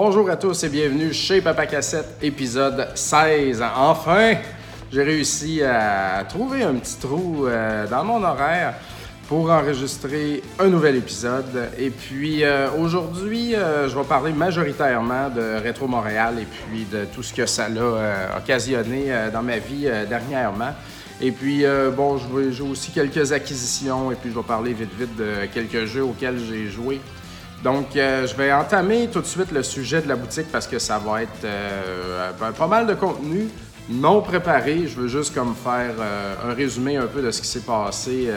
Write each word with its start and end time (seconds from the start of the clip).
Bonjour 0.00 0.30
à 0.30 0.36
tous 0.36 0.62
et 0.62 0.68
bienvenue 0.68 1.12
chez 1.12 1.40
Papa 1.40 1.66
Cassette, 1.66 2.18
épisode 2.22 2.86
16. 2.94 3.64
Enfin, 3.76 4.36
j'ai 4.92 5.02
réussi 5.02 5.60
à 5.60 6.24
trouver 6.28 6.62
un 6.62 6.74
petit 6.74 6.98
trou 6.98 7.48
euh, 7.48 7.84
dans 7.88 8.04
mon 8.04 8.22
horaire 8.22 8.74
pour 9.26 9.50
enregistrer 9.50 10.40
un 10.60 10.68
nouvel 10.68 10.94
épisode. 10.94 11.68
Et 11.76 11.90
puis 11.90 12.44
euh, 12.44 12.70
aujourd'hui, 12.78 13.56
euh, 13.56 13.88
je 13.88 13.98
vais 13.98 14.04
parler 14.04 14.32
majoritairement 14.32 15.30
de 15.30 15.60
Rétro 15.60 15.88
Montréal 15.88 16.36
et 16.40 16.46
puis 16.46 16.84
de 16.84 17.04
tout 17.12 17.24
ce 17.24 17.34
que 17.34 17.46
ça 17.46 17.68
l'a 17.68 18.38
occasionné 18.38 19.06
dans 19.32 19.42
ma 19.42 19.58
vie 19.58 19.90
dernièrement. 20.08 20.74
Et 21.20 21.32
puis, 21.32 21.64
bon, 21.96 22.20
j'ai 22.52 22.62
aussi 22.62 22.92
quelques 22.92 23.32
acquisitions 23.32 24.12
et 24.12 24.14
puis 24.14 24.30
je 24.30 24.38
vais 24.38 24.46
parler 24.46 24.74
vite 24.74 24.94
vite 24.96 25.16
de 25.16 25.46
quelques 25.52 25.86
jeux 25.86 26.04
auxquels 26.04 26.38
j'ai 26.38 26.68
joué 26.68 27.00
donc, 27.62 27.96
euh, 27.96 28.26
je 28.26 28.36
vais 28.36 28.52
entamer 28.52 29.08
tout 29.08 29.20
de 29.20 29.26
suite 29.26 29.50
le 29.50 29.64
sujet 29.64 30.00
de 30.00 30.08
la 30.08 30.14
boutique 30.14 30.46
parce 30.52 30.66
que 30.66 30.78
ça 30.78 30.98
va 30.98 31.22
être 31.22 31.44
euh, 31.44 32.30
pas 32.56 32.66
mal 32.68 32.86
de 32.86 32.94
contenu 32.94 33.48
non 33.90 34.20
préparé. 34.20 34.86
Je 34.86 35.00
veux 35.00 35.08
juste 35.08 35.34
comme 35.34 35.54
faire 35.56 35.94
euh, 35.98 36.34
un 36.48 36.54
résumé 36.54 36.96
un 36.98 37.06
peu 37.06 37.20
de 37.20 37.32
ce 37.32 37.40
qui 37.40 37.48
s'est 37.48 37.60
passé 37.60 38.28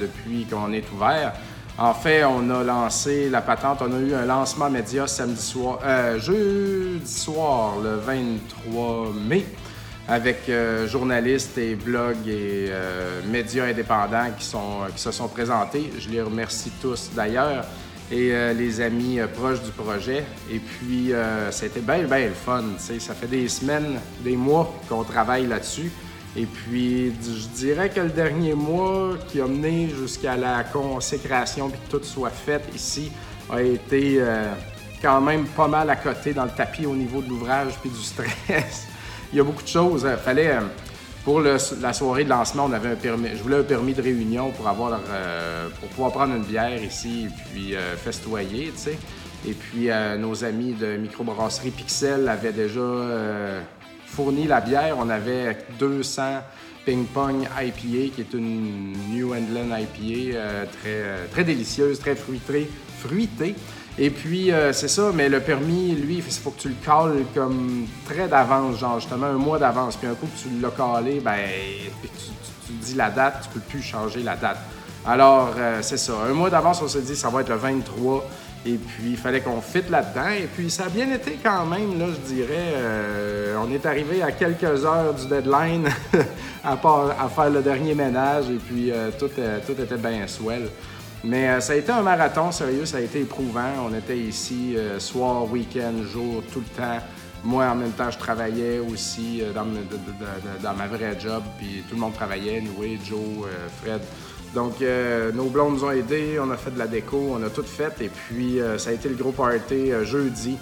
depuis 0.00 0.46
qu'on 0.46 0.72
est 0.72 0.84
ouvert. 0.92 1.32
En 1.78 1.94
fait, 1.94 2.24
on 2.24 2.48
a 2.50 2.64
lancé 2.64 3.28
la 3.28 3.42
patente, 3.42 3.82
on 3.82 3.92
a 3.92 4.00
eu 4.00 4.14
un 4.14 4.24
lancement 4.24 4.70
média 4.70 5.06
samedi 5.06 5.42
soir, 5.42 5.78
jeudi 6.16 7.06
soir, 7.06 7.74
le 7.84 7.96
23 7.96 9.12
mai, 9.28 9.44
avec 10.08 10.50
journalistes 10.86 11.58
et 11.58 11.74
blogs 11.74 12.26
et 12.26 12.70
médias 13.30 13.66
indépendants 13.66 14.30
qui, 14.38 14.46
se 14.46 15.12
sont 15.12 15.28
présentés. 15.28 15.92
Je 15.98 16.08
les 16.08 16.22
remercie 16.22 16.72
tous 16.80 17.10
d'ailleurs 17.14 17.66
et 18.10 18.30
euh, 18.32 18.52
les 18.52 18.80
amis 18.80 19.18
euh, 19.18 19.26
proches 19.26 19.62
du 19.62 19.70
projet. 19.70 20.24
Et 20.50 20.58
puis, 20.58 21.12
euh, 21.12 21.50
été 21.50 21.80
bien, 21.80 22.04
bien 22.04 22.26
le 22.26 22.34
fun. 22.34 22.64
Ça 22.78 23.14
fait 23.14 23.26
des 23.26 23.48
semaines, 23.48 24.00
des 24.20 24.36
mois 24.36 24.72
qu'on 24.88 25.02
travaille 25.02 25.46
là-dessus. 25.46 25.90
Et 26.36 26.46
puis, 26.46 27.12
je 27.22 27.48
dirais 27.48 27.90
que 27.90 28.00
le 28.00 28.10
dernier 28.10 28.54
mois 28.54 29.14
qui 29.28 29.40
a 29.40 29.46
mené 29.46 29.88
jusqu'à 29.88 30.36
la 30.36 30.64
consécration 30.64 31.70
puis 31.70 31.80
que 31.80 31.96
tout 31.96 32.04
soit 32.04 32.30
fait 32.30 32.62
ici 32.74 33.10
a 33.50 33.62
été 33.62 34.20
quand 35.00 35.22
même 35.22 35.46
pas 35.46 35.66
mal 35.66 35.88
à 35.88 35.96
côté 35.96 36.34
dans 36.34 36.44
le 36.44 36.50
tapis 36.50 36.84
au 36.84 36.94
niveau 36.94 37.22
de 37.22 37.28
l'ouvrage 37.30 37.72
puis 37.80 37.88
du 37.88 38.02
stress. 38.02 38.86
Il 39.32 39.38
y 39.38 39.40
a 39.40 39.44
beaucoup 39.44 39.62
de 39.62 39.68
choses. 39.68 40.06
Fallait 40.22 40.58
pour 41.26 41.40
la 41.40 41.92
soirée 41.92 42.22
de 42.22 42.28
lancement, 42.28 42.66
on 42.66 42.72
avait 42.72 42.90
un 42.90 42.94
permis, 42.94 43.30
je 43.30 43.42
voulais 43.42 43.56
un 43.56 43.64
permis 43.64 43.94
de 43.94 44.00
réunion 44.00 44.52
pour 44.52 44.68
avoir 44.68 45.00
euh, 45.10 45.66
pour 45.80 45.88
pouvoir 45.88 46.12
prendre 46.12 46.36
une 46.36 46.44
bière 46.44 46.80
ici 46.80 47.26
et 47.26 47.50
puis 47.50 47.74
euh, 47.74 47.96
festoyer, 47.96 48.66
tu 48.66 48.78
sais. 48.80 48.98
Et 49.44 49.52
puis 49.52 49.90
euh, 49.90 50.16
nos 50.16 50.44
amis 50.44 50.74
de 50.74 50.96
microbrasserie 50.96 51.72
Pixel 51.72 52.28
avaient 52.28 52.52
déjà 52.52 52.80
fourni 54.06 54.46
la 54.46 54.60
bière. 54.60 54.98
On 55.00 55.10
avait 55.10 55.58
200 55.80 56.22
Ping 56.84 57.06
Pong 57.06 57.42
IPA, 57.42 58.14
qui 58.14 58.20
est 58.20 58.32
une 58.32 58.92
New 59.10 59.34
England 59.34 59.76
IPA 59.76 60.38
très, 60.80 61.26
très 61.32 61.42
délicieuse, 61.42 61.98
très 61.98 62.14
fruitée. 62.14 62.70
fruitée. 63.00 63.56
Et 63.98 64.10
puis, 64.10 64.52
euh, 64.52 64.74
c'est 64.74 64.88
ça, 64.88 65.10
mais 65.14 65.28
le 65.28 65.40
permis, 65.40 65.92
lui, 65.94 66.16
il 66.16 66.22
faut 66.22 66.50
que 66.50 66.60
tu 66.60 66.68
le 66.68 66.74
cales 66.84 67.24
comme 67.34 67.86
très 68.06 68.28
d'avance, 68.28 68.78
genre 68.78 69.00
justement 69.00 69.26
un 69.26 69.38
mois 69.38 69.58
d'avance. 69.58 69.96
Puis 69.96 70.06
un 70.06 70.14
coup 70.14 70.26
que 70.26 70.42
tu 70.42 70.60
l'as 70.60 70.70
calé, 70.70 71.20
ben, 71.20 71.38
tu, 72.66 72.72
dis 72.72 72.94
la 72.94 73.08
date, 73.08 73.44
tu 73.44 73.58
peux 73.58 73.60
plus 73.60 73.80
changer 73.80 74.22
la 74.22 74.36
date. 74.36 74.58
Alors, 75.06 75.54
euh, 75.56 75.78
c'est 75.80 75.96
ça. 75.96 76.12
Un 76.28 76.34
mois 76.34 76.50
d'avance, 76.50 76.82
on 76.82 76.88
s'est 76.88 77.00
dit, 77.00 77.16
ça 77.16 77.30
va 77.30 77.40
être 77.40 77.48
le 77.48 77.56
23. 77.56 78.28
Et 78.66 78.74
puis, 78.74 79.12
il 79.12 79.16
fallait 79.16 79.40
qu'on 79.40 79.62
fitte 79.62 79.88
là-dedans. 79.88 80.28
Et 80.28 80.48
puis, 80.54 80.68
ça 80.70 80.84
a 80.84 80.88
bien 80.90 81.10
été 81.10 81.38
quand 81.42 81.64
même, 81.64 81.98
là, 81.98 82.06
je 82.08 82.34
dirais. 82.34 82.74
Euh, 82.74 83.56
on 83.64 83.72
est 83.72 83.86
arrivé 83.86 84.22
à 84.22 84.30
quelques 84.30 84.84
heures 84.84 85.14
du 85.14 85.26
deadline 85.26 85.88
à, 86.64 86.76
part, 86.76 87.14
faire 87.34 87.48
le 87.48 87.62
dernier 87.62 87.94
ménage. 87.94 88.50
Et 88.50 88.58
puis, 88.58 88.92
tout, 89.18 89.30
tout 89.66 89.80
était 89.80 89.96
bien 89.96 90.26
swell. 90.26 90.68
Mais 91.26 91.48
euh, 91.48 91.60
ça 91.60 91.72
a 91.72 91.76
été 91.76 91.90
un 91.90 92.02
marathon, 92.02 92.52
sérieux, 92.52 92.86
ça 92.86 92.98
a 92.98 93.00
été 93.00 93.22
éprouvant. 93.22 93.72
On 93.84 93.94
était 93.94 94.16
ici 94.16 94.76
euh, 94.76 95.00
soir, 95.00 95.50
week-end, 95.50 96.04
jour, 96.04 96.42
tout 96.52 96.60
le 96.60 96.76
temps. 96.76 96.98
Moi, 97.42 97.66
en 97.66 97.74
même 97.74 97.90
temps, 97.90 98.12
je 98.12 98.18
travaillais 98.18 98.78
aussi 98.78 99.42
euh, 99.42 99.52
dans, 99.52 100.74
ma 100.74 100.86
vraie 100.86 101.18
job, 101.18 101.42
puis 101.58 101.82
tout 101.88 101.96
le 101.96 102.00
monde 102.00 102.14
travaillait, 102.14 102.60
nous, 102.60 102.76
Joe, 103.04 103.48
Fred. 103.82 104.00
Donc, 104.54 104.76
nos 105.34 105.46
blondes 105.46 105.74
nous 105.74 105.84
ont 105.84 105.90
aidés, 105.90 106.38
on 106.40 106.50
a 106.50 106.56
fait 106.56 106.70
de 106.70 106.78
la 106.78 106.86
déco, 106.86 107.32
on 107.32 107.42
a 107.42 107.50
tout 107.50 107.64
fait, 107.64 108.00
et 108.00 108.08
puis 108.08 108.58
ça 108.78 108.88
a 108.88 108.92
été 108.94 109.08
le 109.08 109.14
gros 109.14 109.32
party 109.32 109.90
jeudi. 110.04 110.56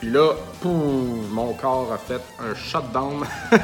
Puis 0.00 0.10
là, 0.10 0.32
pouf, 0.60 1.30
mon 1.30 1.54
corps 1.54 1.90
a 1.92 1.96
fait 1.96 2.20
un 2.40 2.54
shutdown. 2.54 3.24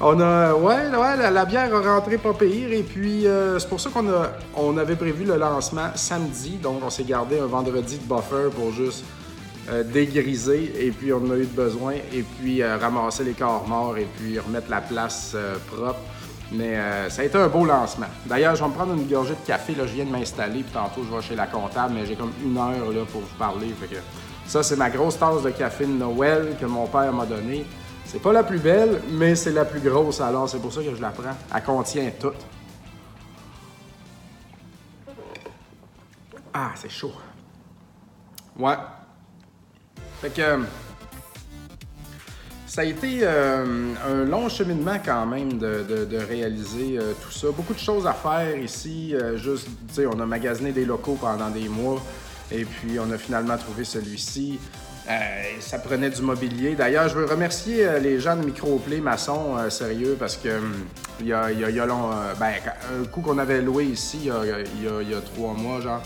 On 0.00 0.20
a, 0.20 0.54
ouais, 0.54 0.88
la, 0.90 1.44
bière 1.44 1.74
a 1.74 1.80
rentré 1.80 2.18
pas 2.18 2.32
pire. 2.32 2.72
Et 2.72 2.84
puis, 2.84 3.26
euh, 3.26 3.58
c'est 3.58 3.68
pour 3.68 3.80
ça 3.80 3.90
qu'on 3.90 4.08
a, 4.08 4.30
on 4.54 4.78
avait 4.78 4.94
prévu 4.94 5.24
le 5.24 5.36
lancement 5.36 5.88
samedi. 5.96 6.56
Donc, 6.62 6.82
on 6.84 6.90
s'est 6.90 7.02
gardé 7.02 7.40
un 7.40 7.46
vendredi 7.46 7.98
de 7.98 8.04
buffer 8.04 8.48
pour 8.54 8.70
juste 8.70 9.04
euh, 9.68 9.82
dégriser. 9.82 10.72
Et 10.78 10.92
puis, 10.92 11.12
on 11.12 11.28
a 11.32 11.36
eu 11.36 11.46
besoin. 11.46 11.94
Et 12.12 12.22
puis, 12.22 12.62
euh, 12.62 12.76
ramasser 12.76 13.24
les 13.24 13.32
corps 13.32 13.66
morts 13.66 13.98
et 13.98 14.06
puis 14.16 14.38
remettre 14.38 14.70
la 14.70 14.80
place 14.80 15.36
propre. 15.72 15.98
Mais 16.52 16.78
ça 17.10 17.20
a 17.20 17.24
été 17.26 17.36
un 17.36 17.48
beau 17.48 17.66
lancement. 17.66 18.06
D'ailleurs, 18.24 18.54
je 18.54 18.62
vais 18.62 18.70
me 18.70 18.74
prendre 18.74 18.94
une 18.94 19.06
gorgée 19.06 19.34
de 19.34 19.46
café. 19.46 19.74
Là, 19.74 19.86
je 19.86 19.92
viens 19.92 20.06
de 20.06 20.10
m'installer. 20.10 20.62
Puis 20.62 20.72
tantôt, 20.72 21.02
je 21.04 21.14
vais 21.14 21.20
chez 21.20 21.34
la 21.34 21.46
comptable. 21.46 21.92
Mais 21.94 22.06
j'ai 22.06 22.14
comme 22.14 22.32
une 22.42 22.56
heure 22.56 22.90
là, 22.90 23.04
pour 23.12 23.20
vous 23.20 23.36
parler. 23.38 23.74
Ça, 24.46 24.62
c'est 24.62 24.76
ma 24.76 24.88
grosse 24.88 25.18
tasse 25.18 25.42
de 25.42 25.50
café 25.50 25.84
de 25.84 25.92
Noël 25.92 26.56
que 26.58 26.64
mon 26.64 26.86
père 26.86 27.12
m'a 27.12 27.26
donnée. 27.26 27.66
C'est 28.10 28.22
pas 28.22 28.32
la 28.32 28.42
plus 28.42 28.58
belle, 28.58 29.02
mais 29.10 29.34
c'est 29.34 29.52
la 29.52 29.66
plus 29.66 29.80
grosse, 29.80 30.22
alors 30.22 30.48
c'est 30.48 30.58
pour 30.60 30.72
ça 30.72 30.82
que 30.82 30.94
je 30.94 31.00
la 31.00 31.10
prends. 31.10 31.36
Elle 31.54 31.62
contient 31.62 32.10
tout. 32.18 32.32
Ah, 36.54 36.70
c'est 36.74 36.88
chaud. 36.88 37.12
Ouais. 38.58 38.76
Fait 40.22 40.30
que. 40.30 40.64
Ça 42.66 42.80
a 42.80 42.84
été 42.84 43.20
euh, 43.22 43.94
un 44.06 44.24
long 44.24 44.48
cheminement 44.48 44.98
quand 45.04 45.26
même 45.26 45.58
de, 45.58 46.16
réaliser 46.16 46.98
euh, 46.98 47.12
tout 47.22 47.30
ça. 47.30 47.48
Beaucoup 47.50 47.74
de 47.74 47.78
choses 47.78 48.06
à 48.06 48.14
faire 48.14 48.56
ici. 48.56 49.14
Euh, 49.14 49.36
juste, 49.36 49.68
tu 49.88 49.94
sais, 49.94 50.06
on 50.06 50.18
a 50.18 50.26
magasiné 50.26 50.72
des 50.72 50.86
locaux 50.86 51.18
pendant 51.20 51.50
des 51.50 51.68
mois 51.68 52.00
et 52.50 52.64
puis 52.64 52.98
on 52.98 53.10
a 53.10 53.18
finalement 53.18 53.58
trouvé 53.58 53.84
celui-ci. 53.84 54.58
Euh, 55.08 55.42
ça 55.60 55.78
prenait 55.78 56.10
du 56.10 56.20
mobilier. 56.20 56.74
D'ailleurs, 56.74 57.08
je 57.08 57.14
veux 57.14 57.24
remercier 57.24 57.86
euh, 57.86 57.98
les 57.98 58.20
gens 58.20 58.36
de 58.36 58.44
Microplay 58.44 59.00
Maçon, 59.00 59.56
euh, 59.56 59.70
sérieux, 59.70 60.16
parce 60.18 60.36
que 60.36 60.60
il 61.20 61.28
y 61.28 61.32
a, 61.32 61.50
y 61.50 61.80
a, 61.80 61.86
long, 61.86 62.10
ben, 62.38 62.52
un 63.00 63.04
coup 63.06 63.22
qu'on 63.22 63.38
avait 63.38 63.62
loué 63.62 63.84
ici, 63.84 64.30
il 64.30 65.08
y 65.10 65.14
a, 65.14 65.20
trois 65.20 65.54
mois, 65.54 65.80
genre, 65.80 66.02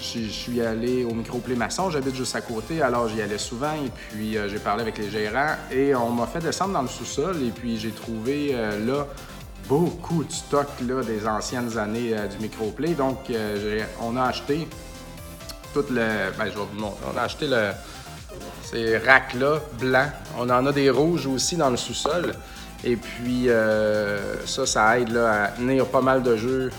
je 0.00 0.28
suis 0.28 0.60
allé 0.60 1.04
au 1.04 1.14
Microplay 1.14 1.56
Maçon, 1.56 1.90
j'habite 1.90 2.14
juste 2.14 2.36
à 2.36 2.42
côté, 2.42 2.80
alors 2.80 3.08
j'y 3.08 3.22
allais 3.22 3.38
souvent, 3.38 3.72
et 3.72 3.90
puis 4.10 4.36
j'ai 4.46 4.58
parlé 4.60 4.82
avec 4.82 4.98
les 4.98 5.10
gérants, 5.10 5.56
et 5.72 5.96
on 5.96 6.10
m'a 6.10 6.28
fait 6.28 6.38
descendre 6.38 6.74
dans 6.74 6.82
le 6.82 6.88
sous-sol, 6.88 7.36
et 7.42 7.50
puis 7.50 7.76
j'ai 7.76 7.90
trouvé 7.90 8.54
là 8.86 9.08
beaucoup 9.66 10.22
de 10.22 10.30
stock 10.30 10.68
là, 10.86 11.02
des 11.02 11.26
anciennes 11.26 11.76
années 11.76 12.14
du 12.30 12.40
Microplay. 12.40 12.94
Donc, 12.94 13.32
on 14.00 14.16
a 14.16 14.22
acheté 14.22 14.68
tout 15.74 15.84
le. 15.90 16.30
Ben, 16.38 16.44
je 16.44 16.50
vais 16.50 16.66
vous 16.72 16.80
montrer. 16.80 17.04
On 17.12 17.18
a 17.18 17.22
acheté 17.22 17.48
le 17.48 17.72
ces 18.62 18.98
racks-là, 18.98 19.60
blancs. 19.80 20.10
On 20.38 20.48
en 20.50 20.66
a 20.66 20.72
des 20.72 20.90
rouges 20.90 21.26
aussi 21.26 21.56
dans 21.56 21.70
le 21.70 21.76
sous-sol. 21.76 22.32
Et 22.84 22.96
puis, 22.96 23.48
euh, 23.48 24.44
ça, 24.46 24.66
ça 24.66 24.98
aide 24.98 25.10
là, 25.10 25.44
à 25.44 25.48
tenir 25.48 25.86
pas 25.86 26.00
mal 26.00 26.22
de 26.22 26.36
jeux. 26.36 26.70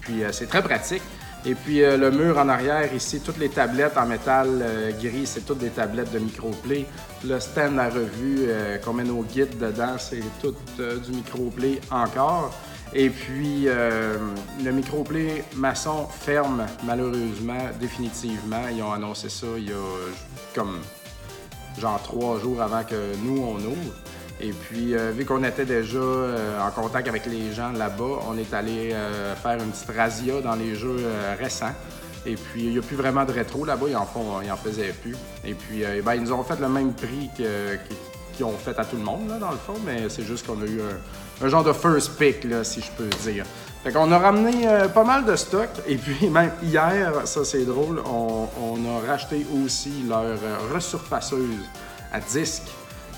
Puis, 0.00 0.22
euh, 0.22 0.32
c'est 0.32 0.46
très 0.46 0.62
pratique. 0.62 1.02
Et 1.46 1.54
puis, 1.54 1.82
euh, 1.82 1.96
le 1.96 2.10
mur 2.10 2.38
en 2.38 2.48
arrière, 2.48 2.92
ici, 2.92 3.20
toutes 3.20 3.38
les 3.38 3.48
tablettes 3.48 3.96
en 3.96 4.06
métal 4.06 4.64
gris, 5.00 5.26
c'est 5.26 5.46
toutes 5.46 5.58
des 5.58 5.70
tablettes 5.70 6.12
de 6.12 6.18
microplay. 6.18 6.86
Le 7.26 7.40
stand 7.40 7.78
à 7.78 7.88
revue 7.88 8.48
qu'on 8.84 8.92
met 8.92 9.04
nos 9.04 9.22
guides 9.22 9.58
dedans, 9.58 9.96
c'est 9.98 10.22
tout 10.42 10.54
du 10.78 11.12
microplay 11.12 11.80
encore. 11.90 12.52
Et 12.96 13.10
puis, 13.10 13.64
euh, 13.66 14.18
le 14.64 14.70
microplay 14.70 15.44
maçon 15.56 16.06
ferme, 16.06 16.64
malheureusement, 16.84 17.58
définitivement. 17.80 18.68
Ils 18.72 18.82
ont 18.82 18.92
annoncé 18.92 19.28
ça 19.28 19.48
il 19.56 19.68
y 19.68 19.72
a 19.72 20.54
comme 20.54 20.78
genre 21.80 22.00
trois 22.02 22.38
jours 22.38 22.62
avant 22.62 22.84
que 22.84 23.16
nous, 23.24 23.42
on 23.42 23.56
ouvre. 23.56 23.94
Et 24.40 24.50
puis, 24.50 24.94
euh, 24.94 25.10
vu 25.10 25.24
qu'on 25.24 25.42
était 25.42 25.64
déjà 25.64 25.98
euh, 25.98 26.60
en 26.60 26.70
contact 26.70 27.08
avec 27.08 27.26
les 27.26 27.52
gens 27.52 27.72
là-bas, 27.72 28.20
on 28.28 28.38
est 28.38 28.54
allé 28.54 28.94
faire 29.42 29.60
une 29.60 29.70
petite 29.70 29.90
razzia 29.90 30.40
dans 30.40 30.54
les 30.54 30.76
jeux 30.76 31.04
récents. 31.36 31.74
Et 32.26 32.36
puis, 32.36 32.64
il 32.64 32.70
n'y 32.70 32.78
a 32.78 32.82
plus 32.82 32.96
vraiment 32.96 33.24
de 33.24 33.32
rétro 33.32 33.64
là-bas, 33.64 33.86
ils 33.88 33.96
en, 33.96 34.02
en 34.02 34.56
faisaient 34.56 34.94
plus. 35.02 35.16
Et 35.44 35.54
puis, 35.54 35.82
ben, 36.04 36.14
ils 36.14 36.22
nous 36.22 36.32
ont 36.32 36.44
fait 36.44 36.60
le 36.60 36.68
même 36.68 36.94
prix 36.94 37.28
qu'ils 37.36 38.44
ont 38.44 38.56
fait 38.56 38.78
à 38.78 38.84
tout 38.84 38.96
le 38.96 39.02
monde, 39.02 39.28
là, 39.28 39.38
dans 39.38 39.50
le 39.50 39.58
fond, 39.58 39.74
mais 39.84 40.08
c'est 40.08 40.24
juste 40.24 40.46
qu'on 40.46 40.62
a 40.62 40.64
eu 40.64 40.80
un, 40.80 40.96
un 41.42 41.48
genre 41.48 41.64
de 41.64 41.72
first 41.72 42.16
pick, 42.18 42.46
si 42.62 42.80
je 42.80 42.90
peux 42.92 43.08
dire. 43.30 43.44
Fait 43.84 43.92
qu'on 43.92 44.10
a 44.12 44.18
ramené 44.18 44.66
euh, 44.66 44.88
pas 44.88 45.04
mal 45.04 45.26
de 45.26 45.36
stock. 45.36 45.68
Et 45.86 45.96
puis, 45.96 46.28
même 46.30 46.52
hier, 46.62 47.26
ça 47.26 47.44
c'est 47.44 47.66
drôle, 47.66 48.02
on, 48.06 48.78
a 48.86 49.06
racheté 49.06 49.46
aussi 49.62 50.04
leur 50.08 50.22
euh, 50.22 50.74
resurfaceuse 50.74 51.68
à 52.10 52.18
disque, 52.20 52.62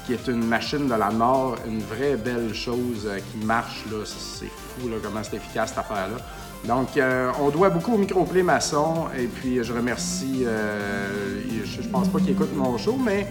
qui 0.04 0.14
est 0.14 0.26
une 0.26 0.44
machine 0.44 0.88
de 0.88 0.94
la 0.94 1.10
mort, 1.10 1.56
une 1.68 1.82
vraie 1.82 2.16
belle 2.16 2.52
chose 2.52 3.06
euh, 3.06 3.18
qui 3.18 3.44
marche. 3.44 3.84
Là. 3.92 3.98
C'est 4.04 4.46
fou 4.46 4.88
là, 4.88 4.96
comment 5.00 5.22
c'est 5.22 5.36
efficace 5.36 5.68
cette 5.68 5.78
affaire-là. 5.78 6.16
Donc, 6.66 6.88
on 7.40 7.50
doit 7.50 7.70
beaucoup 7.70 7.94
au 7.94 7.98
Microplay 7.98 8.42
Maçon. 8.42 9.06
Et 9.18 9.26
puis, 9.26 9.62
je 9.62 9.72
remercie. 9.72 10.44
je, 10.44 11.82
je 11.82 11.88
pense 11.88 12.08
pas 12.08 12.18
qu'il 12.18 12.30
écoute 12.30 12.54
mon 12.56 12.76
show, 12.78 12.98
mais 13.02 13.26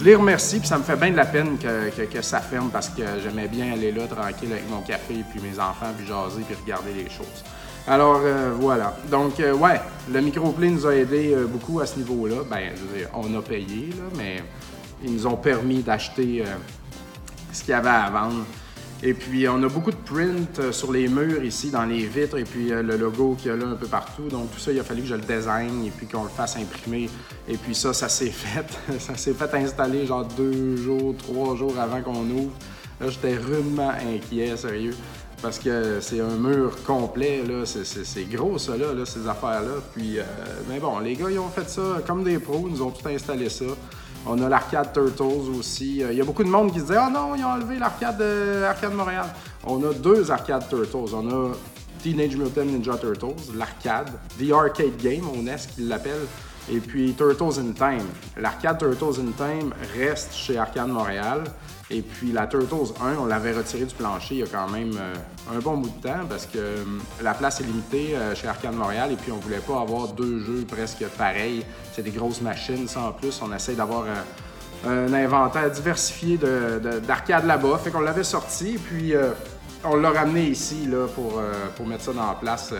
je 0.00 0.04
les 0.04 0.14
remercie, 0.14 0.58
puis 0.58 0.68
ça 0.68 0.78
me 0.78 0.82
fait 0.82 0.96
bien 0.96 1.10
de 1.10 1.16
la 1.16 1.26
peine 1.26 1.58
que, 1.58 2.22
ça 2.22 2.40
ferme 2.40 2.70
parce 2.70 2.88
que 2.88 3.02
j'aimais 3.22 3.48
bien 3.48 3.72
aller 3.74 3.92
là 3.92 4.06
tranquille 4.06 4.50
avec 4.50 4.68
mon 4.70 4.80
café, 4.80 5.22
puis 5.30 5.40
mes 5.42 5.58
enfants, 5.58 5.92
puis 5.96 6.06
jaser, 6.06 6.42
puis 6.42 6.54
regarder 6.54 6.94
les 6.94 7.10
choses. 7.10 7.44
Alors 7.86 8.20
euh, 8.24 8.52
voilà. 8.58 8.96
Donc 9.10 9.40
euh, 9.40 9.52
ouais, 9.52 9.78
le 10.10 10.20
microplay 10.20 10.70
nous 10.70 10.86
a 10.86 10.94
aidé 10.94 11.34
euh, 11.34 11.46
beaucoup 11.46 11.80
à 11.80 11.86
ce 11.86 11.98
niveau-là. 11.98 12.36
Ben, 12.48 12.70
on 13.14 13.36
a 13.36 13.42
payé, 13.42 13.90
là, 13.90 14.04
mais 14.16 14.42
ils 15.04 15.12
nous 15.12 15.26
ont 15.26 15.36
permis 15.36 15.82
d'acheter 15.82 16.44
ce 17.52 17.60
qu'il 17.60 17.70
y 17.70 17.74
avait 17.74 17.88
à 17.88 18.08
vendre. 18.08 18.44
Et 19.02 19.14
puis, 19.14 19.48
on 19.48 19.62
a 19.62 19.68
beaucoup 19.68 19.90
de 19.90 19.96
print 19.96 20.58
euh, 20.58 20.72
sur 20.72 20.92
les 20.92 21.08
murs 21.08 21.42
ici, 21.42 21.70
dans 21.70 21.86
les 21.86 22.04
vitres, 22.04 22.36
et 22.36 22.44
puis 22.44 22.70
euh, 22.70 22.82
le 22.82 22.98
logo 22.98 23.34
qu'il 23.34 23.50
y 23.50 23.54
a 23.54 23.56
là 23.56 23.66
un 23.66 23.74
peu 23.74 23.86
partout. 23.86 24.28
Donc, 24.28 24.50
tout 24.52 24.58
ça, 24.58 24.72
il 24.72 24.78
a 24.78 24.84
fallu 24.84 25.00
que 25.00 25.08
je 25.08 25.14
le 25.14 25.22
design 25.22 25.86
et 25.86 25.90
puis 25.90 26.06
qu'on 26.06 26.24
le 26.24 26.28
fasse 26.28 26.56
imprimer. 26.56 27.08
Et 27.48 27.56
puis 27.56 27.74
ça, 27.74 27.94
ça 27.94 28.10
s'est 28.10 28.26
fait. 28.30 28.66
ça 28.98 29.16
s'est 29.16 29.32
fait 29.32 29.54
installer 29.54 30.04
genre 30.04 30.26
deux 30.36 30.76
jours, 30.76 31.14
trois 31.16 31.56
jours 31.56 31.78
avant 31.78 32.02
qu'on 32.02 32.28
ouvre. 32.28 32.52
Là, 33.00 33.08
j'étais 33.08 33.36
rudement 33.38 33.90
inquiet, 33.90 34.54
sérieux. 34.58 34.94
Parce 35.40 35.58
que 35.58 36.00
c'est 36.02 36.20
un 36.20 36.36
mur 36.36 36.76
complet, 36.84 37.42
là. 37.42 37.64
C'est 37.64 38.24
gros, 38.24 38.58
ça, 38.58 38.76
là, 38.76 38.88
ces 39.06 39.26
affaires-là. 39.26 39.80
Puis, 39.94 40.18
euh, 40.18 40.22
mais 40.68 40.78
bon, 40.78 40.98
les 40.98 41.16
gars, 41.16 41.30
ils 41.30 41.38
ont 41.38 41.48
fait 41.48 41.70
ça 41.70 42.02
comme 42.06 42.22
des 42.22 42.38
pros. 42.38 42.66
Ils 42.66 42.74
nous 42.74 42.82
ont 42.82 42.90
tout 42.90 43.08
installé 43.08 43.48
ça. 43.48 43.64
On 44.26 44.40
a 44.42 44.48
l'arcade 44.48 44.92
Turtles 44.92 45.50
aussi. 45.58 46.02
Euh, 46.02 46.12
il 46.12 46.18
y 46.18 46.20
a 46.20 46.24
beaucoup 46.24 46.44
de 46.44 46.48
monde 46.48 46.72
qui 46.72 46.80
dit 46.82 46.92
Ah 46.96 47.10
non, 47.12 47.34
ils 47.34 47.44
ont 47.44 47.48
enlevé 47.48 47.78
l'arcade 47.78 48.18
de 48.18 48.62
Arcade 48.64 48.94
Montréal. 48.94 49.26
On 49.64 49.82
a 49.84 49.92
deux 49.94 50.30
arcades 50.30 50.68
Turtles. 50.68 51.14
On 51.14 51.28
a 51.30 51.52
Teenage 52.02 52.36
Mutant 52.36 52.64
Ninja 52.64 52.96
Turtles, 52.96 53.52
l'arcade, 53.54 54.10
The 54.38 54.52
Arcade 54.52 54.96
Game, 54.96 55.28
on 55.34 55.46
est 55.46 55.58
ce 55.58 55.68
qu'ils 55.68 55.86
l'appellent, 55.88 56.26
et 56.70 56.78
puis 56.78 57.12
Turtles 57.12 57.60
in 57.60 57.72
Time. 57.72 58.06
L'arcade 58.38 58.78
Turtles 58.78 59.20
in 59.20 59.32
Time 59.32 59.74
reste 59.98 60.32
chez 60.32 60.56
Arcade 60.56 60.88
Montréal. 60.88 61.44
Et 61.90 62.02
puis 62.02 62.30
la 62.30 62.46
Turtles 62.46 62.94
1, 63.02 63.16
on 63.18 63.26
l'avait 63.26 63.52
retiré 63.52 63.84
du 63.84 63.94
plancher 63.94 64.36
il 64.36 64.38
y 64.38 64.42
a 64.44 64.46
quand 64.46 64.68
même 64.68 64.92
euh, 64.96 65.14
un 65.54 65.58
bon 65.58 65.76
bout 65.76 65.90
de 65.90 66.08
temps 66.08 66.26
parce 66.28 66.46
que 66.46 66.58
euh, 66.58 66.84
la 67.22 67.34
place 67.34 67.60
est 67.60 67.64
limitée 67.64 68.16
euh, 68.16 68.34
chez 68.34 68.48
Arcade 68.48 68.74
Montréal 68.74 69.12
et 69.12 69.16
puis 69.16 69.32
on 69.32 69.36
voulait 69.36 69.58
pas 69.58 69.80
avoir 69.80 70.08
deux 70.08 70.40
jeux 70.40 70.64
presque 70.68 71.04
pareils. 71.18 71.64
C'est 71.92 72.02
des 72.02 72.10
grosses 72.10 72.40
machines, 72.40 72.88
ça 72.88 73.00
en 73.00 73.12
plus. 73.12 73.40
On 73.42 73.54
essaie 73.54 73.74
d'avoir 73.74 74.04
un 74.86 75.12
inventaire 75.12 75.70
diversifié 75.70 76.38
d'arcade 77.06 77.44
là-bas. 77.46 77.78
Fait 77.78 77.90
qu'on 77.90 78.00
l'avait 78.00 78.24
sorti 78.24 78.74
et 78.74 78.78
puis 78.78 79.12
on 79.84 79.96
l'a 79.96 80.10
ramené 80.10 80.46
ici 80.46 80.86
là, 80.86 81.06
pour, 81.14 81.42
pour 81.76 81.86
mettre 81.86 82.04
ça 82.04 82.12
la 82.14 82.34
place. 82.40 82.72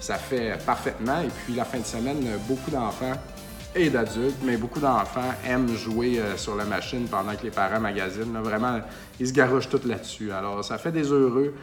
ça 0.00 0.16
fait 0.16 0.58
parfaitement. 0.66 1.20
Et 1.20 1.30
puis 1.44 1.54
la 1.54 1.64
fin 1.64 1.78
de 1.78 1.86
semaine, 1.86 2.26
beaucoup 2.48 2.70
d'enfants 2.70 3.14
et 3.76 3.90
d'adultes, 3.90 4.38
mais 4.42 4.56
beaucoup 4.56 4.80
d'enfants 4.80 5.34
aiment 5.46 5.74
jouer 5.74 6.18
euh, 6.18 6.36
sur 6.36 6.56
la 6.56 6.64
machine 6.64 7.06
pendant 7.08 7.34
que 7.36 7.42
les 7.42 7.50
parents 7.50 7.80
magasinent. 7.80 8.36
vraiment, 8.42 8.80
ils 9.20 9.28
se 9.28 9.32
garochent 9.32 9.68
tout 9.68 9.80
là-dessus. 9.84 10.32
Alors, 10.32 10.64
ça 10.64 10.78
fait 10.78 10.92
des 10.92 11.12
heureux. 11.12 11.54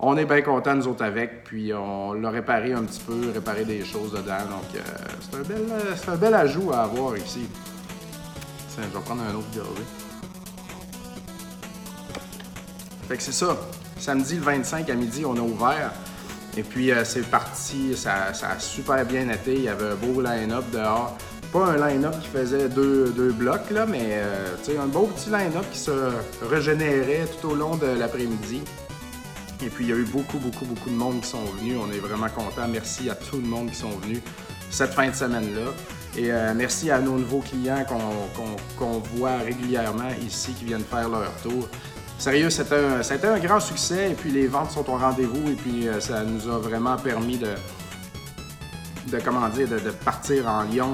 On 0.00 0.16
est 0.16 0.24
bien 0.24 0.42
contents, 0.42 0.74
nous 0.74 0.88
autres, 0.88 1.04
avec. 1.04 1.44
Puis, 1.44 1.72
on 1.72 2.12
l'a 2.14 2.30
réparé 2.30 2.72
un 2.72 2.82
petit 2.82 3.00
peu, 3.00 3.30
réparé 3.32 3.64
des 3.64 3.84
choses 3.84 4.12
dedans. 4.12 4.44
Donc, 4.50 4.74
euh, 4.74 4.80
c'est 5.20 5.36
un, 5.36 5.42
bel, 5.42 5.66
euh, 5.70 6.12
un 6.12 6.16
bel 6.16 6.34
ajout 6.34 6.72
à 6.72 6.82
avoir 6.82 7.16
ici. 7.16 7.46
Tiens, 8.74 8.84
je 8.90 8.98
vais 8.98 9.04
prendre 9.04 9.22
un 9.22 9.34
autre 9.34 9.46
gorgée. 9.54 9.82
Fait 13.08 13.16
que 13.16 13.22
c'est 13.22 13.32
ça. 13.32 13.56
Samedi 13.98 14.36
le 14.36 14.42
25 14.42 14.90
à 14.90 14.94
midi, 14.94 15.24
on 15.24 15.36
a 15.36 15.40
ouvert. 15.40 15.92
Et 16.56 16.62
puis, 16.62 16.90
c'est 17.04 17.28
parti. 17.28 17.96
Ça, 17.96 18.34
ça, 18.34 18.50
a 18.50 18.58
super 18.58 19.04
bien 19.06 19.28
été. 19.28 19.54
Il 19.54 19.62
y 19.62 19.68
avait 19.68 19.90
un 19.90 19.94
beau 19.94 20.20
line-up 20.20 20.64
dehors 20.72 21.16
pas 21.54 21.66
un 21.66 21.88
line-up 21.88 22.14
qui 22.20 22.26
faisait 22.26 22.68
deux, 22.68 23.32
blocs, 23.38 23.70
là, 23.70 23.86
mais 23.86 24.14
euh, 24.14 24.56
un 24.76 24.86
beau 24.86 25.06
petit 25.06 25.30
line-up 25.30 25.64
qui 25.70 25.78
se 25.78 25.92
régénérait 26.42 27.28
tout 27.40 27.50
au 27.50 27.54
long 27.54 27.76
de 27.76 27.86
l'après-midi. 27.86 28.60
Et 29.62 29.68
puis, 29.68 29.84
il 29.84 29.90
y 29.90 29.92
a 29.92 29.96
eu 29.96 30.04
beaucoup, 30.04 30.38
beaucoup, 30.38 30.64
beaucoup 30.64 30.90
de 30.90 30.94
monde 30.94 31.20
qui 31.20 31.28
sont 31.28 31.44
venus. 31.44 31.76
On 31.80 31.90
est 31.92 31.98
vraiment 31.98 32.28
contents. 32.28 32.68
Merci 32.68 33.08
à 33.10 33.14
tout 33.14 33.36
le 33.36 33.46
monde 33.46 33.70
qui 33.70 33.76
sont 33.76 33.96
venus 33.98 34.20
cette 34.70 34.92
fin 34.92 35.08
de 35.08 35.14
semaine-là. 35.14 35.70
Et 36.16 36.30
euh, 36.30 36.52
merci 36.54 36.90
à 36.90 37.00
nos 37.00 37.18
nouveaux 37.18 37.40
clients 37.40 37.84
qu'on 38.78 38.98
voit 39.16 39.38
régulièrement 39.38 40.10
ici, 40.24 40.52
qui 40.52 40.64
viennent 40.64 40.84
faire 40.84 41.08
leur 41.08 41.32
tour. 41.42 41.68
Sérieux, 42.18 42.50
c'était 42.50 42.76
un, 42.76 43.34
un, 43.34 43.38
grand 43.40 43.58
succès 43.58 44.12
et 44.12 44.14
puis 44.14 44.30
les 44.30 44.46
ventes 44.46 44.70
sont 44.70 44.88
au 44.88 44.96
rendez-vous 44.96 45.50
et 45.50 45.54
puis 45.54 45.88
euh, 45.88 46.00
ça 46.00 46.22
nous 46.22 46.48
a 46.48 46.58
vraiment 46.58 46.96
permis 46.96 47.38
de, 47.38 47.50
de, 49.08 49.18
comment 49.18 49.48
dire, 49.48 49.68
de, 49.68 49.90
partir 49.90 50.48
en 50.48 50.62
Lyon 50.62 50.92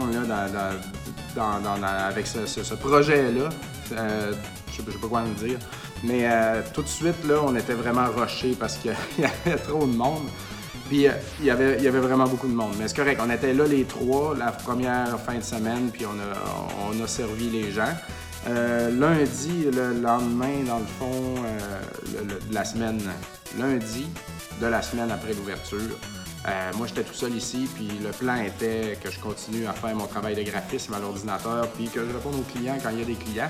avec 1.36 2.26
ce, 2.26 2.74
projet-là. 2.74 3.48
Euh, 3.92 4.32
je 4.72 4.82
ne 4.82 4.90
sais 4.90 4.98
pas 4.98 5.08
quoi 5.08 5.20
en 5.20 5.44
dire. 5.44 5.58
Mais 6.05 6.23
euh, 6.25 6.62
tout 6.73 6.82
de 6.82 6.88
suite, 6.88 7.25
là, 7.29 7.41
on 7.44 7.55
était 7.56 7.75
vraiment 7.75 8.06
rushés 8.11 8.56
parce 8.58 8.76
qu'il 8.79 8.94
y 9.19 9.25
avait 9.25 9.58
trop 9.58 9.87
de 9.87 9.93
monde. 9.93 10.29
Puis 10.88 11.06
euh, 11.06 11.12
il, 11.41 11.47
y 11.47 11.50
avait, 11.50 11.76
vraiment 12.00 12.26
beaucoup 12.26 12.49
de 12.49 12.55
monde. 12.55 12.75
Mais 12.79 12.88
c'est 12.88 12.97
correct, 12.97 13.20
on 13.25 13.31
était 13.31 13.52
là 13.52 13.67
les 13.67 13.85
trois 13.85 14.35
la 14.37 14.52
première 14.52 15.19
fin 15.20 15.37
de 15.37 15.43
semaine, 15.43 15.91
puis 15.93 16.05
on 16.06 16.19
a, 16.19 16.91
on 16.91 17.02
a 17.02 17.06
servi 17.06 17.50
les 17.50 17.70
gens. 17.70 17.94
lundi, 18.47 19.67
le 19.73 20.00
lendemain, 20.00 20.64
dans 20.67 20.79
le 20.79 20.87
fond, 20.99 21.35
de 22.25 22.55
la 22.55 22.64
semaine, 22.64 23.00
lundi 23.58 24.06
de 24.61 24.67
la 24.67 24.82
semaine 24.82 25.11
après 25.11 25.32
l'ouverture, 25.32 25.97
euh, 26.48 26.70
moi, 26.76 26.87
j'étais 26.87 27.02
tout 27.02 27.14
seul 27.14 27.34
ici, 27.34 27.69
puis 27.75 27.90
le 28.02 28.10
plan 28.10 28.37
était 28.37 28.98
que 29.02 29.10
je 29.10 29.20
continue 29.20 29.66
à 29.66 29.72
faire 29.72 29.94
mon 29.94 30.06
travail 30.06 30.34
de 30.34 30.42
graphisme 30.42 30.94
à 30.94 30.98
l'ordinateur, 30.98 31.69
puis 31.69 31.88
que 31.88 32.00
je 32.00 32.12
réponde 32.12 32.37
aux 32.37 32.52
clients 32.52 32.78
quand 32.82 32.90
il 32.90 33.00
y 33.00 33.02
a 33.02 33.04
des 33.04 33.14
clients. 33.14 33.48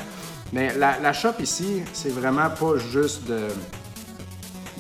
Mais 0.52 0.74
la, 0.76 1.12
shop 1.12 1.34
ici, 1.38 1.82
c'est 1.92 2.10
vraiment 2.10 2.50
pas 2.50 2.76
juste 2.78 3.22
de, 3.26 3.48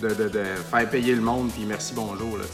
de, 0.08 0.42
faire 0.70 0.90
payer 0.90 1.14
le 1.14 1.20
monde, 1.20 1.50
puis 1.52 1.64
merci, 1.66 1.92
bonjour. 1.94 2.36
Là, 2.36 2.44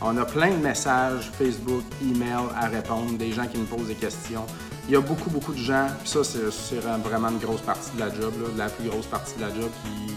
On 0.00 0.16
a 0.16 0.24
plein 0.24 0.50
de 0.50 0.62
messages 0.62 1.32
Facebook, 1.36 1.82
email 2.00 2.46
à 2.56 2.68
répondre, 2.68 3.18
des 3.18 3.32
gens 3.32 3.46
qui 3.46 3.58
me 3.58 3.64
posent 3.64 3.88
des 3.88 3.96
questions. 3.96 4.46
Il 4.86 4.94
y 4.94 4.96
a 4.96 5.00
beaucoup, 5.00 5.30
beaucoup 5.30 5.52
de 5.52 5.58
gens, 5.58 5.88
puis 6.00 6.10
ça, 6.10 6.22
c'est 6.22 6.76
vraiment 6.76 7.30
une 7.30 7.38
grosse 7.38 7.62
partie 7.62 7.90
de 7.96 8.00
la 8.00 8.14
job, 8.14 8.34
la 8.56 8.68
plus 8.68 8.88
grosse 8.88 9.06
partie 9.06 9.34
de 9.36 9.40
la 9.40 9.48
job 9.48 9.70
qui 9.84 10.12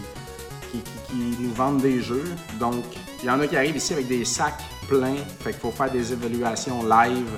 qui, 1.08 1.36
nous 1.40 1.52
vendent 1.52 1.80
des 1.80 2.00
jeux. 2.00 2.24
Donc, 2.58 2.84
il 3.22 3.26
y 3.26 3.30
en 3.30 3.40
a 3.40 3.46
qui 3.46 3.56
arrivent 3.56 3.76
ici 3.76 3.92
avec 3.92 4.08
des 4.08 4.24
sacs 4.24 4.62
pleins. 4.88 5.16
Fait 5.40 5.50
qu'il 5.50 5.60
faut 5.60 5.70
faire 5.70 5.90
des 5.90 6.12
évaluations 6.12 6.82
live 6.82 7.30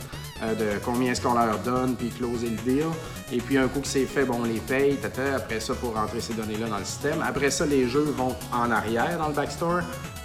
euh, 0.42 0.54
de 0.54 0.78
combien 0.84 1.12
est-ce 1.12 1.20
qu'on 1.20 1.34
leur 1.34 1.58
donne, 1.58 1.96
puis 1.96 2.08
closer 2.10 2.50
le 2.50 2.56
deal. 2.56 2.86
Et 3.32 3.38
puis, 3.38 3.58
un 3.58 3.68
coup 3.68 3.80
que 3.80 3.86
c'est 3.86 4.06
fait, 4.06 4.24
bon, 4.24 4.38
on 4.40 4.44
les 4.44 4.60
paye, 4.60 4.96
tata, 4.96 5.36
après 5.36 5.60
ça, 5.60 5.74
pour 5.74 5.94
rentrer 5.94 6.20
ces 6.20 6.34
données-là 6.34 6.68
dans 6.68 6.78
le 6.78 6.84
système. 6.84 7.22
Après 7.26 7.50
ça, 7.50 7.66
les 7.66 7.88
jeux 7.88 8.14
vont 8.16 8.34
en 8.52 8.70
arrière 8.70 9.18
dans 9.18 9.28
le 9.28 9.34
backstore, 9.34 9.80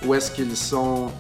où 0.06 0.14
est-ce 0.14 0.32
qu'ils 0.32 0.56
sont 0.56 1.12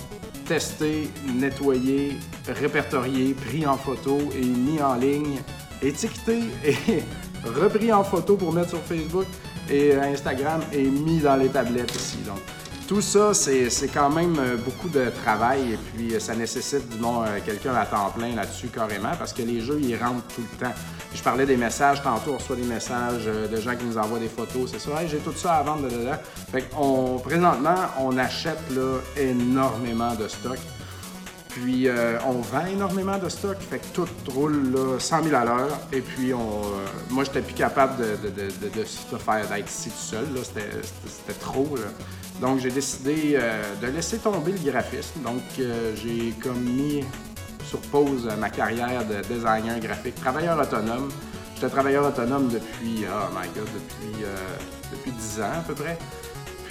testés, 0.46 1.10
nettoyés, 1.34 2.18
répertoriés, 2.48 3.34
pris 3.34 3.66
en 3.66 3.78
photo 3.78 4.20
et 4.36 4.44
mis 4.46 4.82
en 4.82 4.96
ligne, 4.96 5.40
étiquetés 5.82 6.44
et 6.66 7.04
repris 7.46 7.92
en 7.92 8.04
photo 8.04 8.36
pour 8.36 8.54
mettre 8.54 8.70
sur 8.70 8.82
Facebook 8.82 9.26
et 9.70 9.96
Instagram 9.96 10.62
est 10.72 10.84
mis 10.84 11.20
dans 11.20 11.36
les 11.36 11.50
tablettes 11.50 11.96
ici. 11.96 12.18
Donc, 12.26 12.40
tout 12.94 13.02
ça, 13.02 13.34
c'est 13.34 13.88
quand 13.92 14.12
même 14.12 14.38
euh, 14.38 14.56
beaucoup 14.56 14.88
de 14.88 15.10
travail 15.24 15.74
et 15.74 15.78
puis 15.78 16.14
euh, 16.14 16.20
ça 16.20 16.36
nécessite 16.36 16.88
bon, 17.00 17.24
euh, 17.24 17.40
quelqu'un 17.44 17.74
à 17.74 17.88
temps 17.88 18.12
plein 18.16 18.36
là-dessus 18.36 18.68
carrément 18.68 19.14
parce 19.18 19.34
que 19.34 19.42
les 19.42 19.62
jeux, 19.62 19.80
ils 19.82 19.96
rentrent 19.96 20.28
tout 20.36 20.42
le 20.42 20.64
temps. 20.64 20.74
Je 21.12 21.24
parlais 21.24 21.48
des 21.48 21.58
messages, 21.58 22.04
tantôt 22.04 22.34
on 22.34 22.38
reçoit 22.38 22.56
des 22.56 22.62
messages 22.62 23.26
de 23.26 23.60
gens 23.60 23.76
qui 23.76 23.86
nous 23.86 23.98
envoient 23.98 24.20
des 24.20 24.28
photos, 24.28 24.70
c'est 24.72 24.80
ça, 24.80 24.92
j'ai 25.08 25.18
tout 25.18 25.34
ça 25.36 25.56
à 25.56 25.64
vendre, 25.64 25.88
Fait 26.52 26.70
on, 26.78 27.18
présentement, 27.18 27.78
on 28.00 28.16
achète 28.16 28.62
là, 28.76 29.00
énormément 29.18 30.14
de 30.14 30.28
stock. 30.28 30.60
Puis 31.54 31.88
euh, 31.88 32.18
on 32.26 32.42
vend 32.42 32.66
énormément 32.66 33.20
de 33.20 33.30
stock, 33.30 33.58
fait 33.60 33.78
que 33.78 33.86
tout 33.94 34.08
roule 34.32 34.74
là, 34.74 35.00
100 35.00 35.24
000 35.24 35.36
à 35.36 35.46
l'heure. 35.46 35.80
Et 35.92 36.02
puis 36.02 36.34
on, 36.34 36.40
euh, 36.40 36.86
moi, 37.12 37.24
j'étais 37.26 37.42
plus 37.42 37.54
capable 37.54 37.98
de, 37.98 38.30
de, 38.30 39.18
faire 39.20 39.48
d'être 39.48 39.70
ici 39.70 39.92
tout 39.92 39.96
seul. 39.96 40.26
C'était 40.44 41.40
trop. 41.40 41.76
Donc 42.42 42.60
j'ai 42.60 42.72
décidé 42.72 43.36
euh, 43.36 43.62
de 43.82 43.88
laisser 43.88 44.18
tomber 44.18 44.54
le 44.54 44.72
graphisme. 44.72 45.22
Donc 45.22 45.44
j'ai 45.56 46.34
comme 46.42 46.62
mis 46.62 47.04
sur 47.64 47.80
pause 47.80 48.28
ma 48.40 48.50
carrière 48.50 49.06
de 49.06 49.22
designer 49.32 49.80
graphique, 49.80 50.16
travailleur 50.16 50.60
autonome. 50.60 51.10
J'étais 51.54 51.70
travailleur 51.70 52.08
autonome 52.08 52.50
depuis, 52.50 53.06
oh 53.08 53.30
my 53.32 53.48
god, 53.56 53.70
depuis 54.92 55.12
10 55.12 55.42
ans 55.42 55.60
à 55.60 55.62
peu 55.62 55.76
près. 55.76 56.00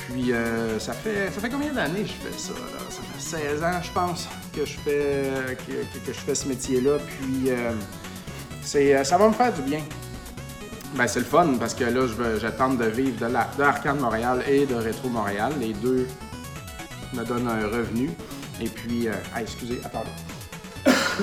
Puis, 0.09 0.33
euh, 0.33 0.79
ça, 0.79 0.93
fait, 0.93 1.31
ça 1.33 1.41
fait 1.41 1.49
combien 1.49 1.73
d'années 1.73 2.03
que 2.03 2.09
je 2.09 2.13
fais 2.13 2.39
ça? 2.39 2.53
Ça 2.91 3.03
fait 3.03 3.21
16 3.21 3.63
ans, 3.63 3.81
je 3.83 3.93
pense, 3.93 4.29
que 4.55 4.65
je 4.65 4.79
fais, 4.79 5.57
que, 5.67 6.13
je 6.13 6.19
fais 6.19 6.35
ce 6.35 6.49
métier-là. 6.49 6.99
Puis, 6.99 7.51
c'est, 8.63 9.05
ça 9.05 9.17
va 9.19 9.29
me 9.29 9.33
faire 9.33 9.53
du 9.53 9.63
bien. 9.63 9.81
Ben, 10.95 11.07
c'est 11.07 11.21
le 11.21 11.25
fun 11.25 11.55
parce 11.59 11.75
que 11.75 11.85
là, 11.85 12.07
j'attends 12.39 12.75
de 12.75 12.85
vivre 12.85 13.19
de, 13.19 13.27
la, 13.33 13.49
de 13.57 14.01
Montréal 14.01 14.45
et 14.47 14.67
de 14.67 14.75
Rétro 14.75 15.09
Montréal. 15.09 15.53
Les 15.59 15.73
deux 15.73 16.07
me 17.15 17.25
donnent 17.25 17.49
un 17.49 17.67
revenu. 17.67 18.11
Et 18.61 18.69
puis, 18.69 19.09
ah, 19.35 19.41
excusez, 19.41 19.81
attendez. 19.85 20.11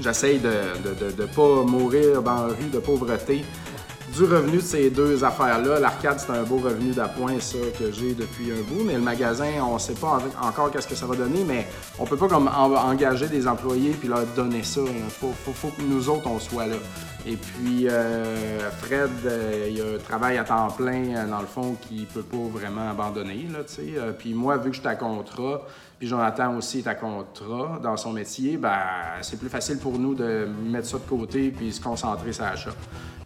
J'essaye 0.00 0.38
de 0.38 0.50
ne 1.20 1.26
pas 1.26 1.62
mourir 1.62 2.22
dans 2.22 2.46
la 2.46 2.54
rue 2.54 2.70
de 2.72 2.78
pauvreté 2.78 3.44
du 4.14 4.24
revenu 4.24 4.58
de 4.58 4.62
ces 4.62 4.90
deux 4.90 5.24
affaires-là. 5.24 5.80
L'arcade, 5.80 6.20
c'est 6.20 6.32
un 6.32 6.42
beau 6.42 6.58
revenu 6.58 6.92
d'appoint, 6.92 7.40
ça, 7.40 7.58
que 7.78 7.90
j'ai 7.90 8.14
depuis 8.14 8.52
un 8.52 8.62
bout. 8.62 8.84
Mais 8.84 8.94
le 8.94 9.00
magasin, 9.00 9.50
on 9.62 9.74
ne 9.74 9.78
sait 9.78 9.94
pas 9.94 10.18
encore 10.42 10.70
qu'est-ce 10.70 10.86
que 10.86 10.94
ça 10.94 11.06
va 11.06 11.16
donner, 11.16 11.44
mais 11.46 11.66
on 11.98 12.04
peut 12.04 12.16
pas 12.16 12.28
comme 12.28 12.48
engager 12.48 13.26
des 13.28 13.48
employés 13.48 13.92
puis 13.92 14.08
leur 14.08 14.26
donner 14.36 14.62
ça. 14.62 14.80
Il 14.86 15.10
faut, 15.10 15.68
que 15.68 15.82
nous 15.82 16.08
autres, 16.08 16.26
on 16.26 16.38
soit 16.38 16.66
là. 16.66 16.76
Et 17.26 17.36
puis, 17.36 17.88
euh, 17.88 18.70
Fred, 18.82 19.10
euh, 19.24 19.68
il 19.70 19.80
a 19.80 19.94
un 19.94 19.98
travail 19.98 20.38
à 20.38 20.44
temps 20.44 20.68
plein, 20.70 21.14
euh, 21.14 21.26
dans 21.28 21.40
le 21.40 21.46
fond, 21.46 21.76
qu'il 21.80 22.06
peut 22.06 22.22
pas 22.22 22.36
vraiment 22.52 22.90
abandonner, 22.90 23.46
là, 23.52 23.60
tu 23.64 23.74
sais. 23.74 23.92
puis 24.18 24.34
moi, 24.34 24.56
vu 24.56 24.70
que 24.70 24.76
je 24.76 24.80
suis 24.80 24.88
à 24.88 24.96
contrat, 24.96 25.62
puis 26.02 26.08
Jonathan 26.08 26.56
aussi 26.56 26.80
est 26.80 26.88
à 26.88 26.96
contrat 26.96 27.78
dans 27.80 27.96
son 27.96 28.12
métier, 28.12 28.56
ben, 28.56 28.76
c'est 29.20 29.38
plus 29.38 29.48
facile 29.48 29.78
pour 29.78 30.00
nous 30.00 30.16
de 30.16 30.48
mettre 30.66 30.88
ça 30.88 30.98
de 30.98 31.08
côté 31.08 31.52
puis 31.56 31.72
se 31.72 31.80
concentrer 31.80 32.32
sur 32.32 32.42
l'achat. 32.42 32.72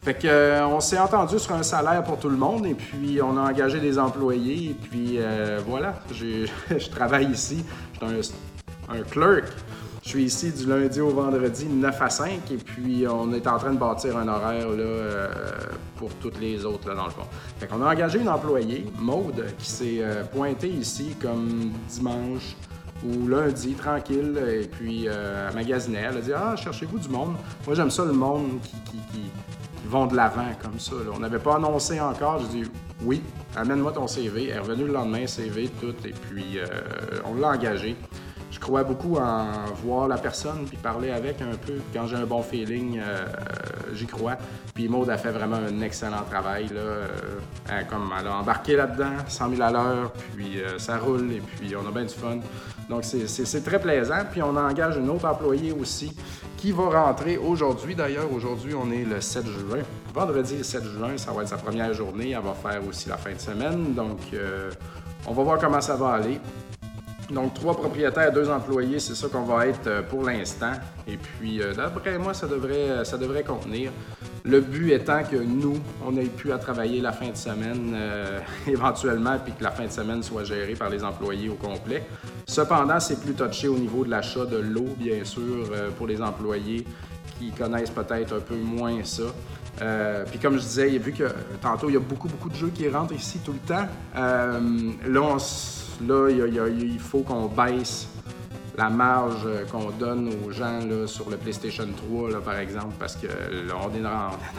Fait 0.02 0.12
que, 0.12 0.26
euh, 0.26 0.66
on 0.66 0.80
s'est 0.80 0.98
entendu 0.98 1.38
sur 1.38 1.54
un 1.54 1.62
salaire 1.62 2.04
pour 2.04 2.18
tout 2.18 2.28
le 2.28 2.36
monde 2.36 2.66
et 2.66 2.74
puis 2.74 3.18
on 3.22 3.38
a 3.38 3.50
engagé 3.50 3.80
des 3.80 3.98
employés 3.98 4.72
et 4.72 4.74
puis 4.74 5.14
euh, 5.16 5.58
voilà, 5.66 5.94
je 6.12 6.90
travaille 6.90 7.30
ici, 7.30 7.64
je 7.98 8.20
suis 8.20 8.34
un, 8.90 9.02
clerk. 9.04 9.46
Suis 10.16 10.24
ici 10.24 10.50
du 10.50 10.64
lundi 10.64 10.98
au 11.02 11.10
vendredi 11.10 11.66
9 11.66 12.00
à 12.00 12.08
5 12.08 12.50
et 12.50 12.56
puis 12.56 13.04
on 13.06 13.34
est 13.34 13.46
en 13.46 13.58
train 13.58 13.74
de 13.74 13.78
bâtir 13.78 14.16
un 14.16 14.26
horaire 14.28 14.70
là, 14.70 14.82
euh, 14.82 15.28
pour 15.96 16.08
toutes 16.14 16.40
les 16.40 16.64
autres 16.64 16.88
là, 16.88 16.94
dans 16.94 17.04
le 17.04 17.10
fond. 17.10 17.26
Fait 17.58 17.66
qu'on 17.66 17.82
a 17.82 17.92
engagé 17.92 18.20
une 18.20 18.30
employée, 18.30 18.86
Maude, 18.98 19.44
qui 19.58 19.68
s'est 19.68 20.02
pointée 20.34 20.70
ici 20.70 21.14
comme 21.20 21.70
dimanche 21.90 22.56
ou 23.04 23.28
lundi, 23.28 23.74
tranquille, 23.74 24.40
et 24.62 24.66
puis 24.66 25.04
euh, 25.06 25.50
elle 25.54 25.70
Elle 25.70 26.16
a 26.16 26.20
dit 26.22 26.32
Ah, 26.34 26.56
cherchez-vous 26.56 26.98
du 26.98 27.10
monde 27.10 27.34
Moi, 27.66 27.76
j'aime 27.76 27.90
ça, 27.90 28.02
le 28.06 28.14
monde 28.14 28.58
qui, 28.62 28.96
qui, 29.12 29.20
vont 29.86 30.06
de 30.06 30.16
l'avant 30.16 30.48
comme 30.62 30.80
ça. 30.80 30.94
On 31.14 31.20
n'avait 31.20 31.38
pas 31.38 31.56
annoncé 31.56 32.00
encore. 32.00 32.40
J'ai 32.40 32.62
dit 32.62 32.70
Oui, 33.04 33.22
amène-moi 33.54 33.92
ton 33.92 34.06
CV. 34.06 34.48
Elle 34.48 34.56
est 34.56 34.58
revenue 34.60 34.86
le 34.86 34.94
lendemain, 34.94 35.26
CV, 35.26 35.68
tout, 35.78 35.94
et 36.06 36.12
puis 36.12 36.58
euh, 36.58 36.64
on 37.26 37.38
l'a 37.38 37.50
engagé 37.50 37.96
je 38.56 38.60
crois 38.60 38.84
beaucoup 38.84 39.16
en 39.16 39.66
voir 39.84 40.08
la 40.08 40.16
personne 40.16 40.64
puis 40.66 40.78
parler 40.78 41.10
avec 41.10 41.42
un 41.42 41.54
peu. 41.56 41.74
Quand 41.92 42.06
j'ai 42.06 42.16
un 42.16 42.24
bon 42.24 42.42
feeling, 42.42 42.98
euh, 42.98 43.26
j'y 43.92 44.06
crois. 44.06 44.38
Puis 44.74 44.88
Maud 44.88 45.10
a 45.10 45.18
fait 45.18 45.30
vraiment 45.30 45.56
un 45.56 45.82
excellent 45.82 46.22
travail. 46.30 46.68
Là. 46.68 46.80
Euh, 46.80 47.06
comme 47.90 48.10
elle 48.18 48.26
a 48.26 48.34
embarqué 48.34 48.74
là-dedans, 48.74 49.12
100 49.28 49.50
000 49.50 49.62
à 49.62 49.70
l'heure, 49.70 50.12
puis 50.34 50.62
euh, 50.62 50.78
ça 50.78 50.96
roule 50.96 51.30
et 51.32 51.40
puis 51.40 51.76
on 51.76 51.86
a 51.86 51.90
bien 51.90 52.04
du 52.04 52.14
fun. 52.14 52.38
Donc 52.88 53.04
c'est 53.04 53.62
très 53.62 53.78
plaisant. 53.78 54.24
Puis 54.32 54.40
on 54.42 54.56
engage 54.56 54.96
une 54.96 55.10
autre 55.10 55.28
employée 55.28 55.72
aussi 55.72 56.16
qui 56.56 56.72
va 56.72 57.04
rentrer 57.04 57.36
aujourd'hui. 57.36 57.94
D'ailleurs, 57.94 58.32
aujourd'hui, 58.32 58.74
on 58.74 58.90
est 58.90 59.04
le 59.04 59.20
7 59.20 59.46
juin. 59.48 59.80
Vendredi, 60.14 60.56
le 60.56 60.64
7 60.64 60.82
juin, 60.82 61.18
ça 61.18 61.30
va 61.30 61.42
être 61.42 61.48
sa 61.48 61.58
première 61.58 61.92
journée. 61.92 62.30
Elle 62.30 62.40
va 62.40 62.54
faire 62.54 62.80
aussi 62.88 63.10
la 63.10 63.18
fin 63.18 63.34
de 63.34 63.38
semaine. 63.38 63.92
Donc 63.92 64.20
on 65.26 65.32
va 65.34 65.42
voir 65.42 65.58
comment 65.58 65.80
ça 65.82 65.96
va 65.96 66.12
aller. 66.12 66.40
Donc, 67.30 67.54
trois 67.54 67.76
propriétaires, 67.76 68.32
deux 68.32 68.48
employés, 68.48 69.00
c'est 69.00 69.16
ça 69.16 69.26
qu'on 69.28 69.42
va 69.42 69.66
être 69.66 69.86
euh, 69.88 70.02
pour 70.02 70.22
l'instant. 70.22 70.72
Et 71.08 71.16
puis, 71.16 71.60
euh, 71.60 71.74
d'après 71.74 72.18
moi, 72.18 72.34
ça 72.34 72.46
devrait, 72.46 72.90
euh, 72.90 73.04
ça 73.04 73.18
devrait 73.18 73.42
contenir. 73.42 73.90
Le 74.44 74.60
but 74.60 74.92
étant 74.92 75.24
que 75.24 75.36
nous, 75.36 75.78
on 76.06 76.16
ait 76.16 76.26
pu 76.26 76.52
à 76.52 76.58
travailler 76.58 77.00
la 77.00 77.10
fin 77.10 77.30
de 77.30 77.36
semaine 77.36 77.96
éventuellement, 78.68 79.36
puis 79.42 79.52
que 79.52 79.64
la 79.64 79.72
fin 79.72 79.86
de 79.86 79.90
semaine 79.90 80.22
soit 80.22 80.44
gérée 80.44 80.74
par 80.74 80.88
les 80.88 81.02
employés 81.02 81.48
au 81.48 81.54
complet. 81.54 82.04
Cependant, 82.46 83.00
c'est 83.00 83.20
plus 83.20 83.34
touché 83.34 83.66
au 83.66 83.76
niveau 83.76 84.04
de 84.04 84.10
l'achat 84.10 84.44
de 84.44 84.58
l'eau, 84.58 84.94
bien 84.96 85.24
sûr, 85.24 85.68
pour 85.98 86.06
les 86.06 86.22
employés 86.22 86.86
qui 87.40 87.50
connaissent 87.50 87.90
peut-être 87.90 88.36
un 88.36 88.40
peu 88.40 88.54
moins 88.54 89.02
ça. 89.02 89.24
puis 90.30 90.38
comme 90.38 90.58
je 90.58 90.62
disais, 90.62 90.96
vu 90.98 91.10
que 91.10 91.24
tantôt, 91.60 91.90
il 91.90 91.94
y 91.94 91.96
a 91.96 92.00
beaucoup, 92.00 92.28
beaucoup 92.28 92.48
de 92.48 92.54
jeux 92.54 92.70
qui 92.72 92.88
rentrent 92.88 93.14
ici 93.14 93.40
tout 93.44 93.52
le 93.52 93.58
temps, 93.58 93.88
là, 94.14 95.20
on 95.20 95.38
là, 96.00 96.28
il, 96.30 96.98
faut 96.98 97.20
qu'on 97.20 97.46
baisse 97.46 98.08
la 98.76 98.90
marge 98.90 99.48
qu'on 99.72 99.90
donne 99.90 100.30
aux 100.44 100.50
gens 100.50 100.80
là, 100.80 101.06
sur 101.06 101.30
le 101.30 101.36
PlayStation 101.36 101.86
3, 102.10 102.30
là, 102.30 102.38
par 102.44 102.58
exemple, 102.58 102.94
parce 102.98 103.16
que 103.16 103.26
on, 103.72 103.94
est 103.94 104.06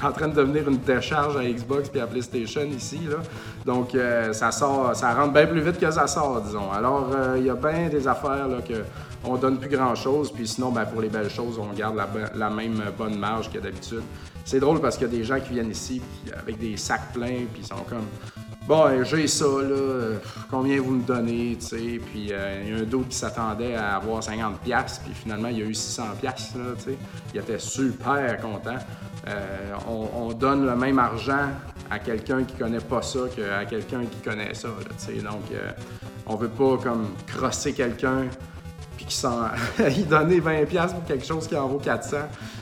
en, 0.05 0.11
train 0.11 0.27
de 0.27 0.33
devenir 0.33 0.67
une 0.67 0.77
décharge 0.77 1.37
à 1.37 1.43
Xbox 1.43 1.91
et 1.93 1.99
à 1.99 2.07
PlayStation 2.07 2.65
ici. 2.65 3.01
Là. 3.07 3.17
Donc, 3.65 3.93
euh, 3.93 4.33
ça 4.33 4.51
sort, 4.51 4.95
ça 4.95 5.13
rentre 5.13 5.33
bien 5.33 5.45
plus 5.45 5.61
vite 5.61 5.79
que 5.79 5.91
ça 5.91 6.07
sort, 6.07 6.41
disons. 6.41 6.71
Alors, 6.71 7.09
euh, 7.13 7.35
il 7.37 7.45
y 7.45 7.49
a 7.49 7.55
bien 7.55 7.89
des 7.89 8.07
affaires 8.07 8.47
là, 8.47 8.57
que 8.67 8.83
on 9.23 9.35
donne 9.35 9.59
plus 9.59 9.69
grand-chose, 9.69 10.31
puis 10.31 10.47
sinon, 10.47 10.71
ben, 10.71 10.85
pour 10.85 11.01
les 11.01 11.09
belles 11.09 11.29
choses, 11.29 11.59
on 11.59 11.73
garde 11.73 11.97
la, 12.35 12.49
même 12.49 12.81
bonne 12.97 13.17
marge 13.17 13.51
que 13.51 13.59
d'habitude. 13.59 14.03
C'est 14.45 14.59
drôle 14.59 14.79
parce 14.79 14.97
qu'il 14.97 15.07
y 15.07 15.09
a 15.09 15.17
des 15.17 15.23
gens 15.23 15.39
qui 15.39 15.53
viennent 15.53 15.71
ici 15.71 16.01
avec 16.39 16.57
des 16.57 16.77
sacs 16.77 17.11
pleins, 17.13 17.45
puis 17.51 17.61
ils 17.61 17.67
sont 17.67 17.83
comme 17.89 18.05
Bon, 18.67 18.85
euh, 18.85 19.05
j'ai 19.05 19.27
ça, 19.27 19.45
là, 19.45 20.17
combien 20.51 20.81
vous 20.81 20.91
me 20.91 21.01
donnez, 21.01 21.55
tu 21.57 21.67
sais, 21.67 22.01
puis 22.05 22.33
euh, 22.33 22.63
il 22.65 22.69
y 22.69 22.77
a 22.77 22.81
un 22.81 22.83
d'autre 22.83 23.07
qui 23.07 23.15
s'attendait 23.15 23.75
à 23.75 23.95
avoir 23.95 24.21
50$, 24.21 24.99
puis 25.05 25.13
finalement, 25.13 25.47
il 25.47 25.59
y 25.59 25.61
a 25.61 25.65
eu 25.65 25.71
600$, 25.71 26.01
là, 26.03 26.33
tu 26.77 26.83
sais. 26.83 26.97
Il 27.33 27.39
était 27.39 27.59
super 27.59 28.37
content. 28.41 28.75
Euh, 29.25 29.73
on, 29.87 30.33
donne 30.33 30.65
le 30.65 30.75
même 30.75 30.99
argent 30.99 31.47
à 31.89 31.99
quelqu'un 31.99 32.43
qui 32.43 32.55
connaît 32.55 32.81
pas 32.81 33.01
ça 33.01 33.19
qu'à 33.33 33.63
quelqu'un 33.63 34.01
qui 34.01 34.19
connaît 34.19 34.53
ça, 34.53 34.67
tu 34.97 35.15
sais. 35.15 35.21
Donc, 35.21 35.45
on 36.25 36.35
veut 36.35 36.49
pas, 36.49 36.77
comme, 36.83 37.11
crosser 37.25 37.71
quelqu'un 37.71 38.25
puis 38.97 39.05
qui 39.05 39.15
s'en... 39.15 39.43
il 39.79 40.07
donner 40.07 40.41
20$ 40.41 40.93
pour 40.93 41.05
quelque 41.05 41.25
chose 41.25 41.47
qui 41.47 41.55
en 41.55 41.69
vaut 41.69 41.79
400, 41.79 42.17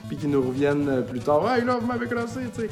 puis 0.07 0.17
qui 0.17 0.27
nous 0.27 0.43
reviennent 0.43 1.03
plus 1.03 1.21
tard. 1.21 1.51
Hey, 1.51 1.65
là, 1.65 1.77
vous 1.81 1.87
m'avez 1.87 2.05
crossé, 2.05 2.41
tu 2.53 2.61
sais. 2.61 2.69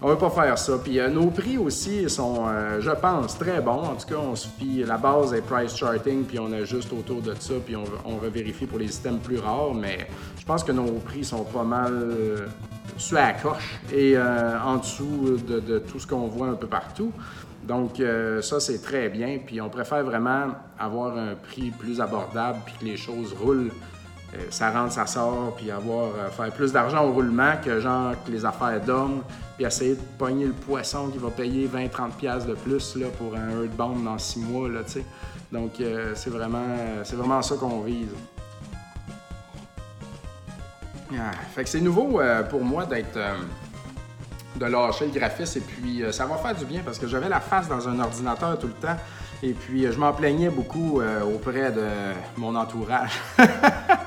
On 0.00 0.06
va 0.06 0.16
pas 0.16 0.30
faire 0.30 0.56
ça. 0.56 0.78
Puis 0.78 1.00
euh, 1.00 1.08
nos 1.08 1.26
prix 1.26 1.58
aussi 1.58 2.08
sont, 2.08 2.46
euh, 2.46 2.80
je 2.80 2.90
pense, 2.90 3.36
très 3.36 3.60
bons. 3.60 3.82
En 3.82 3.96
tout 3.96 4.06
cas, 4.06 4.20
on 4.20 4.36
se 4.36 4.46
la 4.86 4.96
base 4.96 5.34
est 5.34 5.40
price 5.40 5.74
charting, 5.74 6.24
puis 6.24 6.38
on 6.38 6.52
ajuste 6.52 6.92
autour 6.92 7.20
de 7.20 7.34
ça, 7.38 7.54
puis 7.64 7.74
on, 7.74 7.84
on 8.04 8.16
vérifier 8.28 8.66
pour 8.68 8.78
les 8.78 8.86
systèmes 8.86 9.18
plus 9.18 9.38
rares. 9.38 9.74
Mais 9.74 10.06
je 10.38 10.44
pense 10.44 10.62
que 10.62 10.70
nos 10.70 10.92
prix 11.00 11.24
sont 11.24 11.42
pas 11.42 11.64
mal 11.64 11.92
euh, 11.92 12.46
sur 12.96 13.16
la 13.16 13.32
coche 13.32 13.80
et 13.92 14.16
en 14.18 14.76
dessous 14.76 15.38
de, 15.46 15.60
de, 15.60 15.78
tout 15.78 15.98
ce 15.98 16.06
qu'on 16.06 16.26
voit 16.28 16.48
un 16.48 16.54
peu 16.54 16.66
partout. 16.66 17.12
Donc 17.64 18.02
ça, 18.40 18.60
c'est 18.60 18.82
très 18.82 19.08
bien. 19.08 19.38
Puis 19.44 19.60
on 19.60 19.68
préfère 19.68 20.02
vraiment 20.02 20.46
avoir 20.78 21.16
un 21.16 21.34
prix 21.34 21.70
plus 21.70 22.00
abordable, 22.00 22.58
puis 22.64 22.74
que 22.80 22.84
les 22.84 22.96
choses 22.96 23.34
roulent 23.34 23.70
euh, 24.34 24.38
ça 24.50 24.70
rentre, 24.70 24.92
ça 24.92 25.06
sort, 25.06 25.54
puis 25.56 25.70
avoir 25.70 26.08
euh, 26.08 26.28
faire 26.28 26.52
plus 26.52 26.70
d'argent 26.70 27.02
au 27.04 27.12
roulement 27.12 27.54
que 27.64 27.80
genre 27.80 28.12
que 28.24 28.30
les 28.30 28.44
affaires 28.44 28.78
d'hommes, 28.80 29.22
puis 29.56 29.64
essayer 29.64 29.94
de 29.94 30.02
pogner 30.18 30.44
le 30.44 30.52
poisson 30.52 31.08
qui 31.08 31.16
va 31.16 31.30
payer 31.30 31.66
20-30$ 31.66 32.46
de 32.46 32.54
plus 32.54 32.96
là, 32.96 33.06
pour 33.16 33.34
un 33.34 33.62
Earthbound 33.62 34.04
dans 34.04 34.18
six 34.18 34.40
mois. 34.40 34.68
Là, 34.68 34.80
Donc 35.50 35.80
euh, 35.80 36.12
c'est 36.14 36.28
vraiment, 36.28 36.76
c'est 37.04 37.16
vraiment 37.16 37.40
ça 37.40 37.56
qu'on 37.56 37.80
vise. 37.80 38.10
Ah, 41.14 41.30
fait 41.54 41.64
que 41.64 41.70
c'est 41.70 41.80
nouveau 41.80 42.20
pour 42.50 42.62
moi 42.62 42.84
d'être. 42.84 43.18
de 44.56 44.66
lâcher 44.66 45.06
le 45.06 45.18
graphisme 45.18 45.60
et 45.60 45.62
puis 45.62 46.02
ça 46.12 46.26
va 46.26 46.36
faire 46.36 46.54
du 46.54 46.66
bien 46.66 46.82
parce 46.84 46.98
que 46.98 47.06
j'avais 47.06 47.30
la 47.30 47.40
face 47.40 47.66
dans 47.66 47.88
un 47.88 47.98
ordinateur 47.98 48.58
tout 48.58 48.66
le 48.66 48.74
temps 48.74 48.96
et 49.42 49.54
puis 49.54 49.90
je 49.90 49.98
m'en 49.98 50.12
plaignais 50.12 50.50
beaucoup 50.50 51.00
auprès 51.34 51.72
de 51.72 51.86
mon 52.36 52.54
entourage. 52.54 53.18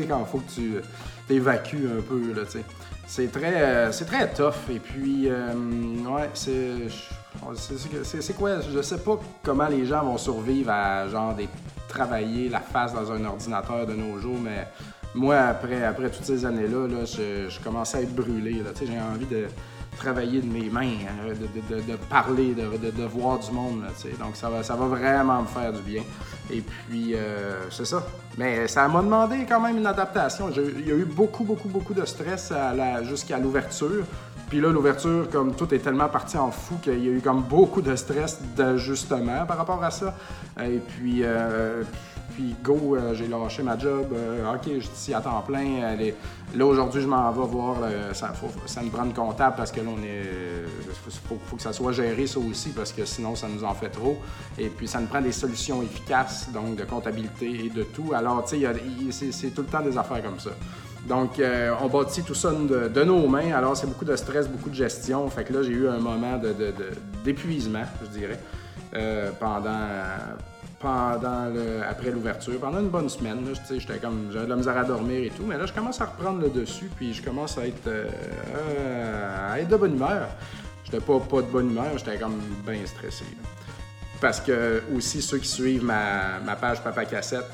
quand 0.00 0.20
il 0.20 0.26
faut 0.26 0.38
que 0.38 0.50
tu 0.50 0.74
t'évacues 1.28 1.88
un 1.98 2.02
peu. 2.02 2.34
C'est 3.06 3.30
très, 3.30 3.62
euh, 3.62 3.92
c'est 3.92 4.04
très 4.04 4.32
tough. 4.32 4.70
Et 4.70 4.78
puis, 4.78 5.28
euh, 5.28 5.52
c'est, 6.34 6.88
c'est, 8.04 8.36
quoi? 8.36 8.60
Je 8.60 8.82
sais 8.82 8.98
pas 8.98 9.18
comment 9.42 9.68
les 9.68 9.84
gens 9.86 10.04
vont 10.04 10.18
survivre 10.18 10.70
à, 10.70 11.08
genre, 11.08 11.34
des, 11.34 11.48
travailler 11.88 12.48
la 12.48 12.60
face 12.60 12.94
dans 12.94 13.12
un 13.12 13.24
ordinateur 13.24 13.86
de 13.86 13.94
nos 13.94 14.18
jours, 14.18 14.38
mais 14.42 14.66
moi, 15.14 15.36
après, 15.40 15.84
après 15.84 16.10
toutes 16.10 16.24
ces 16.24 16.44
années-là, 16.46 16.88
là, 16.88 17.04
je, 17.04 17.48
je 17.50 17.60
commençais 17.60 17.98
à 17.98 18.00
être 18.02 18.14
brûlé, 18.14 18.62
là, 18.62 18.70
j'ai 18.78 18.98
envie 18.98 19.26
de 19.26 19.46
travailler 19.96 20.40
de 20.40 20.52
mes 20.52 20.68
mains, 20.68 20.96
hein, 21.06 21.32
de, 21.32 21.96
parler, 22.08 22.54
de, 22.54 23.04
voir 23.04 23.38
du 23.38 23.52
monde. 23.52 23.82
donc 24.18 24.34
ça 24.36 24.48
va, 24.48 24.62
ça 24.62 24.74
va 24.74 24.86
vraiment 24.86 25.42
me 25.42 25.46
faire 25.46 25.72
du 25.72 25.82
bien. 25.82 26.02
Et 26.50 26.60
puis, 26.60 27.14
euh, 27.14 27.70
c'est 27.70 27.84
ça. 27.84 28.04
Mais 28.38 28.66
ça 28.68 28.88
m'a 28.88 29.02
demandé 29.02 29.46
quand 29.48 29.60
même 29.60 29.78
une 29.78 29.86
adaptation. 29.86 30.50
Il 30.50 30.86
y 30.86 30.90
a 30.90 30.94
eu 30.94 31.04
beaucoup, 31.04 31.44
beaucoup, 31.44 31.68
beaucoup 31.68 31.94
de 31.94 32.04
stress 32.04 32.52
jusqu'à 33.04 33.38
l'ouverture. 33.38 34.04
Puis 34.52 34.60
là, 34.60 34.68
l'ouverture, 34.68 35.30
comme 35.30 35.54
tout 35.54 35.72
est 35.72 35.78
tellement 35.78 36.10
parti 36.10 36.36
en 36.36 36.50
fou 36.50 36.74
qu'il 36.82 37.02
y 37.02 37.08
a 37.08 37.12
eu 37.12 37.22
comme 37.22 37.42
beaucoup 37.42 37.80
de 37.80 37.96
stress 37.96 38.38
d'ajustement 38.54 39.46
par 39.46 39.56
rapport 39.56 39.82
à 39.82 39.90
ça. 39.90 40.14
Et 40.62 40.76
puis, 40.76 41.20
euh, 41.22 41.82
puis 42.34 42.54
go, 42.62 42.96
euh, 42.96 43.14
j'ai 43.14 43.28
lâché 43.28 43.62
ma 43.62 43.78
job. 43.78 44.06
Euh, 44.12 44.54
OK, 44.54 44.62
je 44.66 44.80
suis 44.80 44.92
ici 44.94 45.14
à 45.14 45.20
temps 45.20 45.40
plein. 45.42 45.96
Là, 46.54 46.66
aujourd'hui, 46.66 47.00
je 47.02 47.06
m'en 47.06 47.30
vais 47.32 47.46
voir. 47.46 47.76
euh, 47.82 48.12
ça, 48.12 48.28
faut, 48.28 48.48
nous 48.82 48.90
prend 48.90 49.04
une 49.04 49.14
comptable 49.14 49.56
parce 49.56 49.70
que 49.72 49.80
là, 49.80 49.86
on 49.88 50.02
est. 50.02 50.22
faut, 51.28 51.38
faut 51.46 51.56
que 51.56 51.62
ça 51.62 51.72
soit 51.72 51.92
géré, 51.92 52.26
ça 52.26 52.38
aussi, 52.40 52.70
parce 52.70 52.92
que 52.92 53.04
sinon, 53.04 53.34
ça 53.34 53.46
nous 53.48 53.64
en 53.64 53.74
fait 53.74 53.88
trop. 53.88 54.18
Et 54.58 54.68
puis, 54.68 54.86
ça 54.88 55.00
nous 55.00 55.06
prend 55.06 55.20
des 55.20 55.32
solutions 55.32 55.82
efficaces, 55.82 56.50
donc 56.52 56.76
de 56.76 56.84
comptabilité 56.84 57.66
et 57.66 57.70
de 57.70 57.82
tout. 57.84 58.12
Alors, 58.14 58.44
tu 58.44 58.60
sais, 59.10 59.32
c'est 59.32 59.50
tout 59.50 59.62
le 59.62 59.68
temps 59.68 59.82
des 59.82 59.96
affaires 59.96 60.22
comme 60.22 60.40
ça. 60.40 60.50
Donc, 61.08 61.40
on 61.82 61.88
bâtit 61.88 62.22
tout 62.22 62.34
ça 62.34 62.52
de, 62.52 63.04
nos 63.04 63.26
mains. 63.26 63.52
Alors, 63.52 63.76
c'est 63.76 63.86
beaucoup 63.88 64.04
de 64.04 64.14
stress, 64.16 64.46
beaucoup 64.48 64.70
de 64.70 64.74
gestion. 64.74 65.28
Fait 65.28 65.44
que 65.44 65.52
là, 65.52 65.62
j'ai 65.62 65.72
eu 65.72 65.88
un 65.88 65.98
moment 65.98 66.36
de- 66.38 66.52
de- 66.52 66.74
d'épuisement, 67.24 67.82
je 68.02 68.18
dirais, 68.18 68.40
pendant, 69.40 69.88
pendant 70.82 71.46
le, 71.46 71.82
après 71.88 72.10
l'ouverture, 72.10 72.58
pendant 72.58 72.80
une 72.80 72.88
bonne 72.88 73.08
semaine. 73.08 73.38
J'étais 73.70 73.98
comme, 73.98 74.30
j'avais 74.32 74.46
de 74.46 74.50
la 74.50 74.56
misère 74.56 74.76
à 74.76 74.84
dormir 74.84 75.24
et 75.24 75.30
tout. 75.30 75.44
Mais 75.46 75.56
là, 75.56 75.64
je 75.64 75.72
commence 75.72 76.00
à 76.00 76.06
reprendre 76.06 76.40
le 76.40 76.50
dessus, 76.50 76.90
puis 76.96 77.14
je 77.14 77.22
commence 77.22 77.56
à 77.56 77.66
être, 77.66 77.86
euh, 77.86 79.52
à 79.52 79.60
être 79.60 79.68
de 79.68 79.76
bonne 79.76 79.94
humeur. 79.94 80.28
J'étais 80.84 81.00
pas, 81.00 81.20
pas 81.20 81.42
de 81.42 81.46
bonne 81.46 81.70
humeur, 81.70 81.96
j'étais 81.96 82.18
comme 82.18 82.38
bien 82.66 82.84
stressé. 82.84 83.24
Parce 84.20 84.40
que 84.40 84.82
aussi, 84.94 85.22
ceux 85.22 85.38
qui 85.38 85.48
suivent 85.48 85.84
ma, 85.84 86.40
ma 86.44 86.56
page 86.56 86.82
Papa 86.82 87.04
Cassette, 87.04 87.48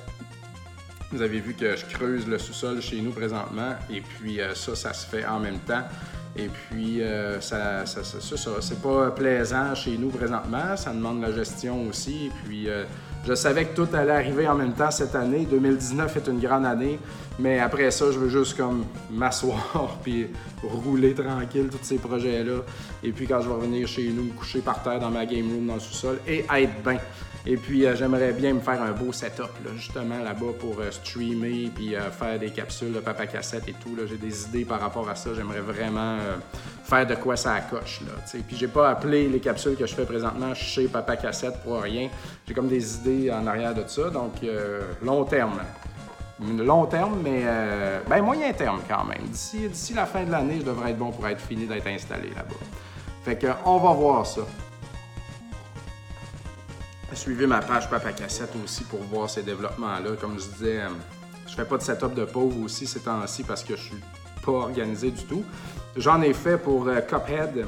vous 1.12 1.22
avez 1.22 1.40
vu 1.40 1.54
que 1.54 1.76
je 1.76 1.84
creuse 1.86 2.26
le 2.26 2.38
sous-sol 2.38 2.82
chez 2.82 3.00
nous 3.00 3.12
présentement 3.12 3.74
et 3.88 4.02
puis 4.02 4.40
euh, 4.40 4.54
ça, 4.54 4.74
ça 4.74 4.92
se 4.92 5.06
fait 5.06 5.24
en 5.24 5.40
même 5.40 5.58
temps. 5.60 5.84
Et 6.36 6.48
puis, 6.48 7.02
euh, 7.02 7.40
ça, 7.40 7.84
ça, 7.86 8.04
ça, 8.04 8.50
c'est 8.60 8.82
pas 8.82 9.10
plaisant 9.10 9.74
chez 9.74 9.96
nous 9.96 10.10
présentement, 10.10 10.76
ça 10.76 10.92
demande 10.92 11.20
la 11.22 11.32
gestion 11.32 11.88
aussi. 11.88 12.26
Et 12.26 12.32
puis, 12.44 12.68
je 13.28 13.34
savais 13.34 13.66
que 13.66 13.74
tout 13.76 13.94
allait 13.94 14.12
arriver 14.12 14.48
en 14.48 14.54
même 14.54 14.72
temps 14.72 14.90
cette 14.90 15.14
année. 15.14 15.46
2019 15.50 16.16
est 16.16 16.28
une 16.28 16.40
grande 16.40 16.64
année, 16.64 16.98
mais 17.38 17.58
après 17.58 17.90
ça, 17.90 18.10
je 18.10 18.18
veux 18.18 18.30
juste 18.30 18.56
comme 18.56 18.86
m'asseoir 19.10 19.98
puis 20.02 20.28
rouler 20.62 21.12
tranquille 21.12 21.68
tous 21.70 21.78
ces 21.82 21.98
projets-là. 21.98 22.62
Et 23.02 23.12
puis, 23.12 23.26
quand 23.26 23.42
je 23.42 23.48
vais 23.48 23.54
revenir 23.54 23.86
chez 23.86 24.08
nous, 24.08 24.22
me 24.22 24.32
coucher 24.32 24.60
par 24.60 24.82
terre 24.82 24.98
dans 24.98 25.10
ma 25.10 25.26
game 25.26 25.46
room 25.46 25.66
dans 25.66 25.74
le 25.74 25.80
sous-sol 25.80 26.20
et 26.26 26.38
être 26.38 26.82
bien. 26.82 26.98
Et 27.50 27.56
puis, 27.56 27.86
euh, 27.86 27.96
j'aimerais 27.96 28.32
bien 28.32 28.52
me 28.52 28.60
faire 28.60 28.82
un 28.82 28.92
beau 28.92 29.10
setup, 29.10 29.48
là, 29.64 29.70
justement, 29.74 30.18
là-bas 30.18 30.52
pour 30.58 30.80
euh, 30.80 30.90
streamer 30.90 31.70
puis 31.74 31.96
euh, 31.96 32.10
faire 32.10 32.38
des 32.38 32.50
capsules 32.50 32.92
de 32.92 33.00
papa 33.00 33.26
cassette 33.26 33.66
et 33.66 33.72
tout. 33.72 33.96
J'ai 34.06 34.18
des 34.18 34.44
idées 34.44 34.66
par 34.66 34.80
rapport 34.80 35.08
à 35.08 35.14
ça. 35.14 35.30
J'aimerais 35.34 35.62
vraiment 35.62 36.18
faire 36.84 37.06
de 37.06 37.14
quoi 37.14 37.36
ça 37.36 37.58
coche, 37.62 38.02
là. 38.06 38.40
Puis, 38.46 38.54
j'ai 38.58 38.68
pas 38.68 38.90
appelé 38.90 39.28
les 39.28 39.40
capsules 39.40 39.76
que 39.76 39.86
je 39.86 39.94
fais 39.94 40.04
présentement 40.04 40.52
chez 40.52 40.88
papa 40.88 41.16
cassette 41.16 41.62
pour 41.62 41.80
rien. 41.80 42.10
J'ai 42.46 42.52
comme 42.52 42.68
des 42.68 42.96
idées 42.96 43.32
en 43.32 43.46
arrière 43.46 43.74
de 43.74 43.84
ça. 43.86 44.10
Donc, 44.10 44.34
long 45.02 45.24
terme. 45.24 45.60
Long 46.58 46.84
terme, 46.84 47.18
mais 47.24 47.44
ben 48.08 48.22
moyen 48.22 48.52
terme 48.52 48.80
quand 48.86 49.04
même. 49.04 49.26
D'ici 49.26 49.94
la 49.94 50.04
fin 50.04 50.22
de 50.22 50.30
l'année, 50.30 50.58
je 50.60 50.66
devrais 50.66 50.90
être 50.90 50.98
bon 50.98 51.10
pour 51.10 51.26
être 51.26 51.40
fini 51.40 51.66
d'être 51.66 51.86
installé 51.86 52.28
là-bas. 52.28 52.54
Fait 53.24 53.36
que, 53.36 53.48
on 53.64 53.78
va 53.78 53.92
voir 53.92 54.26
ça. 54.26 54.42
Suivez 57.14 57.46
ma 57.46 57.60
page 57.60 57.88
Papa 57.88 58.12
Cassette 58.12 58.52
aussi 58.62 58.84
pour 58.84 59.00
voir 59.00 59.30
ces 59.30 59.42
développements-là. 59.42 60.10
Comme 60.20 60.38
je 60.38 60.46
disais, 60.46 60.80
euh, 60.80 60.88
je 61.46 61.54
fais 61.54 61.64
pas 61.64 61.78
de 61.78 61.82
setup 61.82 62.14
de 62.14 62.24
pauvre 62.24 62.62
aussi 62.62 62.86
ces 62.86 63.00
temps-ci 63.00 63.44
parce 63.44 63.64
que 63.64 63.76
je 63.76 63.82
suis 63.82 64.02
pas 64.44 64.52
organisé 64.52 65.10
du 65.10 65.24
tout. 65.24 65.42
J'en 65.96 66.20
ai 66.20 66.34
fait 66.34 66.58
pour 66.58 66.86
euh, 66.86 67.00
Cuphead 67.00 67.66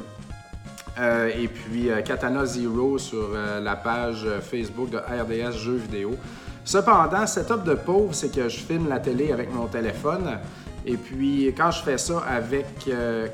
euh, 0.98 1.30
et 1.34 1.48
puis 1.48 1.88
Katana 2.04 2.44
Zero 2.44 2.98
sur 2.98 3.30
la 3.32 3.76
page 3.76 4.26
Facebook 4.42 4.90
de 4.90 4.98
RDS 4.98 5.56
Jeux 5.56 5.76
vidéo. 5.76 6.16
Cependant, 6.64 7.26
setup 7.26 7.64
de 7.64 7.74
pauvre, 7.74 8.14
c'est 8.14 8.32
que 8.32 8.48
je 8.48 8.58
filme 8.58 8.88
la 8.88 9.00
télé 9.00 9.32
avec 9.32 9.52
mon 9.52 9.66
téléphone. 9.66 10.38
Et 10.84 10.96
puis, 10.96 11.46
quand 11.56 11.70
je 11.70 11.82
fais 11.82 11.98
ça 11.98 12.18
avec. 12.28 12.66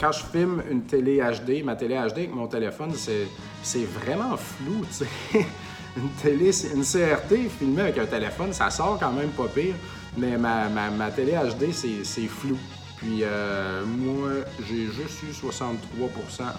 quand 0.01 0.12
je 0.12 0.25
filme 0.25 0.62
une 0.71 0.83
télé 0.83 1.19
HD, 1.19 1.64
ma 1.64 1.75
télé 1.75 1.97
HD 1.97 2.19
avec 2.19 2.35
mon 2.35 2.47
téléphone, 2.47 2.92
c'est, 2.95 3.27
c'est 3.62 3.85
vraiment 3.85 4.37
flou, 4.37 4.85
tu 4.87 5.05
sais. 5.05 5.47
une 5.97 6.11
télé, 6.23 6.51
une 6.75 6.83
CRT 6.83 7.49
filmée 7.59 7.83
avec 7.83 7.99
un 7.99 8.07
téléphone, 8.07 8.53
ça 8.53 8.71
sort 8.71 8.99
quand 9.01 9.13
même 9.13 9.31
pas 9.31 9.49
pire. 9.49 9.75
Mais 10.17 10.37
ma, 10.39 10.69
ma- 10.69 11.11
télé 11.11 11.33
HD, 11.33 11.73
c'est, 11.73 12.27
flou. 12.27 12.57
Puis, 12.97 13.21
euh, 13.23 13.85
moi, 13.85 14.31
j'ai 14.67 14.87
juste 14.87 15.23
eu 15.23 15.33
63% 15.33 15.73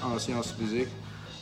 en 0.03 0.19
sciences 0.19 0.53
physiques. 0.53 0.89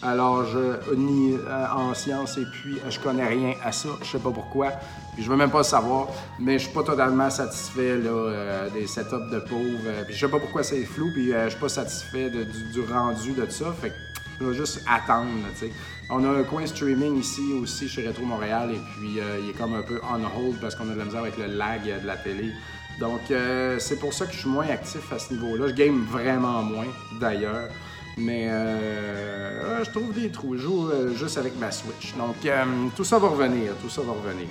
Alors, 0.02 0.46
je 0.46 0.94
ni 0.96 1.34
euh, 1.34 1.66
en 1.74 1.94
sciences 1.94 2.38
et 2.38 2.46
puis 2.46 2.78
je 2.90 3.00
connais 3.00 3.26
rien 3.28 3.54
à 3.64 3.72
ça. 3.72 3.90
Je 4.04 4.08
sais 4.12 4.20
pas 4.20 4.30
pourquoi. 4.32 4.72
Puis 5.16 5.24
je 5.24 5.30
veux 5.30 5.38
même 5.38 5.50
pas 5.50 5.64
savoir. 5.64 6.10
Mais 6.40 6.60
je 6.60 6.66
suis 6.66 6.74
pas 6.74 6.84
totalement 6.84 7.30
satisfait 7.30 7.98
là, 7.98 8.10
euh, 8.10 8.70
des 8.70 8.88
setups 8.88 9.32
de 9.32 9.40
pauvres. 9.40 9.80
Euh, 9.88 10.04
puis 10.06 10.14
je 10.14 10.20
sais 10.20 10.32
pas 10.32 10.40
pourquoi 10.40 10.64
c'est 10.64 10.84
flou. 10.84 11.10
Puis 11.14 11.32
je 11.32 11.50
suis 11.50 11.60
pas 11.60 11.70
satisfait 11.70 12.30
du, 12.30 12.46
du 12.46 12.82
rendu 12.82 13.32
de 13.32 13.50
ça. 13.50 13.74
Fait 13.82 13.90
que 13.90 13.96
je 14.40 14.46
vais 14.46 14.56
juste 14.56 14.84
attendre. 14.88 15.30
tu. 15.60 15.72
On 16.10 16.24
a 16.24 16.40
un 16.40 16.44
coin 16.44 16.66
streaming 16.68 17.20
ici 17.20 17.42
aussi 17.62 17.90
chez 17.90 18.08
Retro 18.08 18.26
Montréal. 18.26 18.72
Et 18.72 18.80
puis 18.98 19.20
euh, 19.20 19.40
il 19.42 19.50
est 19.50 19.54
comme 19.54 19.74
un 19.74 19.82
peu 19.82 20.00
on 20.04 20.40
hold 20.40 20.60
parce 20.62 20.76
qu'on 20.76 20.90
a 20.90 20.94
de 20.94 21.00
la 21.00 21.06
misère 21.06 21.22
avec 21.22 21.38
le 21.38 21.48
lag 21.48 21.82
euh, 21.88 22.00
de 22.00 22.06
la 22.06 22.18
télé. 22.18 22.52
Donc 23.00 23.22
euh, 23.32 23.78
c'est 23.80 24.00
pour 24.00 24.14
ça 24.14 24.26
que 24.26 24.34
je 24.34 24.40
suis 24.40 24.50
moins 24.50 24.68
actif 24.68 25.12
à 25.12 25.20
ce 25.20 25.34
niveau-là. 25.34 25.68
Je 25.68 25.74
game 25.74 26.06
vraiment 26.06 26.62
moins 26.62 26.88
d'ailleurs. 27.20 27.70
Mais 28.18 28.48
euh, 28.50 29.84
je 29.84 29.90
trouve 29.90 30.14
des 30.14 30.30
trous. 30.30 30.56
Je 30.56 30.62
joue 30.62 30.90
juste 31.16 31.38
avec 31.38 31.60
ma 31.60 31.70
Switch. 31.70 32.14
Donc, 32.16 32.36
tout 32.96 33.04
ça 33.04 33.20
va 33.20 33.28
revenir. 33.28 33.74
Tout 33.82 33.90
ça 33.90 34.02
va 34.04 34.14
revenir. 34.14 34.48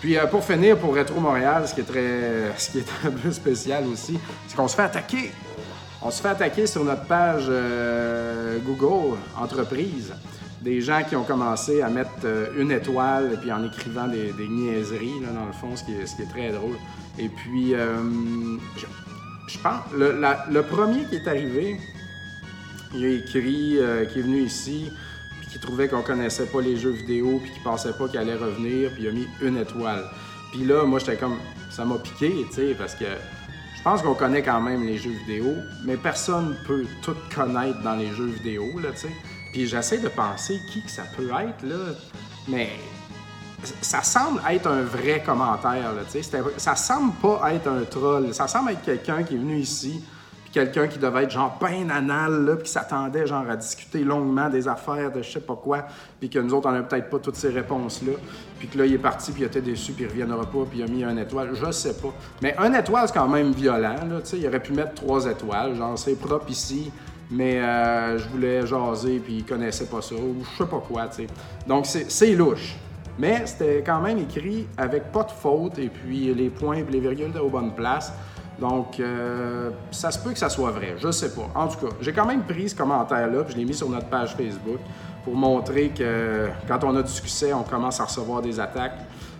Puis, 0.00 0.16
pour 0.30 0.44
finir, 0.44 0.78
pour 0.78 0.94
Retro 0.94 1.18
Montréal, 1.18 1.66
ce 1.66 1.74
qui 1.74 1.80
est 1.80 1.84
très, 1.84 2.52
ce 2.56 2.70
qui 2.70 2.78
est 2.78 2.88
un 3.04 3.10
peu 3.10 3.32
spécial 3.32 3.84
aussi, 3.88 4.20
c'est 4.46 4.56
qu'on 4.56 4.68
se 4.68 4.76
fait 4.76 4.82
attaquer. 4.82 5.32
On 6.04 6.10
se 6.10 6.20
fait 6.20 6.28
attaquer 6.28 6.66
sur 6.66 6.84
notre 6.84 7.04
page 7.04 7.44
euh, 7.48 8.58
Google 8.66 9.16
Entreprise. 9.36 10.12
Des 10.60 10.80
gens 10.80 11.02
qui 11.08 11.14
ont 11.14 11.22
commencé 11.22 11.80
à 11.80 11.88
mettre 11.90 12.10
euh, 12.24 12.48
une 12.58 12.72
étoile, 12.72 13.38
puis 13.40 13.52
en 13.52 13.64
écrivant 13.64 14.08
des, 14.08 14.48
niaiseries, 14.48 15.20
là, 15.20 15.28
dans 15.32 15.46
le 15.46 15.52
fond, 15.52 15.76
ce 15.76 15.84
qui 15.84 15.92
est, 15.92 16.04
qui 16.04 16.26
très 16.26 16.50
drôle. 16.50 16.74
Et 17.20 17.28
puis, 17.28 17.74
euh, 17.74 18.00
je, 19.46 19.58
pense, 19.58 19.82
le, 19.94 20.60
premier 20.62 21.04
qui 21.04 21.16
est 21.16 21.28
arrivé, 21.28 21.76
il 22.94 23.04
a 23.04 23.08
écrit 23.08 23.78
qu'il 24.12 24.18
est 24.18 24.22
venu 24.22 24.40
ici, 24.42 24.90
puis 25.40 25.50
qu'il 25.50 25.60
trouvait 25.60 25.86
qu'on 25.86 26.02
connaissait 26.02 26.46
pas 26.46 26.62
les 26.62 26.76
jeux 26.76 26.90
vidéo, 26.90 27.38
puis 27.40 27.52
qu'il 27.52 27.62
pensait 27.62 27.92
pas 27.92 28.08
qu'il 28.08 28.18
allait 28.18 28.34
revenir, 28.34 28.90
puis 28.92 29.04
il 29.04 29.08
a 29.08 29.12
mis 29.12 29.28
une 29.40 29.56
étoile. 29.56 30.04
Puis 30.50 30.64
là, 30.64 30.84
moi, 30.84 30.98
j'étais 30.98 31.16
comme, 31.16 31.38
ça 31.70 31.84
m'a 31.84 31.96
piqué, 31.98 32.44
tu 32.48 32.54
sais, 32.56 32.74
parce 32.76 32.96
que 32.96 33.04
je 33.82 33.90
pense 33.90 34.00
qu'on 34.00 34.14
connaît 34.14 34.42
quand 34.42 34.60
même 34.60 34.86
les 34.86 34.96
jeux 34.96 35.10
vidéo, 35.10 35.56
mais 35.84 35.96
personne 35.96 36.56
peut 36.68 36.86
tout 37.02 37.16
connaître 37.34 37.82
dans 37.82 37.96
les 37.96 38.12
jeux 38.12 38.26
vidéo, 38.28 38.78
là, 38.80 38.90
tu 38.92 39.08
sais. 39.08 39.12
Puis 39.52 39.66
j'essaie 39.66 39.98
de 39.98 40.06
penser 40.06 40.60
qui 40.70 40.84
que 40.84 40.90
ça 40.90 41.02
peut 41.16 41.28
être, 41.30 41.64
là, 41.64 41.92
mais 42.46 42.70
ça 43.80 44.04
semble 44.04 44.40
être 44.48 44.68
un 44.68 44.82
vrai 44.82 45.20
commentaire, 45.26 45.94
là, 45.94 46.02
tu 46.08 46.22
sais. 46.22 46.42
Ça 46.58 46.76
semble 46.76 47.12
pas 47.14 47.52
être 47.54 47.66
un 47.66 47.82
troll. 47.82 48.32
Ça 48.32 48.46
semble 48.46 48.70
être 48.70 48.82
quelqu'un 48.82 49.24
qui 49.24 49.34
est 49.34 49.38
venu 49.38 49.58
ici, 49.58 50.04
quelqu'un 50.52 50.86
qui 50.86 50.98
devait 50.98 51.24
être 51.24 51.30
genre 51.30 51.56
ben 51.60 51.90
anal, 51.90 52.44
là, 52.44 52.56
puis 52.56 52.64
qui 52.64 52.70
s'attendait 52.70 53.26
genre 53.26 53.48
à 53.48 53.56
discuter 53.56 54.04
longuement 54.04 54.48
des 54.48 54.68
affaires 54.68 55.10
de 55.10 55.22
je 55.22 55.30
sais 55.30 55.40
pas 55.40 55.56
quoi, 55.56 55.86
puis 56.20 56.28
que 56.28 56.38
nous 56.38 56.52
autres, 56.54 56.68
on 56.68 56.74
a 56.74 56.82
peut-être 56.82 57.10
pas 57.10 57.18
toutes 57.18 57.36
ces 57.36 57.48
réponses-là, 57.48 58.12
puis 58.58 58.68
que 58.68 58.78
là, 58.78 58.86
il 58.86 58.94
est 58.94 58.98
parti, 58.98 59.32
puis 59.32 59.42
il 59.42 59.46
était 59.46 59.62
déçu, 59.62 59.92
puis 59.92 60.04
il 60.04 60.08
reviendra 60.08 60.44
pas, 60.44 60.64
puis 60.68 60.80
il 60.80 60.82
a 60.82 60.86
mis 60.86 61.02
un 61.02 61.16
étoile. 61.16 61.50
Je 61.54 61.70
sais 61.72 61.94
pas. 61.94 62.12
Mais 62.42 62.54
un 62.58 62.72
étoile, 62.74 63.08
c'est 63.08 63.14
quand 63.14 63.28
même 63.28 63.52
violent, 63.52 63.96
là, 64.08 64.20
tu 64.20 64.30
sais. 64.30 64.38
Il 64.38 64.46
aurait 64.46 64.62
pu 64.62 64.72
mettre 64.72 64.94
trois 64.94 65.26
étoiles, 65.26 65.74
genre 65.74 65.98
c'est 65.98 66.14
propre 66.14 66.50
ici, 66.50 66.92
mais 67.30 67.60
euh, 67.60 68.18
je 68.18 68.28
voulais 68.28 68.66
jaser, 68.66 69.20
puis 69.20 69.38
il 69.38 69.44
connaissait 69.44 69.86
pas 69.86 70.02
ça, 70.02 70.14
ou 70.14 70.44
je 70.44 70.62
sais 70.62 70.70
pas 70.70 70.82
quoi, 70.86 71.06
tu 71.08 71.22
sais. 71.22 71.26
Donc, 71.66 71.86
c'est 71.86 72.10
c'est 72.10 72.34
louche. 72.34 72.76
Mais 73.18 73.42
c'était 73.46 73.82
quand 73.84 74.00
même 74.00 74.18
écrit 74.18 74.66
avec 74.76 75.12
pas 75.12 75.24
de 75.24 75.30
faute 75.30 75.78
et 75.78 75.88
puis 75.88 76.32
les 76.32 76.48
points 76.48 76.76
et 76.76 76.84
les 76.90 77.00
virgules 77.00 77.28
étaient 77.28 77.38
aux 77.38 77.50
bonnes 77.50 77.74
places. 77.74 78.12
Donc, 78.62 79.00
euh, 79.00 79.70
ça 79.90 80.12
se 80.12 80.20
peut 80.20 80.30
que 80.30 80.38
ça 80.38 80.48
soit 80.48 80.70
vrai, 80.70 80.94
je 80.96 81.10
sais 81.10 81.34
pas. 81.34 81.50
En 81.52 81.66
tout 81.66 81.84
cas, 81.84 81.92
j'ai 82.00 82.12
quand 82.12 82.24
même 82.24 82.44
pris 82.44 82.68
ce 82.68 82.76
commentaire-là, 82.76 83.42
puis 83.42 83.54
je 83.54 83.58
l'ai 83.58 83.64
mis 83.64 83.74
sur 83.74 83.90
notre 83.90 84.06
page 84.06 84.36
Facebook 84.36 84.78
pour 85.24 85.34
montrer 85.34 85.88
que 85.88 86.46
quand 86.68 86.84
on 86.84 86.94
a 86.94 87.02
du 87.02 87.10
succès, 87.10 87.52
on 87.52 87.64
commence 87.64 87.98
à 87.98 88.04
recevoir 88.04 88.40
des 88.40 88.60
attaques. 88.60 88.98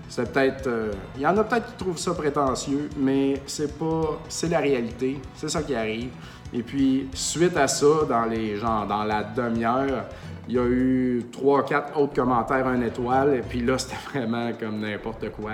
C'est 0.09 0.33
peut-être. 0.33 0.67
euh, 0.67 0.91
Il 1.15 1.23
y 1.23 1.27
en 1.29 1.37
a 1.39 1.45
peut-être 1.45 1.67
qui 1.69 1.85
trouvent 1.85 1.99
ça 1.99 2.13
prétentieux, 2.15 2.91
mais 2.97 3.41
c'est 3.47 3.79
pas. 3.79 4.19
C'est 4.29 4.49
la 4.49 4.59
réalité. 4.59 5.21
C'est 5.37 5.49
ça 5.49 5.63
qui 5.63 5.77
arrive. 5.77 6.11
Et 6.53 6.65
puis, 6.65 7.09
suite 7.15 7.57
à 7.57 7.69
ça, 7.69 7.87
dans 8.09 8.25
les 8.25 8.57
genre, 8.57 8.89
dans 8.89 9.05
la 9.05 9.23
demi-heure, 9.23 10.05
il 10.49 10.55
y 10.55 10.59
a 10.59 10.65
eu 10.65 11.25
trois, 11.31 11.65
quatre 11.65 11.99
autres 11.99 12.15
commentaires, 12.15 12.67
un 12.67 12.81
étoile, 12.83 13.37
et 13.37 13.43
puis 13.43 13.61
là, 13.61 13.79
c'était 13.79 13.97
vraiment 14.13 14.51
comme 14.59 14.81
n'importe 14.81 15.31
quoi. 15.31 15.53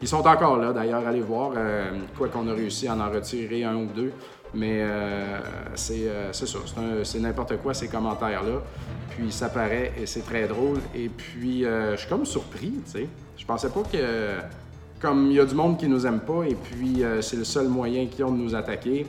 Ils 0.00 0.08
sont 0.08 0.26
encore 0.26 0.58
là, 0.58 0.72
d'ailleurs, 0.72 1.06
allez 1.06 1.20
voir, 1.20 1.52
euh, 1.56 1.90
quoi 2.16 2.28
qu'on 2.28 2.46
a 2.48 2.52
réussi 2.52 2.88
à 2.88 2.94
en 2.94 3.10
retirer 3.10 3.64
un 3.64 3.76
ou 3.76 3.86
deux. 3.86 4.12
Mais 4.54 4.84
c'est 5.74 6.10
ça, 6.30 6.44
c'est 7.04 7.20
n'importe 7.20 7.56
quoi 7.56 7.72
ces 7.72 7.88
commentaires-là. 7.88 8.60
Puis 9.08 9.32
ça 9.32 9.48
paraît 9.48 9.92
et 9.98 10.04
c'est 10.04 10.20
très 10.26 10.46
drôle. 10.46 10.78
Et 10.94 11.08
puis 11.08 11.62
je 11.62 11.96
suis 11.96 12.08
comme 12.08 12.26
surpris, 12.26 12.74
tu 12.84 12.90
sais. 12.90 13.08
Je 13.38 13.46
pensais 13.46 13.70
pas 13.70 13.80
que 13.90 14.42
comme 15.00 15.30
il 15.30 15.36
y 15.36 15.40
a 15.40 15.46
du 15.46 15.54
monde 15.54 15.78
qui 15.78 15.88
nous 15.88 16.06
aime 16.06 16.20
pas 16.20 16.44
et 16.46 16.54
puis 16.54 17.02
c'est 17.22 17.38
le 17.38 17.44
seul 17.44 17.68
moyen 17.68 18.04
qu'ils 18.06 18.26
ont 18.26 18.30
de 18.30 18.36
nous 18.36 18.54
attaquer. 18.54 19.06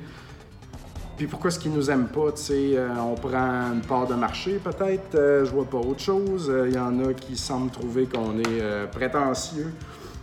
Puis 1.18 1.28
pourquoi 1.28 1.50
est-ce 1.50 1.60
qu'ils 1.60 1.74
nous 1.74 1.92
aiment 1.92 2.08
pas? 2.08 2.32
Tu 2.32 2.42
sais, 2.42 2.72
euh, 2.76 2.90
on 3.00 3.14
prend 3.14 3.72
une 3.72 3.82
part 3.82 4.08
de 4.08 4.16
marché 4.16 4.60
peut-être, 4.64 5.14
euh, 5.14 5.46
je 5.46 5.52
vois 5.52 5.66
pas 5.66 5.78
autre 5.78 6.00
chose. 6.00 6.46
Il 6.48 6.54
euh, 6.54 6.70
y 6.72 6.80
en 6.80 7.06
a 7.06 7.14
qui 7.14 7.38
semblent 7.38 7.70
trouver 7.70 8.08
qu'on 8.08 8.40
est 8.40 8.88
prétentieux. 8.92 9.72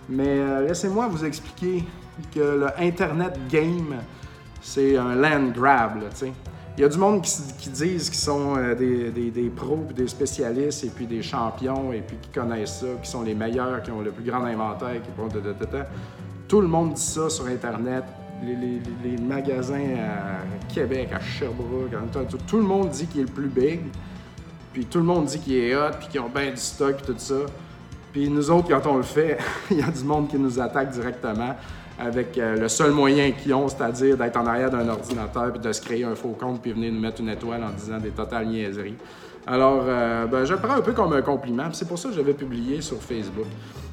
Mais 0.09 0.67
laissez-moi 0.67 1.07
vous 1.07 1.25
expliquer 1.25 1.85
que 2.35 2.41
le 2.41 2.67
Internet 2.81 3.39
game, 3.49 3.95
c'est 4.61 4.97
un 4.97 5.15
land 5.15 5.53
grab. 5.55 6.01
Il 6.77 6.81
y 6.81 6.85
a 6.85 6.89
du 6.89 6.99
monde 6.99 7.23
qui, 7.23 7.71
disent 7.71 8.11
qu'ils 8.11 8.19
sont 8.19 8.57
des, 8.77 9.11
des, 9.11 9.51
pros, 9.51 9.87
des 9.95 10.09
spécialistes, 10.09 10.83
et 10.83 10.89
puis 10.89 11.07
des 11.07 11.23
champions, 11.23 11.93
et 11.93 12.01
puis 12.01 12.17
qui 12.21 12.31
connaissent 12.31 12.81
ça, 12.81 12.87
qui 13.01 13.09
sont 13.09 13.23
les 13.23 13.35
meilleurs, 13.35 13.83
qui 13.85 13.93
ont 13.93 14.01
le 14.01 14.11
plus 14.11 14.25
grand 14.25 14.43
inventaire, 14.43 15.01
qui 15.01 15.11
Tout 16.49 16.61
le 16.61 16.67
monde 16.67 16.95
dit 16.95 17.01
ça 17.01 17.31
sur 17.31 17.47
Internet 17.47 18.03
les, 18.43 19.17
magasins 19.19 19.95
à 19.97 20.73
Québec, 20.73 21.11
à 21.13 21.21
Sherbrooke, 21.21 21.91
tout, 22.47 22.57
le 22.57 22.63
monde 22.63 22.91
dit 22.91 23.07
qu'il 23.07 23.23
est 23.23 23.25
le 23.25 23.31
plus 23.31 23.49
big. 23.49 23.81
Puis 24.73 24.85
tout 24.85 24.99
le 24.99 25.05
monde 25.05 25.25
dit 25.27 25.39
qu'il 25.39 25.55
est 25.55 25.75
hot, 25.75 25.93
puis 25.99 26.09
qu'ils 26.09 26.21
ont 26.21 26.29
bien 26.29 26.51
du 26.51 26.57
stock, 26.57 27.03
tout 27.05 27.15
ça. 27.17 27.35
Puis 28.13 28.29
nous 28.29 28.51
autres, 28.51 28.69
quand 28.69 28.91
on 28.91 28.97
le 28.97 29.03
fait, 29.03 29.39
il 29.71 29.79
y 29.79 29.83
a 29.83 29.91
du 29.91 30.05
monde 30.05 30.29
qui 30.29 30.39
nous 30.39 30.61
attaque 30.61 30.91
directement 30.91 31.55
avec 31.99 32.39
euh, 32.39 32.57
le 32.57 32.69
seul 32.69 32.93
moyen 32.93 33.31
qu'ils 33.33 33.53
ont, 33.53 33.69
c'est-à-dire 33.69 34.17
d'être 34.17 34.37
en 34.37 34.47
arrière 34.47 34.71
d'un 34.71 34.89
ordinateur, 34.89 35.53
puis 35.53 35.61
de 35.61 35.73
se 35.73 35.83
créer 35.83 36.05
un 36.05 36.15
faux 36.15 36.37
compte, 36.39 36.63
puis 36.63 36.73
venir 36.73 36.93
nous 36.93 37.01
mettre 37.01 37.21
une 37.21 37.29
étoile 37.29 37.63
en 37.63 37.71
disant 37.71 37.99
des 37.99 38.11
totales 38.11 38.47
niaiseries. 38.47 38.97
Alors, 39.47 39.83
euh, 39.87 40.27
ben, 40.27 40.45
je 40.45 40.55
le 40.55 40.59
prends 40.59 40.75
un 40.75 40.81
peu 40.81 40.93
comme 40.93 41.13
un 41.13 41.23
compliment. 41.23 41.69
C'est 41.73 41.89
pour 41.89 41.99
ça 41.99 42.09
que 42.09 42.15
j'avais 42.15 42.35
publié 42.35 42.81
sur 42.81 43.03
Facebook. 43.03 43.47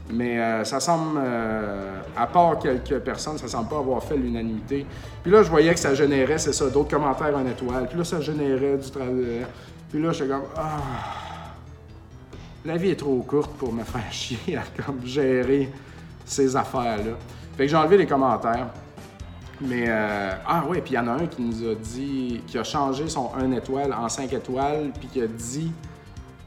Mais 0.10 0.40
euh, 0.40 0.64
ça 0.64 0.80
semble, 0.80 1.20
euh, 1.22 2.00
à 2.16 2.28
part 2.28 2.60
quelques 2.60 3.00
personnes, 3.00 3.38
ça 3.38 3.48
semble 3.48 3.68
pas 3.68 3.80
avoir 3.80 4.02
fait 4.02 4.16
l'unanimité. 4.16 4.86
Puis 5.22 5.32
là, 5.32 5.44
je 5.44 5.50
voyais 5.50 5.74
que 5.74 5.80
ça 5.80 5.94
générait, 5.94 6.38
c'est 6.38 6.54
ça, 6.54 6.70
d'autres 6.70 6.90
commentaires 6.90 7.36
en 7.36 7.46
étoile. 7.46 7.88
Puis 7.90 7.98
là, 7.98 8.04
ça 8.06 8.22
générait 8.22 8.78
du 8.78 8.90
travail. 8.90 9.46
Puis 9.90 10.02
là, 10.02 10.12
j'étais 10.14 10.30
comme, 10.30 10.44
ah, 10.56 10.78
la 12.64 12.78
vie 12.78 12.92
est 12.92 12.96
trop 13.00 13.18
courte 13.22 13.52
pour 13.58 13.74
me 13.74 13.84
faire 13.84 14.06
chier 14.12 14.58
à 14.58 14.64
comme 14.84 15.06
gérer 15.06 15.72
ces 16.26 16.56
affaires-là. 16.56 17.14
Fait 17.58 17.66
que 17.66 17.70
j'ai 17.70 17.78
enlevé 17.78 17.98
les 17.98 18.08
commentaires. 18.08 18.68
Mais, 19.60 19.86
euh, 19.88 20.32
ah 20.46 20.66
ouais, 20.68 20.82
puis 20.82 20.94
il 20.94 20.96
y 20.96 21.00
en 21.00 21.08
a 21.08 21.14
un 21.14 21.26
qui 21.26 21.42
nous 21.42 21.68
a 21.68 21.74
dit, 21.74 22.42
qui 22.46 22.58
a 22.60 22.64
changé 22.64 23.10
son 23.10 23.32
1 23.36 23.52
étoile 23.54 23.92
en 23.92 24.08
5 24.08 24.32
étoiles, 24.32 24.92
puis 25.00 25.08
qui 25.08 25.22
a 25.22 25.28
dit, 25.28 25.72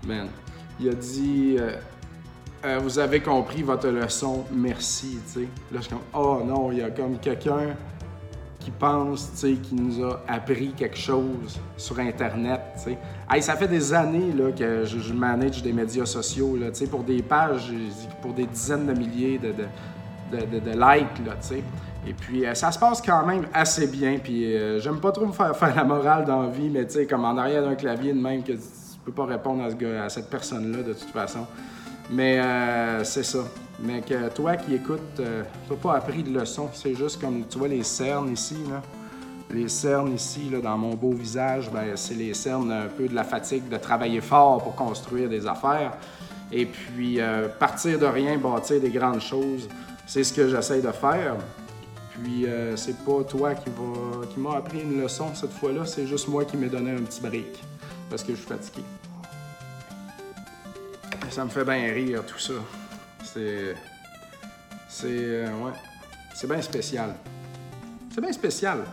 man, 0.06 0.28
il 0.78 0.90
a 0.90 0.92
dit, 0.92 1.56
euh, 2.64 2.78
vous 2.82 2.98
avez 2.98 3.20
compris 3.20 3.62
votre 3.62 3.88
leçon, 3.88 4.44
merci. 4.52 5.18
Là, 5.36 5.42
je 5.72 5.80
suis 5.80 5.90
comme, 5.90 6.00
oh 6.14 6.42
non, 6.44 6.70
il 6.72 6.78
y 6.78 6.82
a 6.82 6.90
comme 6.90 7.18
quelqu'un 7.18 7.74
qui 8.58 8.70
pense, 8.70 9.30
tu 9.32 9.36
sais, 9.38 9.52
qui 9.54 9.74
nous 9.74 10.04
a 10.04 10.22
appris 10.28 10.72
quelque 10.72 10.98
chose 10.98 11.58
sur 11.78 11.98
Internet, 11.98 12.60
ça 13.40 13.56
fait 13.56 13.68
des 13.68 13.94
années, 13.94 14.32
là, 14.36 14.52
que 14.52 14.84
je, 14.84 15.12
manage 15.14 15.62
des 15.62 15.72
médias 15.72 16.04
sociaux, 16.04 16.56
là, 16.56 16.66
pour 16.90 17.02
des 17.02 17.22
pages, 17.22 17.72
pour 18.20 18.34
des 18.34 18.44
dizaines 18.44 18.86
de 18.86 18.92
milliers 18.92 19.38
de, 19.38 19.54
likes, 20.32 21.26
là. 21.26 21.36
Et 22.06 22.14
puis, 22.14 22.46
euh, 22.46 22.54
ça 22.54 22.72
se 22.72 22.78
passe 22.78 23.02
quand 23.02 23.26
même 23.26 23.46
assez 23.52 23.86
bien, 23.86 24.18
puis 24.22 24.54
euh, 24.54 24.80
j'aime 24.80 25.00
pas 25.00 25.12
trop 25.12 25.26
me 25.26 25.32
faire 25.32 25.54
la 25.76 25.84
morale 25.84 26.24
dans 26.24 26.42
la 26.42 26.48
vie, 26.48 26.68
mais 26.70 26.86
comme 27.06 27.24
en 27.24 27.36
arrière 27.36 27.62
d'un 27.62 27.74
clavier 27.74 28.12
de 28.12 28.20
même, 28.20 28.42
que 28.42 28.52
tu 28.52 28.58
peux 29.04 29.12
pas 29.12 29.24
répondre 29.24 29.64
à 29.64 30.08
cette 30.08 30.28
personne-là, 30.28 30.82
de 30.82 30.92
toute 30.92 31.10
façon. 31.10 31.46
Mais 32.10 32.40
euh, 32.40 33.04
c'est 33.04 33.22
ça. 33.22 33.44
Mais 33.80 34.02
que 34.02 34.28
toi 34.30 34.56
qui 34.56 34.74
écoutes, 34.74 35.20
euh, 35.20 35.44
tu 35.66 35.72
n'as 35.72 35.78
pas 35.78 35.94
appris 35.94 36.22
de 36.22 36.38
leçon. 36.38 36.68
C'est 36.74 36.94
juste 36.94 37.20
comme, 37.20 37.46
tu 37.46 37.58
vois, 37.58 37.68
les 37.68 37.84
cernes 37.84 38.32
ici, 38.32 38.56
là. 38.68 38.82
Les 39.52 39.68
cernes 39.68 40.14
ici, 40.14 40.48
là, 40.50 40.60
dans 40.60 40.76
mon 40.78 40.94
beau 40.94 41.12
visage, 41.12 41.70
ben, 41.70 41.96
c'est 41.96 42.14
les 42.14 42.34
cernes 42.34 42.70
un 42.70 42.86
peu 42.86 43.08
de 43.08 43.14
la 43.14 43.24
fatigue 43.24 43.68
de 43.68 43.76
travailler 43.76 44.20
fort 44.20 44.62
pour 44.62 44.74
construire 44.76 45.28
des 45.28 45.46
affaires. 45.46 45.92
Et 46.52 46.66
puis, 46.66 47.20
euh, 47.20 47.48
partir 47.48 47.98
de 47.98 48.06
rien, 48.06 48.38
bâtir 48.38 48.80
des 48.80 48.90
grandes 48.90 49.20
choses, 49.20 49.68
c'est 50.06 50.22
ce 50.22 50.32
que 50.32 50.48
j'essaie 50.48 50.80
de 50.80 50.92
faire. 50.92 51.36
Puis, 52.22 52.44
c'est 52.76 53.02
pas 53.02 53.24
toi 53.24 53.54
qui, 53.54 53.70
va, 53.70 54.26
qui 54.26 54.40
m'a 54.40 54.56
appris 54.56 54.82
une 54.82 55.00
leçon 55.00 55.28
cette 55.34 55.52
fois-là, 55.52 55.86
c'est 55.86 56.06
juste 56.06 56.28
moi 56.28 56.44
qui 56.44 56.58
m'ai 56.58 56.68
donné 56.68 56.90
un 56.90 57.02
petit 57.02 57.20
break 57.22 57.64
parce 58.10 58.22
que 58.22 58.32
je 58.32 58.36
suis 58.38 58.46
fatigué 58.46 58.82
ça 61.28 61.44
me 61.44 61.50
fait 61.50 61.64
bien 61.64 61.92
rire, 61.92 62.24
tout 62.26 62.38
ça. 62.38 62.54
C'est. 63.24 63.74
C'est. 64.88 65.06
Euh, 65.08 65.46
ouais. 65.62 65.72
C'est 66.34 66.46
bien 66.46 66.62
spécial. 66.62 67.14
C'est 68.12 68.20
bien 68.20 68.32
spécial. 68.32 68.84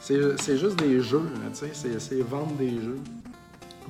C'est 0.00 0.58
juste 0.58 0.76
des 0.76 1.00
jeux, 1.00 1.30
tu 1.52 1.66
sais. 1.72 1.98
C'est 1.98 2.22
vendre 2.22 2.54
des 2.54 2.70
jeux. 2.70 2.98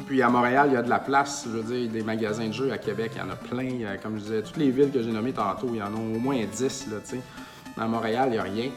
Puis 0.06 0.20
à 0.20 0.28
Montréal, 0.28 0.68
il 0.70 0.74
y 0.74 0.76
a 0.76 0.82
de 0.82 0.88
la 0.90 0.98
place, 0.98 1.44
je 1.46 1.58
veux 1.58 1.62
dire, 1.62 1.90
des 1.90 2.02
magasins 2.02 2.48
de 2.48 2.52
jeux 2.52 2.72
à 2.72 2.78
Québec, 2.78 3.12
il 3.14 3.18
y 3.18 3.22
en 3.22 3.30
a 3.30 3.36
plein. 3.36 3.96
Comme 4.02 4.16
je 4.16 4.22
disais, 4.22 4.42
toutes 4.42 4.58
les 4.58 4.70
villes 4.70 4.90
que 4.90 5.02
j'ai 5.02 5.10
nommées 5.10 5.32
tantôt, 5.32 5.68
il 5.72 5.76
y 5.76 5.82
en 5.82 5.86
a 5.86 5.96
au 5.96 6.18
moins 6.18 6.38
10, 6.44 6.88
là, 6.90 6.96
tu 7.04 7.16
sais. 7.16 7.20
À 7.78 7.86
Montréal, 7.86 8.28
il 8.28 8.32
n'y 8.32 8.38
a 8.38 8.42
rien 8.42 8.70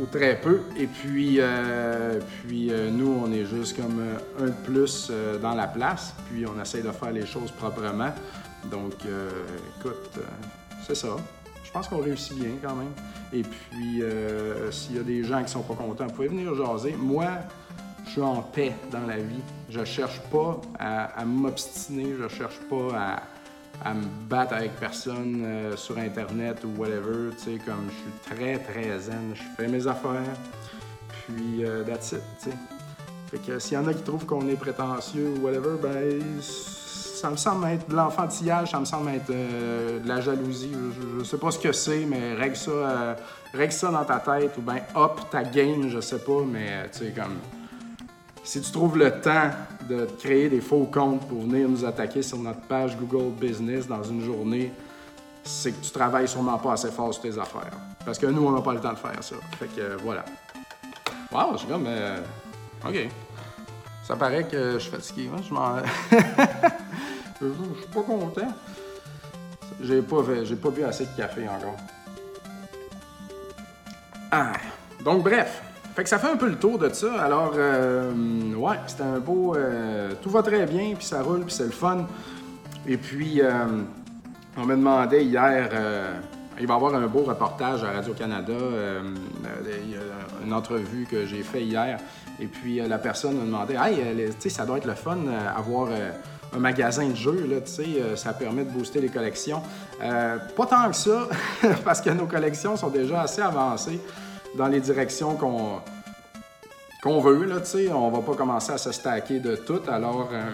ou 0.00 0.06
très 0.06 0.40
peu. 0.40 0.62
Et 0.76 0.86
puis, 0.86 1.36
euh, 1.38 2.20
puis 2.46 2.70
euh, 2.70 2.90
nous, 2.90 3.20
on 3.24 3.32
est 3.32 3.44
juste 3.44 3.76
comme 3.76 4.00
euh, 4.00 4.44
un 4.44 4.46
de 4.46 4.64
plus 4.64 5.10
dans 5.40 5.54
la 5.54 5.66
place. 5.66 6.14
Puis 6.30 6.44
on 6.46 6.60
essaie 6.60 6.82
de 6.82 6.90
faire 6.90 7.12
les 7.12 7.26
choses 7.26 7.50
proprement. 7.50 8.12
Donc, 8.70 8.94
écoute, 9.78 10.18
c'est 10.84 10.96
ça. 10.96 11.16
Je 11.62 11.70
pense 11.70 11.86
qu'on 11.86 11.98
réussit 11.98 12.36
bien 12.36 12.50
quand 12.60 12.74
même. 12.74 12.92
Et 13.32 13.42
puis, 13.42 14.02
s'il 14.70 14.96
y 14.96 14.98
a 14.98 15.02
des 15.02 15.22
gens 15.22 15.42
qui 15.44 15.52
sont 15.52 15.62
pas 15.62 15.74
contents, 15.74 16.06
vous 16.06 16.12
pouvez 16.12 16.28
venir 16.28 16.52
jaser. 16.54 16.96
Moi, 16.98 17.26
je 18.04 18.10
suis 18.10 18.22
en 18.22 18.42
paix 18.42 18.72
dans 18.90 19.06
la 19.06 19.18
vie. 19.18 19.42
Je 19.70 19.84
cherche 19.84 20.20
pas 20.32 20.60
à, 20.80 21.20
à 21.20 21.24
m'obstiner. 21.24 22.14
Je 22.20 22.28
cherche 22.28 22.58
pas 22.68 22.98
à 22.98 23.22
à 23.84 23.94
me 23.94 24.04
battre 24.28 24.54
avec 24.54 24.74
personne 24.76 25.42
euh, 25.44 25.76
sur 25.76 25.98
Internet 25.98 26.64
ou 26.64 26.80
whatever. 26.80 27.30
Tu 27.36 27.44
sais, 27.44 27.58
comme 27.64 27.88
je 27.88 27.94
suis 27.94 28.36
très, 28.36 28.58
très 28.58 28.98
zen. 28.98 29.34
Je 29.34 29.42
fais 29.56 29.68
mes 29.68 29.86
affaires. 29.86 30.22
Puis, 31.26 31.64
euh, 31.64 31.82
that's 31.84 32.12
it, 32.12 32.22
tu 32.42 32.50
sais. 32.50 32.56
Fait 33.30 33.38
que 33.38 33.58
s'il 33.58 33.74
y 33.74 33.76
en 33.76 33.86
a 33.88 33.94
qui 33.94 34.02
trouvent 34.02 34.24
qu'on 34.24 34.46
est 34.48 34.56
prétentieux 34.56 35.34
ou 35.36 35.44
whatever, 35.44 35.76
ben, 35.82 36.20
ça 36.40 37.30
me 37.30 37.36
semble 37.36 37.66
être 37.66 37.88
de 37.88 37.96
l'enfantillage, 37.96 38.70
ça 38.70 38.78
me 38.78 38.84
semble 38.84 39.10
être 39.10 39.30
euh, 39.30 39.98
de 39.98 40.06
la 40.06 40.20
jalousie. 40.20 40.70
Je, 41.18 41.24
sais 41.24 41.38
pas 41.38 41.50
ce 41.50 41.58
que 41.58 41.72
c'est, 41.72 42.04
mais 42.06 42.34
règle 42.34 42.56
ça, 42.56 43.16
règle 43.52 43.72
ça 43.72 43.90
dans 43.90 44.04
ta 44.04 44.20
tête 44.20 44.56
ou 44.58 44.60
ben 44.60 44.78
hop, 44.94 45.28
ta 45.30 45.42
game, 45.42 45.88
je 45.88 46.00
sais 46.00 46.20
pas, 46.20 46.42
mais 46.46 46.88
tu 46.92 46.98
sais, 46.98 47.12
comme 47.16 47.34
si 48.46 48.60
tu 48.60 48.70
trouves 48.70 48.96
le 48.96 49.10
temps 49.20 49.50
de 49.88 50.06
créer 50.20 50.48
des 50.48 50.60
faux 50.60 50.84
comptes 50.84 51.26
pour 51.26 51.40
venir 51.42 51.68
nous 51.68 51.84
attaquer 51.84 52.22
sur 52.22 52.38
notre 52.38 52.60
page 52.60 52.96
Google 52.96 53.32
Business 53.32 53.88
dans 53.88 54.04
une 54.04 54.24
journée, 54.24 54.72
c'est 55.42 55.72
que 55.72 55.84
tu 55.84 55.90
travailles 55.90 56.28
sûrement 56.28 56.56
pas 56.56 56.74
assez 56.74 56.92
fort 56.92 57.12
sur 57.12 57.24
tes 57.24 57.36
affaires. 57.38 57.72
Parce 58.04 58.18
que 58.18 58.26
nous, 58.26 58.46
on 58.46 58.52
n'a 58.52 58.62
pas 58.62 58.72
le 58.72 58.80
temps 58.80 58.92
de 58.92 58.98
faire 58.98 59.22
ça. 59.22 59.34
Fait 59.58 59.66
que 59.66 59.80
euh, 59.80 59.96
voilà. 60.02 60.24
Wow, 61.32 61.54
je 61.54 61.58
suis 61.58 61.66
comme. 61.66 61.86
Euh, 61.88 62.20
OK. 62.86 63.08
Ça 64.04 64.14
paraît 64.14 64.44
que 64.44 64.74
je 64.74 64.78
suis 64.78 64.90
fatigué. 64.92 65.28
Hein? 65.34 65.42
Je 65.42 65.52
m'en. 65.52 65.78
je 67.40 67.46
suis 67.46 67.88
pas 67.92 68.02
content. 68.02 68.54
J'ai 69.80 70.02
pas, 70.02 70.16
j'ai 70.44 70.56
pas 70.56 70.70
bu 70.70 70.84
assez 70.84 71.04
de 71.04 71.16
café 71.16 71.48
encore. 71.48 71.76
Ah. 74.30 74.52
Donc, 75.04 75.24
bref. 75.24 75.62
Fait 75.96 76.02
que 76.02 76.10
ça 76.10 76.18
fait 76.18 76.28
un 76.28 76.36
peu 76.36 76.50
le 76.50 76.56
tour 76.56 76.78
de 76.78 76.90
ça. 76.90 77.10
Alors, 77.22 77.54
euh, 77.56 78.12
ouais, 78.54 78.76
c'était 78.86 79.04
un 79.04 79.18
beau. 79.18 79.56
Euh, 79.56 80.12
tout 80.20 80.28
va 80.28 80.42
très 80.42 80.66
bien, 80.66 80.94
puis 80.94 81.06
ça 81.06 81.22
roule, 81.22 81.40
puis 81.40 81.54
c'est 81.54 81.64
le 81.64 81.70
fun. 81.70 82.06
Et 82.86 82.98
puis, 82.98 83.40
euh, 83.40 83.48
on 84.58 84.66
me 84.66 84.76
demandait 84.76 85.24
hier. 85.24 85.70
il 86.60 86.66
va 86.66 86.74
y 86.74 86.76
avoir 86.76 86.94
un 86.94 87.06
beau 87.06 87.22
reportage 87.22 87.82
à 87.82 87.92
Radio-Canada, 87.92 88.52
une 90.44 90.52
entrevue 90.52 91.06
que 91.10 91.24
j'ai 91.24 91.42
fait 91.42 91.62
hier. 91.62 91.98
Et 92.40 92.46
puis 92.46 92.76
la 92.86 92.98
personne 92.98 93.36
me 93.36 93.46
demandait 93.46 93.76
Hey, 93.76 93.96
tu 94.32 94.32
sais, 94.38 94.48
ça 94.50 94.66
doit 94.66 94.76
être 94.76 94.86
le 94.86 94.94
fun 94.94 95.16
avoir 95.56 95.88
un 96.54 96.58
magasin 96.58 97.08
de 97.08 97.16
jeux, 97.16 97.46
là, 97.48 97.60
tu 97.62 97.72
sais, 97.72 98.16
ça 98.16 98.34
permet 98.34 98.64
de 98.64 98.70
booster 98.70 99.00
les 99.00 99.08
collections. 99.08 99.62
pas 99.98 100.66
tant 100.66 100.90
que 100.90 100.96
ça, 100.96 101.26
parce 101.84 102.02
que 102.02 102.10
nos 102.10 102.26
collections 102.26 102.76
sont 102.76 102.90
déjà 102.90 103.22
assez 103.22 103.40
avancées 103.40 104.00
dans 104.56 104.68
les 104.68 104.80
directions 104.80 105.36
qu'on 107.02 107.20
veut. 107.20 107.44
Là, 107.44 107.60
on 107.94 108.10
va 108.10 108.20
pas 108.20 108.34
commencer 108.34 108.72
à 108.72 108.78
se 108.78 108.92
stacker 108.92 109.38
de 109.38 109.56
tout. 109.56 109.80
Alors, 109.88 110.30
euh, 110.32 110.52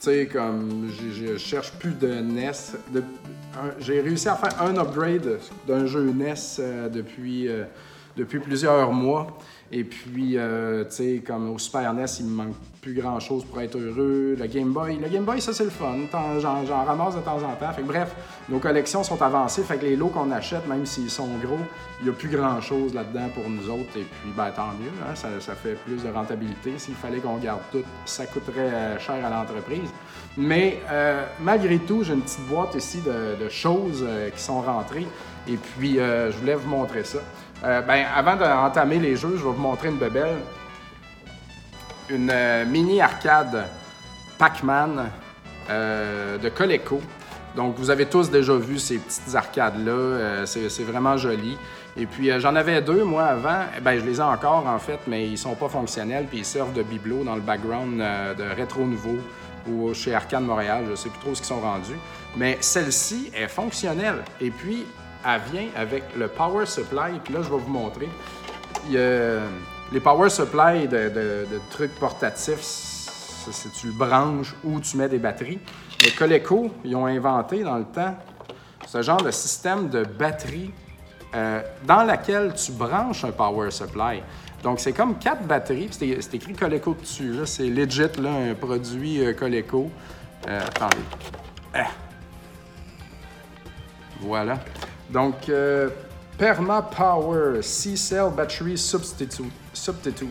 tu 0.00 0.26
comme 0.28 0.90
je, 0.90 1.36
cherche 1.36 1.72
plus 1.72 1.92
de 1.92 2.08
NES. 2.08 2.52
j'ai 3.78 4.00
réussi 4.00 4.28
à 4.28 4.36
faire 4.36 4.60
un 4.60 4.76
upgrade 4.76 5.38
d'un 5.66 5.86
jeu 5.86 6.12
NES 6.12 6.34
euh, 6.58 6.88
depuis, 6.88 7.48
euh, 7.48 7.64
depuis 8.16 8.38
plusieurs 8.38 8.92
mois. 8.92 9.38
Et 9.72 9.84
puis, 9.84 10.36
euh, 10.36 10.84
tu 10.84 10.90
sais, 10.90 11.22
comme 11.26 11.50
au 11.50 11.58
Super 11.58 11.92
NES, 11.94 12.04
il 12.20 12.26
me 12.26 12.34
manque 12.44 12.54
plus 12.80 12.94
grand 12.94 13.18
chose 13.18 13.44
pour 13.44 13.60
être 13.62 13.76
heureux. 13.76 14.36
Le 14.38 14.46
Game 14.46 14.72
Boy, 14.72 14.98
le 15.02 15.08
Game 15.08 15.24
Boy, 15.24 15.40
ça 15.40 15.54
c'est 15.54 15.64
le 15.64 15.70
fun. 15.70 15.96
J'en 16.38 16.84
ramasse 16.84 17.16
de 17.16 17.20
temps 17.20 17.38
en 17.38 17.54
temps. 17.56 17.72
Fait 17.72 17.82
que, 17.82 17.86
bref, 17.86 18.14
nos 18.48 18.58
collections 18.58 19.02
sont 19.02 19.20
avancées. 19.22 19.62
Fait 19.62 19.78
que 19.78 19.86
les 19.86 19.96
lots 19.96 20.08
qu'on 20.08 20.30
achète, 20.30 20.66
même 20.68 20.84
s'ils 20.84 21.10
sont 21.10 21.28
gros, 21.42 21.58
il 22.00 22.04
n'y 22.04 22.10
a 22.10 22.12
plus 22.12 22.28
grand 22.28 22.60
chose 22.60 22.92
là-dedans 22.92 23.28
pour 23.34 23.48
nous 23.48 23.70
autres. 23.70 23.96
Et 23.96 24.02
puis, 24.04 24.30
ben, 24.36 24.50
tant 24.54 24.68
mieux. 24.78 24.92
Hein, 25.02 25.14
ça, 25.14 25.54
fait 25.54 25.74
plus 25.84 26.02
de 26.02 26.10
rentabilité. 26.10 26.74
S'il 26.76 26.94
fallait 26.94 27.20
qu'on 27.20 27.38
garde 27.38 27.62
tout, 27.72 27.82
ça 28.04 28.26
coûterait 28.26 28.70
euh, 28.70 28.98
cher 28.98 29.24
à 29.24 29.30
l'entreprise. 29.30 29.90
Mais 30.36 30.82
euh, 30.90 31.24
malgré 31.40 31.78
tout, 31.78 32.04
j'ai 32.04 32.12
une 32.12 32.22
petite 32.22 32.46
boîte 32.48 32.74
ici 32.74 32.98
de, 33.00 33.48
choses 33.48 34.04
qui 34.34 34.42
sont 34.42 34.60
rentrées. 34.60 35.06
Et 35.48 35.56
puis, 35.56 35.94
je 35.96 36.36
voulais 36.38 36.54
vous 36.54 36.68
montrer 36.68 37.04
ça. 37.04 37.20
Euh, 37.64 37.80
ben, 37.80 38.04
avant 38.14 38.36
d'entamer 38.36 38.98
les 38.98 39.16
jeux, 39.16 39.36
je 39.36 39.44
vais 39.44 39.50
vous 39.50 39.62
montrer 39.62 39.88
une 39.88 39.96
bebelle. 39.96 40.36
Une 42.10 42.30
euh, 42.30 42.66
mini 42.66 43.00
arcade 43.00 43.64
Pac-Man 44.38 45.08
euh, 45.70 46.36
de 46.36 46.48
Coleco. 46.50 47.00
Donc, 47.56 47.76
vous 47.78 47.88
avez 47.88 48.06
tous 48.06 48.30
déjà 48.30 48.54
vu 48.54 48.78
ces 48.78 48.98
petites 48.98 49.34
arcades-là. 49.34 50.44
c'est 50.44 50.82
vraiment 50.82 51.16
joli. 51.16 51.56
Et 51.96 52.04
puis, 52.04 52.28
j'en 52.40 52.56
avais 52.56 52.82
deux, 52.82 53.04
moi, 53.04 53.26
avant. 53.26 53.60
Ben, 53.80 53.98
je 53.98 54.04
les 54.04 54.18
ai 54.18 54.22
encore, 54.22 54.66
en 54.66 54.78
fait, 54.78 54.98
mais 55.06 55.28
ils 55.28 55.38
sont 55.38 55.54
pas 55.54 55.68
fonctionnels. 55.68 56.26
Puis, 56.28 56.38
ils 56.38 56.44
servent 56.44 56.72
de 56.72 56.82
bibelot 56.82 57.22
dans 57.22 57.36
le 57.36 57.40
background 57.40 57.96
de 57.96 58.54
Rétro 58.56 58.84
Nouveau 58.84 59.18
ou 59.68 59.94
chez 59.94 60.12
Arcade 60.12 60.42
Montréal. 60.42 60.84
Je 60.90 60.96
sais 60.96 61.08
plus 61.08 61.20
trop 61.20 61.34
ce 61.34 61.40
qu'ils 61.40 61.54
sont 61.54 61.60
rendus. 61.60 61.96
Mais 62.36 62.58
celle-ci 62.60 63.30
est 63.32 63.46
fonctionnelle. 63.46 64.24
Et 64.40 64.50
puis, 64.50 64.84
elle 65.26 65.40
vient 65.52 65.68
avec 65.76 66.04
le 66.16 66.28
power 66.28 66.66
supply. 66.66 67.18
Puis 67.22 67.34
là, 67.34 67.40
je 67.42 67.50
vais 67.50 67.58
vous 67.58 67.70
montrer. 67.70 68.08
les 68.90 70.00
power 70.00 70.28
supply 70.28 70.88
de, 70.88 71.46
trucs 71.70 71.94
portatifs, 71.98 72.60
c'est 72.60 73.72
tu 73.72 73.88
le 73.88 73.92
branches 73.92 74.54
ou 74.64 74.80
tu 74.80 74.96
mets 74.96 75.08
des 75.08 75.18
batteries. 75.18 75.60
Les 76.02 76.10
Coleco, 76.10 76.70
ils 76.84 76.94
ont 76.96 77.06
inventé 77.06 77.62
dans 77.62 77.78
le 77.78 77.84
temps 77.84 78.16
ce 78.86 79.02
genre 79.02 79.22
de 79.22 79.30
système 79.30 79.88
de 79.88 80.04
batterie 80.04 80.70
euh, 81.34 81.62
dans 81.84 82.04
laquelle 82.04 82.54
tu 82.54 82.72
branches 82.72 83.24
un 83.24 83.32
power 83.32 83.70
supply. 83.70 84.22
Donc, 84.62 84.80
c'est 84.80 84.92
comme 84.92 85.18
quatre 85.18 85.42
batteries. 85.42 85.88
C'est 85.90 86.34
écrit 86.34 86.54
Coleco 86.54 86.94
dessus. 86.94 87.34
C'est 87.44 87.66
legit, 87.66 88.20
là, 88.20 88.30
un 88.30 88.54
produit 88.54 89.24
euh, 89.24 89.32
Coleco. 89.34 89.90
Euh, 90.48 90.60
attendez. 90.60 90.96
Ah. 91.74 91.86
Voilà. 94.20 94.58
Donc, 95.10 95.48
euh, 95.48 95.88
Perma 96.38 96.82
Power 96.82 97.62
C-Cell 97.62 98.30
Battery 98.36 98.76
Substitute. 98.76 99.52
substitute. 99.72 100.28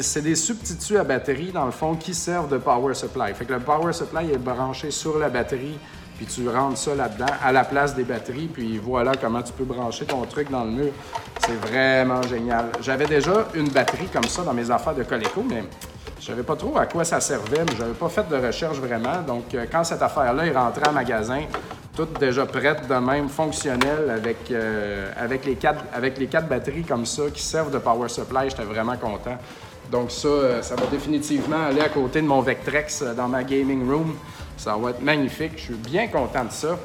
c'est 0.00 0.22
des 0.22 0.34
substituts 0.34 0.96
à 0.96 1.04
batterie, 1.04 1.52
dans 1.52 1.66
le 1.66 1.70
fond, 1.70 1.94
qui 1.94 2.14
servent 2.14 2.50
de 2.50 2.56
power 2.58 2.94
supply. 2.94 3.34
Fait 3.34 3.44
que 3.44 3.52
le 3.52 3.60
power 3.60 3.92
supply 3.92 4.32
est 4.32 4.38
branché 4.38 4.90
sur 4.90 5.18
la 5.18 5.28
batterie, 5.28 5.78
puis 6.16 6.26
tu 6.26 6.48
rentres 6.48 6.78
ça 6.78 6.94
là-dedans, 6.94 7.26
à 7.42 7.52
la 7.52 7.64
place 7.64 7.94
des 7.94 8.04
batteries, 8.04 8.48
puis 8.48 8.78
voilà 8.78 9.12
comment 9.20 9.42
tu 9.42 9.52
peux 9.52 9.64
brancher 9.64 10.06
ton 10.06 10.22
truc 10.22 10.50
dans 10.50 10.64
le 10.64 10.70
mur. 10.70 10.92
C'est 11.46 11.68
vraiment 11.68 12.22
génial. 12.22 12.70
J'avais 12.80 13.06
déjà 13.06 13.46
une 13.54 13.68
batterie 13.68 14.08
comme 14.12 14.24
ça 14.24 14.42
dans 14.42 14.54
mes 14.54 14.70
affaires 14.70 14.94
de 14.94 15.02
Coleco, 15.02 15.44
mais 15.48 15.64
je 16.18 16.26
savais 16.26 16.42
pas 16.42 16.56
trop 16.56 16.76
à 16.78 16.86
quoi 16.86 17.04
ça 17.04 17.20
servait, 17.20 17.64
mais 17.64 17.76
j'avais 17.76 17.92
pas 17.92 18.08
fait 18.08 18.26
de 18.28 18.36
recherche 18.36 18.78
vraiment. 18.78 19.22
Donc, 19.26 19.54
euh, 19.54 19.66
quand 19.70 19.84
cette 19.84 20.02
affaire-là 20.02 20.46
est 20.46 20.56
rentrée 20.56 20.88
en 20.88 20.92
magasin, 20.92 21.42
toute 21.98 22.20
déjà 22.20 22.46
prête 22.46 22.86
de 22.86 22.94
même, 22.94 23.28
fonctionnelle, 23.28 24.08
avec, 24.08 24.52
euh, 24.52 25.10
avec, 25.16 25.44
les 25.44 25.56
quatre, 25.56 25.82
avec 25.92 26.16
les 26.16 26.28
quatre 26.28 26.46
batteries 26.46 26.84
comme 26.84 27.04
ça 27.04 27.24
qui 27.34 27.42
servent 27.42 27.72
de 27.72 27.78
power 27.78 28.08
supply. 28.08 28.48
J'étais 28.50 28.62
vraiment 28.62 28.96
content. 28.96 29.36
Donc 29.90 30.12
ça, 30.12 30.28
euh, 30.28 30.62
ça 30.62 30.76
va 30.76 30.86
définitivement 30.86 31.66
aller 31.66 31.80
à 31.80 31.88
côté 31.88 32.22
de 32.22 32.26
mon 32.28 32.40
Vectrex 32.40 33.02
euh, 33.02 33.14
dans 33.14 33.26
ma 33.26 33.42
gaming 33.42 33.90
room. 33.90 34.14
Ça 34.56 34.76
va 34.76 34.90
être 34.90 35.02
magnifique. 35.02 35.54
Je 35.56 35.62
suis 35.62 35.74
bien 35.74 36.06
content 36.06 36.44
de 36.44 36.52
ça. 36.52 36.78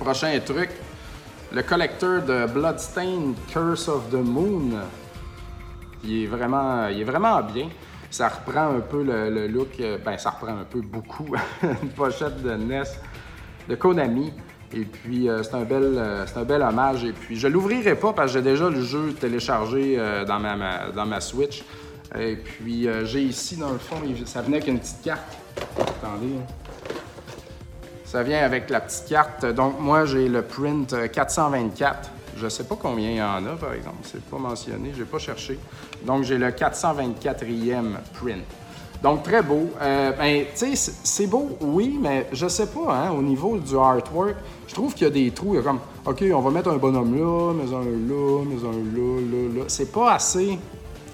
Prochain 0.00 0.40
truc, 0.42 0.70
le 1.52 1.62
collecteur 1.62 2.22
de 2.22 2.46
Bloodstain 2.46 3.34
Curse 3.52 3.88
of 3.88 4.08
the 4.08 4.14
Moon. 4.14 4.80
Il 6.02 6.22
est 6.22 6.26
vraiment, 6.26 6.88
il 6.88 7.02
est 7.02 7.04
vraiment 7.04 7.42
bien. 7.42 7.68
Ça 8.10 8.30
reprend 8.30 8.76
un 8.76 8.80
peu 8.80 9.02
le, 9.02 9.28
le 9.28 9.46
look, 9.46 9.76
ben 10.02 10.16
ça 10.16 10.30
reprend 10.30 10.56
un 10.58 10.64
peu 10.64 10.80
beaucoup 10.80 11.26
une 11.62 11.90
pochette 11.90 12.42
de 12.42 12.54
NES 12.54 12.84
de 13.68 13.74
Konami. 13.74 14.32
Et 14.72 14.84
puis, 14.84 15.28
euh, 15.28 15.42
c'est 15.42 15.54
un, 15.54 15.62
bel, 15.62 15.94
euh, 15.96 16.26
un 16.34 16.42
bel 16.42 16.62
hommage. 16.62 17.04
Et 17.04 17.12
puis, 17.12 17.36
je 17.36 17.46
l'ouvrirai 17.46 17.94
pas 17.94 18.12
parce 18.12 18.32
que 18.32 18.38
j'ai 18.38 18.42
déjà 18.42 18.68
le 18.68 18.82
jeu 18.82 19.12
téléchargé 19.12 19.96
euh, 19.98 20.24
dans, 20.24 20.40
ma, 20.40 20.90
dans 20.94 21.06
ma 21.06 21.20
Switch. 21.20 21.62
Et 22.18 22.36
puis, 22.36 22.86
j'ai 23.04 23.22
ici, 23.22 23.56
dans 23.56 23.72
le 23.72 23.78
fond, 23.78 23.96
ça 24.24 24.42
venait 24.42 24.58
avec 24.58 24.68
une 24.68 24.78
petite 24.78 25.02
carte. 25.02 25.36
Attendez. 25.80 26.34
Hein. 26.38 26.46
Ça 28.04 28.22
vient 28.22 28.44
avec 28.44 28.70
la 28.70 28.80
petite 28.80 29.08
carte. 29.08 29.44
Donc, 29.46 29.80
moi, 29.80 30.04
j'ai 30.04 30.28
le 30.28 30.42
print 30.42 30.94
424. 31.10 32.10
Je 32.36 32.48
sais 32.48 32.64
pas 32.64 32.76
combien 32.80 33.10
il 33.10 33.16
y 33.16 33.22
en 33.22 33.44
a, 33.46 33.56
par 33.56 33.72
exemple. 33.72 33.98
C'est 34.02 34.22
pas 34.22 34.38
mentionné. 34.38 34.92
J'ai 34.96 35.04
pas 35.04 35.18
cherché. 35.18 35.58
Donc, 36.04 36.22
j'ai 36.22 36.38
le 36.38 36.50
424e 36.50 37.96
print. 38.12 38.44
Donc, 39.04 39.22
très 39.22 39.42
beau. 39.42 39.68
Euh, 39.82 40.12
ben, 40.12 40.46
tu 40.56 40.74
sais, 40.74 40.92
c'est 41.04 41.26
beau, 41.26 41.50
oui, 41.60 41.98
mais 42.00 42.26
je 42.32 42.48
sais 42.48 42.68
pas, 42.68 42.90
hein, 42.90 43.10
au 43.10 43.20
niveau 43.20 43.58
du 43.58 43.76
artwork, 43.76 44.34
je 44.66 44.72
trouve 44.72 44.94
qu'il 44.94 45.06
y 45.06 45.10
a 45.10 45.10
des 45.10 45.30
trous. 45.30 45.52
Il 45.52 45.56
y 45.56 45.58
a 45.58 45.62
comme, 45.62 45.80
OK, 46.06 46.24
on 46.34 46.40
va 46.40 46.50
mettre 46.50 46.70
un 46.70 46.78
bonhomme 46.78 47.14
là, 47.14 47.52
mais 47.52 47.70
un 47.70 47.84
là, 47.84 48.44
mais 48.46 48.66
un 48.66 48.72
là, 48.72 49.20
là, 49.20 49.58
là. 49.58 49.64
C'est 49.68 49.92
pas 49.92 50.14
assez 50.14 50.58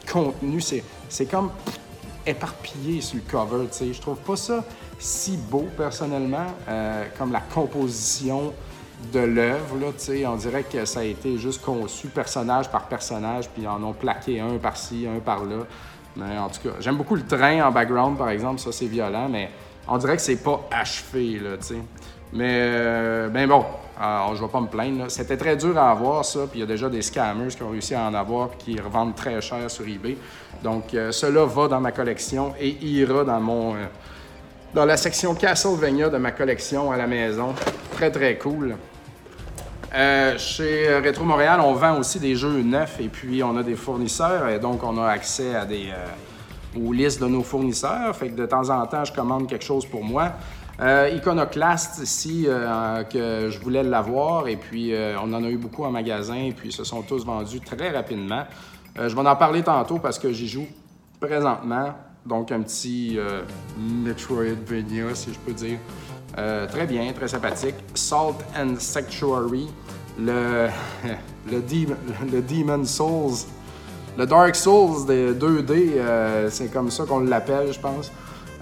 contenu. 0.08 0.60
C'est 0.60 1.26
comme 1.28 1.50
éparpillé 2.24 3.00
sur 3.00 3.16
le 3.16 3.28
cover, 3.28 3.66
tu 3.72 3.78
sais. 3.78 3.92
Je 3.92 4.00
trouve 4.00 4.18
pas 4.18 4.36
ça 4.36 4.62
si 5.00 5.36
beau, 5.36 5.66
personnellement, 5.76 6.46
euh, 6.68 7.06
comme 7.18 7.32
la 7.32 7.40
composition 7.40 8.52
de 9.12 9.18
l'œuvre, 9.18 9.76
là, 9.80 9.88
tu 9.98 10.04
sais. 10.04 10.26
On 10.26 10.36
dirait 10.36 10.62
que 10.62 10.84
ça 10.84 11.00
a 11.00 11.04
été 11.04 11.38
juste 11.38 11.60
conçu 11.60 12.06
personnage 12.06 12.70
par 12.70 12.86
personnage, 12.86 13.48
puis 13.48 13.62
ils 13.62 13.68
en 13.68 13.82
ont 13.82 13.94
plaqué 13.94 14.38
un 14.38 14.58
par-ci, 14.58 15.08
un 15.08 15.18
par-là. 15.18 15.66
Mais 16.16 16.38
en 16.38 16.48
tout 16.48 16.60
cas, 16.68 16.76
j'aime 16.80 16.96
beaucoup 16.96 17.14
le 17.14 17.26
train 17.26 17.62
en 17.62 17.70
background, 17.70 18.18
par 18.18 18.30
exemple. 18.30 18.60
Ça, 18.60 18.72
c'est 18.72 18.86
violent, 18.86 19.28
mais 19.28 19.50
on 19.88 19.98
dirait 19.98 20.16
que 20.16 20.22
c'est 20.22 20.42
pas 20.42 20.60
achevé, 20.70 21.38
là, 21.38 21.56
tu 21.56 21.66
sais. 21.74 21.82
Mais, 22.32 22.60
euh, 22.62 23.28
ben 23.28 23.48
bon, 23.48 23.64
alors, 24.00 24.34
je 24.36 24.42
vais 24.42 24.48
pas 24.48 24.60
me 24.60 24.66
plaindre. 24.66 25.10
C'était 25.10 25.36
très 25.36 25.56
dur 25.56 25.76
à 25.76 25.90
avoir, 25.90 26.24
ça. 26.24 26.40
Puis 26.50 26.58
il 26.58 26.60
y 26.60 26.62
a 26.62 26.66
déjà 26.66 26.88
des 26.88 27.02
scammers 27.02 27.48
qui 27.48 27.62
ont 27.62 27.70
réussi 27.70 27.94
à 27.94 28.04
en 28.04 28.14
avoir 28.14 28.56
qui 28.56 28.80
revendent 28.80 29.14
très 29.14 29.40
cher 29.40 29.70
sur 29.70 29.86
eBay. 29.86 30.16
Donc, 30.62 30.94
euh, 30.94 31.12
cela 31.12 31.44
va 31.44 31.68
dans 31.68 31.80
ma 31.80 31.92
collection 31.92 32.54
et 32.58 32.68
ira 32.84 33.24
dans 33.24 33.40
mon... 33.40 33.74
Euh, 33.74 33.86
dans 34.72 34.84
la 34.84 34.96
section 34.96 35.34
Castlevania 35.34 36.08
de 36.08 36.16
ma 36.16 36.30
collection 36.30 36.92
à 36.92 36.96
la 36.96 37.08
maison. 37.08 37.54
Très, 37.92 38.10
très 38.10 38.38
cool. 38.38 38.76
Euh, 39.92 40.38
chez 40.38 40.98
Retro 40.98 41.24
Montréal, 41.24 41.60
on 41.60 41.74
vend 41.74 41.98
aussi 41.98 42.20
des 42.20 42.36
jeux 42.36 42.62
neufs 42.62 43.00
et 43.00 43.08
puis 43.08 43.42
on 43.42 43.56
a 43.56 43.62
des 43.64 43.74
fournisseurs 43.74 44.48
et 44.48 44.60
donc 44.60 44.84
on 44.84 44.96
a 44.98 45.08
accès 45.08 45.56
à 45.56 45.64
des, 45.64 45.88
euh, 45.90 46.80
aux 46.80 46.92
listes 46.92 47.20
de 47.20 47.26
nos 47.26 47.42
fournisseurs. 47.42 48.14
Fait 48.14 48.28
que 48.28 48.36
de 48.36 48.46
temps 48.46 48.68
en 48.70 48.86
temps, 48.86 49.04
je 49.04 49.12
commande 49.12 49.48
quelque 49.48 49.64
chose 49.64 49.84
pour 49.86 50.04
moi. 50.04 50.32
Euh, 50.80 51.10
Iconoclast 51.12 51.98
ici, 52.02 52.46
que 53.10 53.48
je 53.50 53.58
voulais 53.58 53.82
l'avoir 53.82 54.46
et 54.48 54.56
puis 54.56 54.94
on 55.22 55.32
en 55.34 55.44
a 55.44 55.48
eu 55.48 55.58
beaucoup 55.58 55.84
en 55.84 55.90
magasin 55.90 56.36
et 56.36 56.52
puis 56.52 56.68
ils 56.68 56.74
se 56.74 56.84
sont 56.84 57.02
tous 57.02 57.26
vendus 57.26 57.60
très 57.60 57.90
rapidement. 57.90 58.44
je 58.96 59.14
vais 59.14 59.28
en 59.28 59.36
parler 59.36 59.62
tantôt 59.62 59.98
parce 59.98 60.18
que 60.18 60.32
j'y 60.32 60.48
joue 60.48 60.66
présentement. 61.18 61.94
Donc 62.24 62.52
un 62.52 62.62
petit 62.62 63.18
Metroidvania, 63.78 65.14
si 65.14 65.34
je 65.34 65.38
peux 65.38 65.52
dire. 65.52 65.78
Euh, 66.38 66.66
très 66.66 66.86
bien, 66.86 67.12
très 67.12 67.28
sympathique. 67.28 67.74
Salt 67.94 68.36
and 68.56 68.74
Sanctuary, 68.78 69.68
le, 70.18 70.68
le, 71.50 71.62
le 72.32 72.42
Demon 72.42 72.84
Souls, 72.84 73.46
le 74.16 74.26
Dark 74.26 74.54
Souls 74.54 75.06
des 75.06 75.32
2D, 75.32 75.94
euh, 75.96 76.48
c'est 76.50 76.72
comme 76.72 76.90
ça 76.90 77.04
qu'on 77.04 77.20
l'appelle, 77.20 77.72
je 77.72 77.80
pense. 77.80 78.12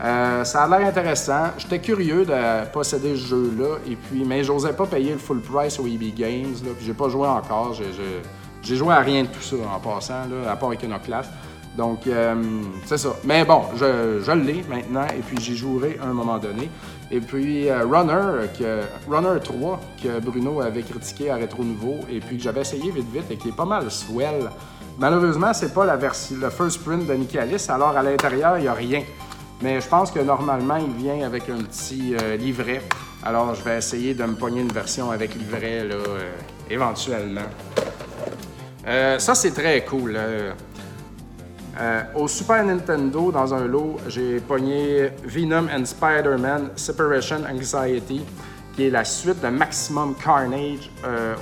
Euh, 0.02 0.44
ça 0.44 0.62
a 0.62 0.68
l'air 0.68 0.88
intéressant. 0.88 1.48
J'étais 1.58 1.80
curieux 1.80 2.24
de 2.24 2.66
posséder 2.72 3.16
ce 3.16 3.26
jeu-là, 3.26 3.76
et 3.86 3.96
puis, 3.96 4.24
mais 4.24 4.44
j'osais 4.44 4.72
pas 4.72 4.86
payer 4.86 5.12
le 5.12 5.18
full 5.18 5.40
price 5.40 5.78
au 5.78 5.86
EB 5.86 6.14
Games, 6.14 6.54
là, 6.64 6.70
puis 6.76 6.86
j'ai 6.86 6.94
pas 6.94 7.08
joué 7.08 7.26
encore. 7.26 7.74
J'ai 8.62 8.76
joué 8.76 8.94
à 8.94 9.00
rien 9.00 9.22
de 9.24 9.28
tout 9.28 9.42
ça 9.42 9.56
en 9.74 9.80
passant, 9.80 10.24
là, 10.28 10.50
à 10.50 10.56
part 10.56 10.72
Iconoclast. 10.72 11.30
Donc, 11.76 12.00
c'est 12.86 12.98
ça. 12.98 13.10
Mais 13.24 13.44
bon, 13.44 13.62
je, 13.76 14.20
je 14.24 14.32
l'ai 14.32 14.64
maintenant, 14.68 15.06
et 15.06 15.20
puis 15.20 15.36
j'y 15.40 15.56
jouerai 15.56 15.98
à 16.02 16.06
un 16.06 16.12
moment 16.12 16.38
donné. 16.38 16.68
Et 17.10 17.20
puis 17.20 17.68
euh, 17.68 17.84
Runner, 17.86 18.48
que, 18.58 18.82
Runner 19.10 19.40
3, 19.42 19.80
que 20.02 20.20
Bruno 20.20 20.60
avait 20.60 20.82
critiqué 20.82 21.30
à 21.30 21.36
Rétro 21.36 21.64
Nouveau, 21.64 22.00
et 22.10 22.20
puis 22.20 22.36
que 22.36 22.42
j'avais 22.42 22.60
essayé 22.60 22.90
vite 22.90 23.10
vite 23.10 23.30
et 23.30 23.36
qui 23.36 23.48
est 23.48 23.56
pas 23.56 23.64
mal 23.64 23.90
swell. 23.90 24.50
Malheureusement, 24.98 25.52
c'est 25.54 25.72
pas 25.72 25.86
la 25.86 25.96
le 25.96 26.50
first 26.50 26.84
print 26.84 27.06
de 27.06 27.14
Nicalis, 27.14 27.66
alors 27.68 27.96
à 27.96 28.02
l'intérieur, 28.02 28.58
il 28.58 28.62
n'y 28.62 28.68
a 28.68 28.74
rien. 28.74 29.02
Mais 29.62 29.80
je 29.80 29.88
pense 29.88 30.10
que 30.10 30.20
normalement, 30.20 30.76
il 30.76 30.92
vient 31.02 31.26
avec 31.26 31.48
un 31.48 31.62
petit 31.62 32.14
euh, 32.14 32.36
livret. 32.36 32.82
Alors, 33.24 33.54
je 33.54 33.62
vais 33.62 33.78
essayer 33.78 34.14
de 34.14 34.24
me 34.24 34.34
pogner 34.34 34.60
une 34.60 34.72
version 34.72 35.10
avec 35.10 35.34
livret, 35.34 35.84
là, 35.84 35.94
euh, 35.94 36.30
éventuellement. 36.70 37.40
Ça, 39.18 39.34
c'est 39.34 39.50
très 39.50 39.84
cool. 39.84 40.18
Euh, 41.78 41.88
euh, 41.88 42.02
au 42.14 42.28
Super 42.28 42.64
Nintendo, 42.64 43.30
dans 43.30 43.54
un 43.54 43.66
lot, 43.66 43.96
j'ai 44.08 44.40
pogné 44.40 45.10
Venom 45.24 45.66
and 45.74 45.84
Spider-Man 45.84 46.70
Separation 46.76 47.38
Anxiety, 47.50 48.22
qui 48.74 48.86
est 48.86 48.90
la 48.90 49.04
suite 49.04 49.40
de 49.42 49.48
Maximum 49.48 50.14
Carnage 50.14 50.90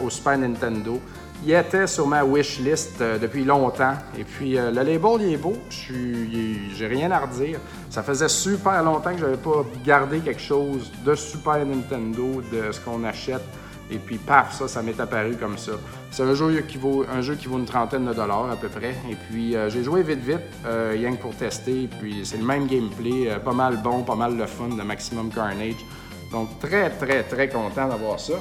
au 0.03 0.11
Super 0.11 0.39
Nintendo. 0.39 1.01
Il 1.45 1.53
était 1.53 1.87
sur 1.87 2.07
ma 2.07 2.25
wish 2.25 2.59
list 2.61 3.03
depuis 3.21 3.45
longtemps. 3.45 3.95
Et 4.19 4.25
puis, 4.25 4.53
le 4.55 4.71
label, 4.71 5.21
il 5.21 5.35
est 5.35 5.37
beau. 5.37 5.55
J'ai 5.69 6.87
rien 6.87 7.11
à 7.11 7.19
redire. 7.19 7.59
Ça 7.91 8.03
faisait 8.03 8.29
super 8.29 8.83
longtemps 8.83 9.13
que 9.13 9.19
je 9.19 9.25
n'avais 9.25 9.37
pas 9.37 9.65
gardé 9.85 10.21
quelque 10.21 10.41
chose 10.41 10.91
de 11.05 11.15
Super 11.15 11.65
Nintendo, 11.67 12.43
de 12.51 12.73
ce 12.73 12.81
qu'on 12.81 13.05
achète. 13.05 13.43
Et 13.91 13.99
puis, 13.99 14.19
paf, 14.19 14.53
ça, 14.59 14.67
ça 14.67 14.83
m'est 14.83 14.99
apparu 14.99 15.37
comme 15.37 15.57
ça. 15.57 15.73
C'est 16.11 16.23
un 16.23 16.35
jeu 16.35 16.61
qui 16.63 16.77
vaut 16.77 17.05
une 17.05 17.67
trentaine 17.67 18.07
de 18.07 18.13
dollars 18.13 18.51
à 18.51 18.57
peu 18.57 18.69
près. 18.69 18.95
Et 19.09 19.17
puis, 19.29 19.55
euh, 19.55 19.71
j'ai 19.71 19.85
joué 19.85 20.03
vite, 20.03 20.21
vite, 20.21 20.41
euh, 20.65 20.93
rien 20.95 21.15
que 21.15 21.23
pour 21.23 21.35
tester. 21.35 21.85
Et 21.85 21.89
puis, 21.89 22.23
c'est 22.25 22.39
le 22.39 22.45
même 22.45 22.67
gameplay, 22.67 23.31
euh, 23.31 23.39
pas 23.39 23.53
mal 23.53 23.77
bon, 23.77 24.03
pas 24.03 24.17
mal 24.17 24.37
le 24.37 24.47
fun 24.47 24.69
de 24.69 24.83
Maximum 24.83 25.31
Carnage. 25.31 25.85
Donc, 26.33 26.59
très, 26.59 26.91
très, 26.91 27.23
très 27.23 27.49
content 27.49 27.89
d'avoir 27.89 28.19
ça. 28.19 28.35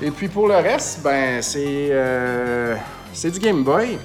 Et 0.00 0.10
puis, 0.10 0.26
pour 0.26 0.48
le 0.48 0.56
reste, 0.56 1.02
ben, 1.02 1.40
c'est 1.40 1.92
c'est 3.12 3.30
du 3.30 3.38
Game 3.38 3.62
Boy. 3.62 3.98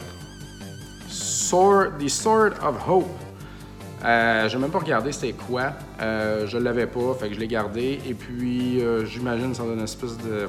Sword, 1.07 1.97
The 1.97 2.09
Sword 2.09 2.53
of 2.61 2.75
Hope. 2.87 3.26
Euh, 4.05 4.47
j'ai 4.47 4.57
même 4.59 4.69
pas 4.69 4.79
regardé 4.79 5.11
c'était 5.11 5.33
quoi. 5.33 5.73
Euh, 6.01 6.45
je 6.45 6.57
l'avais 6.57 6.85
pas, 6.85 7.15
fait 7.19 7.29
que 7.29 7.35
je 7.35 7.39
l'ai 7.39 7.47
gardé. 7.47 7.99
Et 8.07 8.13
puis, 8.13 8.81
euh, 8.81 9.05
j'imagine 9.05 9.53
ça 9.55 9.63
donne 9.63 9.79
une 9.79 9.83
espèce 9.83 10.17
de 10.17 10.47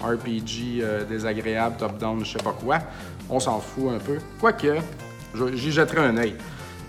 RPG 0.00 0.80
euh, 0.80 1.04
désagréable, 1.04 1.76
top-down, 1.78 2.24
je 2.24 2.32
sais 2.32 2.42
pas 2.42 2.52
quoi. 2.52 2.78
On 3.30 3.38
s'en 3.38 3.60
fout 3.60 3.92
un 3.94 3.98
peu. 3.98 4.18
Quoique, 4.40 4.78
j'y 5.54 5.70
jetterai 5.70 6.00
un 6.00 6.16
œil. 6.16 6.34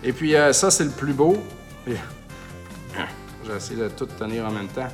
Et 0.04 0.14
puis, 0.14 0.34
ça, 0.54 0.72
c'est 0.72 0.86
le 0.86 0.92
plus 0.92 1.14
beau. 1.14 1.38
J'ai 3.46 3.56
essayé 3.56 3.82
de 3.82 3.90
tout 3.90 4.06
tenir 4.06 4.46
en 4.46 4.52
même 4.52 4.68
temps. 4.68 4.88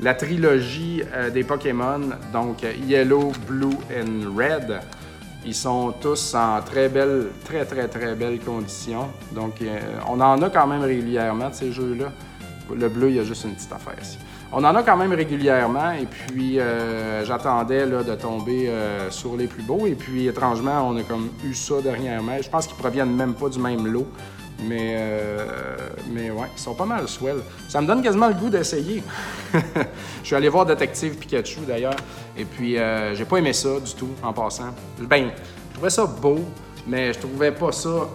La 0.00 0.14
trilogie 0.14 1.02
des 1.32 1.44
Pokémon, 1.44 2.00
donc 2.32 2.62
Yellow, 2.86 3.32
Blue 3.46 3.76
and 3.90 4.36
Red. 4.36 4.80
Ils 5.44 5.54
sont 5.54 5.92
tous 6.00 6.34
en 6.34 6.60
très 6.62 6.88
belles, 6.88 7.30
très, 7.44 7.64
très, 7.64 7.88
très 7.88 8.14
belles 8.14 8.38
conditions. 8.38 9.08
Donc, 9.32 9.60
euh, 9.60 9.80
on 10.08 10.20
en 10.20 10.40
a 10.40 10.50
quand 10.50 10.68
même 10.68 10.82
régulièrement 10.82 11.48
de 11.48 11.54
ces 11.54 11.72
jeux-là. 11.72 12.12
Le 12.72 12.88
bleu, 12.88 13.10
il 13.10 13.16
y 13.16 13.18
a 13.18 13.24
juste 13.24 13.44
une 13.44 13.54
petite 13.54 13.72
affaire 13.72 13.96
ici. 14.00 14.18
On 14.52 14.62
en 14.64 14.74
a 14.76 14.82
quand 14.82 14.96
même 14.96 15.12
régulièrement, 15.12 15.92
et 15.92 16.06
puis 16.06 16.60
euh, 16.60 17.24
j'attendais 17.24 17.86
de 17.86 18.14
tomber 18.14 18.68
euh, 18.68 19.10
sur 19.10 19.36
les 19.36 19.48
plus 19.48 19.62
beaux. 19.62 19.86
Et 19.86 19.94
puis, 19.94 20.28
étrangement, 20.28 20.88
on 20.88 20.96
a 20.96 21.02
comme 21.02 21.30
eu 21.44 21.54
ça 21.54 21.80
dernièrement. 21.82 22.36
Je 22.40 22.48
pense 22.48 22.68
qu'ils 22.68 22.76
proviennent 22.76 23.14
même 23.14 23.34
pas 23.34 23.48
du 23.48 23.58
même 23.58 23.86
lot. 23.86 24.06
Mais, 24.68 24.96
euh, 24.98 25.46
mais 26.10 26.30
ouais, 26.30 26.48
ils 26.54 26.60
sont 26.60 26.74
pas 26.74 26.84
mal 26.84 27.08
swell. 27.08 27.38
Ça 27.68 27.80
me 27.80 27.86
donne 27.86 28.02
quasiment 28.02 28.28
le 28.28 28.34
goût 28.34 28.48
d'essayer. 28.50 29.02
je 29.52 30.26
suis 30.26 30.36
allé 30.36 30.48
voir 30.48 30.66
Détective 30.66 31.16
Pikachu 31.16 31.60
d'ailleurs, 31.66 31.96
et 32.36 32.44
puis 32.44 32.78
euh, 32.78 33.14
j'ai 33.14 33.24
pas 33.24 33.38
aimé 33.38 33.52
ça 33.52 33.80
du 33.80 33.94
tout 33.94 34.10
en 34.22 34.32
passant. 34.32 34.74
Ben, 35.00 35.30
je 35.70 35.74
trouvais 35.74 35.90
ça 35.90 36.06
beau, 36.06 36.40
mais 36.86 37.12
je 37.12 37.18
trouvais 37.18 37.52
pas 37.52 37.72
ça 37.72 38.08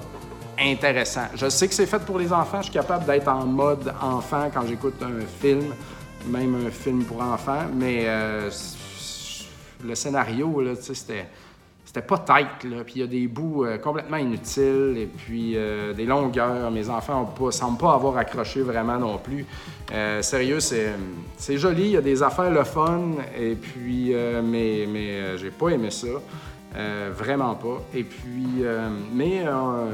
intéressant. 0.60 1.28
Je 1.36 1.50
sais 1.50 1.68
que 1.68 1.74
c'est 1.74 1.86
fait 1.86 2.00
pour 2.00 2.18
les 2.18 2.32
enfants, 2.34 2.58
je 2.58 2.66
suis 2.66 2.74
capable 2.74 3.06
d'être 3.06 3.28
en 3.28 3.46
mode 3.46 3.94
enfant 4.02 4.50
quand 4.54 4.66
j'écoute 4.68 4.96
un 5.02 5.26
film, 5.42 5.74
même 6.28 6.68
un 6.68 6.72
film 6.72 7.04
pour 7.04 7.22
enfants, 7.22 7.66
mais 7.74 8.04
euh, 8.06 8.50
le 9.86 9.96
scénario, 9.96 10.62
là, 10.62 10.76
tu 10.76 10.84
sais, 10.84 10.96
c'était 10.96 11.28
c'était 11.88 12.02
pas 12.02 12.18
tight, 12.18 12.70
là. 12.70 12.84
Puis 12.84 12.96
il 12.98 13.00
y 13.00 13.04
a 13.04 13.08
des 13.08 13.28
bouts 13.28 13.64
euh, 13.64 13.78
complètement 13.78 14.18
inutiles 14.18 14.96
et 14.98 15.06
puis 15.06 15.54
euh, 15.56 15.94
des 15.94 16.06
longueurs. 16.06 16.70
Mes 16.70 16.90
enfants 16.90 17.34
ne 17.40 17.52
semblent 17.52 17.78
pas 17.78 17.94
avoir 17.94 18.18
accroché 18.18 18.62
vraiment 18.62 18.98
non 18.98 19.18
plus. 19.18 19.46
Euh, 19.94 20.22
sérieux, 20.22 20.60
c'est 20.60 21.58
joli, 21.58 21.84
il 21.84 21.92
y 21.92 21.98
a 21.98 22.02
des 22.02 22.22
affaires 22.22 22.52
le 22.52 22.66
fun, 22.66 23.12
et 23.40 23.56
puis, 23.56 24.14
mais, 24.44 24.86
mais 24.92 25.38
j'ai 25.38 25.50
pas 25.50 25.70
aimé 25.70 25.90
ça. 25.90 26.08
vraiment 27.18 27.56
pas. 27.56 27.82
Et 27.94 28.04
puis, 28.04 28.66
mais 29.14 29.46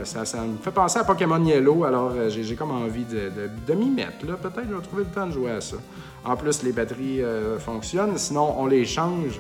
ça, 0.03 0.25
ça, 0.25 0.41
me 0.41 0.57
fait 0.57 0.71
penser 0.71 0.97
à 0.97 1.03
Pokémon 1.03 1.45
Yellow, 1.45 1.83
alors 1.83 2.13
j'ai 2.29 2.55
comme 2.55 2.71
envie 2.71 3.05
de, 3.05 3.31
de, 3.67 3.73
m'y 3.75 3.91
mettre. 3.91 4.25
Peut-être 4.25 4.55
que 4.55 4.67
je 4.67 4.75
vais 4.75 4.81
trouver 4.81 5.03
le 5.03 5.09
temps 5.11 5.27
de 5.27 5.31
jouer 5.31 5.51
à 5.51 5.61
ça. 5.61 5.77
En 6.25 6.35
plus, 6.35 6.63
les 6.63 6.71
batteries 6.71 7.21
fonctionnent, 7.59 8.17
sinon 8.17 8.55
on 8.57 8.65
les 8.65 8.83
change 8.83 9.39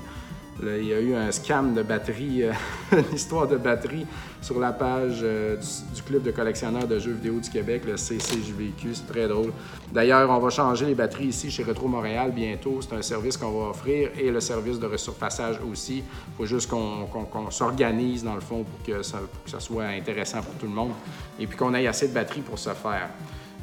il 0.61 0.85
y 0.85 0.93
a 0.93 0.99
eu 0.99 1.15
un 1.15 1.31
scam 1.31 1.73
de 1.73 1.81
batterie, 1.81 2.43
euh, 2.43 2.51
une 2.91 3.15
histoire 3.15 3.47
de 3.47 3.57
batterie 3.57 4.05
sur 4.41 4.59
la 4.59 4.71
page 4.71 5.19
euh, 5.23 5.55
du, 5.95 6.01
Club 6.03 6.23
de 6.23 6.31
collectionneurs 6.31 6.87
de 6.87 6.99
jeux 6.99 7.13
vidéo 7.13 7.39
du 7.39 7.49
Québec, 7.49 7.83
le 7.85 7.95
CCJVQ. 7.95 8.93
C'est 8.93 9.07
très 9.07 9.27
drôle. 9.27 9.51
D'ailleurs, 9.91 10.29
on 10.29 10.39
va 10.39 10.49
changer 10.49 10.85
les 10.85 10.95
batteries 10.95 11.27
ici 11.27 11.49
chez 11.49 11.63
Retro 11.63 11.87
Montréal 11.87 12.31
bientôt. 12.31 12.79
C'est 12.81 12.95
un 12.95 13.01
service 13.01 13.37
qu'on 13.37 13.51
va 13.51 13.69
offrir 13.69 14.09
et 14.19 14.29
le 14.29 14.39
service 14.39 14.79
de 14.79 14.85
resurfaçage 14.85 15.59
aussi. 15.71 15.97
Il 15.97 16.37
faut 16.37 16.45
juste 16.45 16.69
qu'on 16.69 17.51
s'organise 17.51 18.23
dans 18.23 18.35
le 18.35 18.41
fond 18.41 18.63
pour 18.63 18.85
que, 18.85 19.01
ça, 19.01 19.19
soit 19.59 19.85
intéressant 19.85 20.41
pour 20.41 20.53
tout 20.55 20.67
le 20.67 20.73
monde 20.73 20.91
et 21.39 21.47
puis 21.47 21.57
qu'on 21.57 21.73
ait 21.73 21.87
assez 21.87 22.09
de 22.09 22.13
batterie 22.13 22.41
pour 22.41 22.59
se 22.59 22.71
faire. 22.71 23.09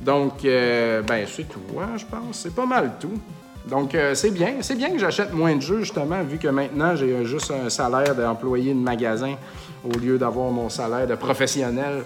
Donc, 0.00 0.44
euh, 0.44 1.02
ben, 1.02 1.26
c'est 1.28 1.44
tout, 1.44 1.60
hein, 1.78 1.96
je 1.96 2.06
pense. 2.06 2.38
C'est 2.38 2.54
pas 2.54 2.66
mal 2.66 2.94
tout. 2.98 3.20
Donc, 3.66 3.94
euh, 3.94 4.14
c'est 4.14 4.30
bien. 4.30 4.56
C'est 4.60 4.74
bien 4.74 4.90
que 4.90 4.98
j'achète 4.98 5.32
moins 5.32 5.54
de 5.54 5.60
jeux, 5.60 5.80
justement, 5.80 6.22
vu 6.22 6.38
que 6.38 6.48
maintenant, 6.48 6.96
j'ai 6.96 7.24
juste 7.24 7.50
un 7.50 7.68
salaire 7.68 8.14
d'employé 8.14 8.72
de 8.72 8.78
magasin 8.78 9.34
au 9.84 9.98
lieu 9.98 10.18
d'avoir 10.18 10.50
mon 10.50 10.68
salaire 10.68 11.06
de 11.06 11.14
professionnel. 11.14 12.04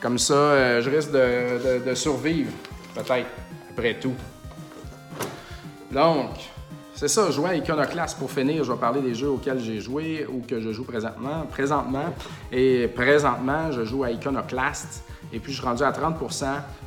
Comme 0.00 0.18
ça, 0.18 0.34
euh, 0.34 0.82
je 0.82 0.90
risque 0.90 1.10
de, 1.12 1.94
survivre, 1.94 2.50
peut-être, 2.94 3.28
après 3.70 3.94
tout. 3.94 4.14
Donc, 5.90 6.30
c'est 6.94 7.08
ça, 7.08 7.30
jouer 7.30 7.50
à 7.50 7.54
Iconoclast 7.56 8.18
pour 8.18 8.30
finir. 8.30 8.64
Je 8.64 8.72
vais 8.72 8.78
parler 8.78 9.00
des 9.00 9.14
jeux 9.14 9.30
auxquels 9.30 9.60
j'ai 9.60 9.80
joué 9.80 10.26
ou 10.28 10.42
que 10.46 10.60
je 10.60 10.72
joue 10.72 10.84
présentement. 10.84 11.44
Présentement, 11.50 12.14
et 12.50 12.88
présentement, 12.88 13.70
je 13.72 13.84
joue 13.84 14.04
à 14.04 14.10
Iconoclast. 14.10 15.04
Et 15.34 15.40
puis, 15.40 15.52
je 15.52 15.58
suis 15.58 15.66
rendu 15.66 15.82
à 15.82 15.90
30 15.90 16.16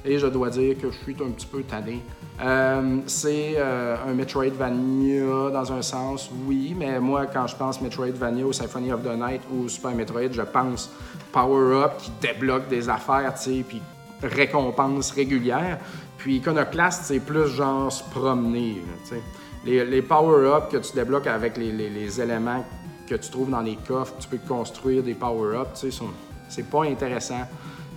et 0.06 0.18
je 0.18 0.28
dois 0.28 0.50
dire 0.50 0.78
que 0.78 0.90
je 0.90 0.98
suis 1.00 1.18
un 1.22 1.32
petit 1.32 1.46
peu 1.46 1.64
tanné. 1.64 2.02
Euh, 2.42 3.00
c'est 3.06 3.56
euh, 3.58 3.98
un 4.08 4.14
Metroidvania 4.14 5.52
dans 5.52 5.74
un 5.74 5.82
sens, 5.82 6.32
oui, 6.48 6.74
mais 6.78 6.98
moi, 7.02 7.26
quand 7.26 7.46
je 7.46 7.58
pense 7.58 7.82
Metroidvania 7.82 8.46
ou 8.46 8.54
Symphony 8.54 8.94
of 8.94 9.04
the 9.04 9.18
Night 9.18 9.42
ou 9.52 9.68
Super 9.68 9.94
Metroid, 9.94 10.32
je 10.32 10.44
pense 10.44 10.90
power-up 11.34 11.98
qui 11.98 12.10
débloque 12.22 12.70
des 12.70 12.88
affaires, 12.88 13.34
tu 13.34 13.42
sais, 13.42 13.66
puis 13.68 13.82
récompense 14.24 15.12
régulière. 15.12 15.80
Puis 16.18 16.38
Iconoclast, 16.38 17.04
c'est 17.04 17.20
plus 17.20 17.48
genre 17.48 17.92
se 17.92 18.04
promener, 18.04 18.82
tu 19.04 19.10
sais. 19.10 19.22
Les, 19.66 20.02
power-up 20.02 20.72
que 20.72 20.78
tu 20.78 20.94
débloques 20.94 21.28
avec 21.28 21.58
les, 21.58 22.22
éléments 22.22 22.64
que 23.10 23.16
tu 23.16 23.30
trouves 23.30 23.50
dans 23.50 23.60
les 23.60 23.76
coffres, 23.76 24.14
tu 24.18 24.30
peux 24.30 24.40
construire 24.48 25.04
des 25.04 25.16
power-up, 25.16 25.68
tu 25.74 25.92
sais, 25.92 26.06
c'est 26.48 26.70
pas 26.70 26.86
intéressant. 26.86 27.46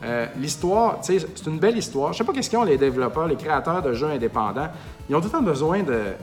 Euh, 0.02 0.26
l'histoire, 0.38 0.98
c'est 1.02 1.46
une 1.46 1.58
belle 1.58 1.76
histoire. 1.76 2.12
Je 2.12 2.18
sais 2.18 2.24
pas 2.24 2.32
qu'est-ce 2.32 2.48
qu'ils 2.48 2.58
ont 2.58 2.64
les 2.64 2.78
développeurs, 2.78 3.26
les 3.26 3.36
créateurs 3.36 3.82
de 3.82 3.92
jeux 3.92 4.08
indépendants. 4.08 4.68
Ils 5.08 5.14
ont 5.14 5.20
tout 5.20 5.26
le 5.26 5.32
temps 5.32 5.42
besoin 5.42 5.82
de, 5.82 6.14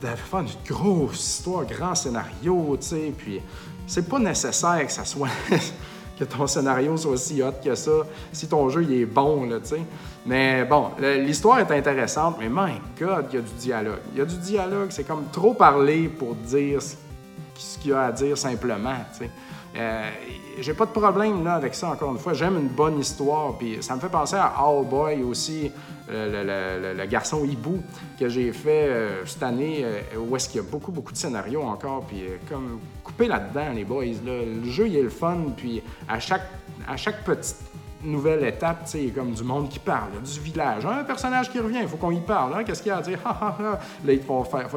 faire 0.00 0.40
une 0.40 0.48
grosse 0.66 1.36
histoire, 1.36 1.64
grand 1.66 1.94
scénario, 1.94 2.76
tu 2.80 2.86
sais. 2.86 3.12
Puis 3.16 3.40
c'est 3.86 4.08
pas 4.08 4.18
nécessaire 4.18 4.86
que 4.86 4.92
ça 4.92 5.04
soit 5.04 5.28
que 6.18 6.24
ton 6.24 6.46
scénario 6.46 6.96
soit 6.96 7.12
aussi 7.12 7.42
hot 7.42 7.52
que 7.62 7.74
ça, 7.74 7.90
si 8.32 8.46
ton 8.46 8.68
jeu 8.68 8.82
il 8.84 9.02
est 9.02 9.06
bon, 9.06 9.48
là, 9.48 9.58
tu 9.60 9.68
sais. 9.68 9.82
Mais 10.24 10.64
bon, 10.64 10.90
l'histoire 10.98 11.58
est 11.60 11.70
intéressante, 11.70 12.36
mais 12.38 12.48
my 12.48 12.80
God, 12.98 13.26
il 13.30 13.36
y 13.36 13.38
a 13.38 13.42
du 13.42 13.54
dialogue. 13.58 14.00
Il 14.12 14.18
y 14.18 14.22
a 14.22 14.24
du 14.24 14.36
dialogue, 14.36 14.88
c'est 14.90 15.04
comme 15.04 15.24
trop 15.32 15.54
parler 15.54 16.08
pour 16.08 16.34
dire 16.34 16.80
ce 16.80 17.78
qu'il 17.78 17.90
y 17.90 17.94
a 17.94 18.02
à 18.02 18.12
dire 18.12 18.38
simplement, 18.38 18.96
tu 19.12 19.24
sais. 19.24 19.30
Euh, 19.76 20.10
j'ai 20.58 20.74
pas 20.74 20.86
de 20.86 20.90
problème 20.90 21.44
là, 21.44 21.54
avec 21.54 21.74
ça, 21.74 21.90
encore 21.90 22.12
une 22.12 22.18
fois. 22.18 22.34
J'aime 22.34 22.56
une 22.56 22.68
bonne 22.68 22.98
histoire. 22.98 23.56
Puis 23.56 23.78
ça 23.80 23.94
me 23.94 24.00
fait 24.00 24.08
penser 24.08 24.36
à 24.36 24.52
All 24.58 24.84
Boy 24.84 25.22
aussi, 25.22 25.70
euh, 26.10 26.94
le, 26.96 27.06
garçon 27.06 27.44
hibou 27.44 27.80
que 28.18 28.28
j'ai 28.28 28.52
fait 28.52 28.88
euh, 28.88 29.26
cette 29.26 29.42
année, 29.42 29.84
où 30.18 30.34
est-ce 30.36 30.48
qu'il 30.48 30.60
y 30.60 30.64
a 30.64 30.68
beaucoup, 30.68 30.92
beaucoup 30.92 31.12
de 31.12 31.16
scénarios 31.16 31.62
encore. 31.62 32.04
Puis 32.06 32.24
comme 32.48 32.80
couper 33.04 33.28
là-dedans, 33.28 33.72
les 33.74 33.84
boys. 33.84 34.04
Le 34.24 34.64
jeu, 34.64 34.88
il 34.88 34.96
est 34.96 35.02
le 35.02 35.10
fun. 35.10 35.38
Puis 35.56 35.82
à 36.08 36.18
chaque, 36.18 36.48
à 36.88 36.96
chaque 36.96 37.24
petite 37.24 37.56
nouvelle 38.02 38.44
étape, 38.44 38.88
y 38.94 39.08
a 39.08 39.10
comme 39.10 39.32
du 39.32 39.44
monde 39.44 39.68
qui 39.68 39.78
parle, 39.78 40.10
du 40.22 40.40
village. 40.40 40.84
Un 40.86 41.04
personnage 41.04 41.50
qui 41.50 41.60
revient, 41.60 41.80
il 41.82 41.88
faut 41.88 41.96
qu'on 41.96 42.10
y 42.10 42.20
parle. 42.20 42.54
Hein? 42.54 42.64
Qu'est-ce 42.64 42.82
qu'il 42.82 42.90
y 42.90 42.92
a 42.92 42.98
à 42.98 43.02
dire? 43.02 43.18
là, 44.04 44.12
ils 44.12 44.22
font 44.22 44.42
faire. 44.44 44.68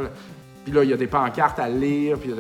Puis 0.64 0.74
là, 0.74 0.84
il 0.84 0.90
y 0.90 0.94
a 0.94 0.98
des 0.98 1.08
pancartes 1.08 1.60
à 1.60 1.70
lire. 1.70 2.18
Puis 2.20 2.34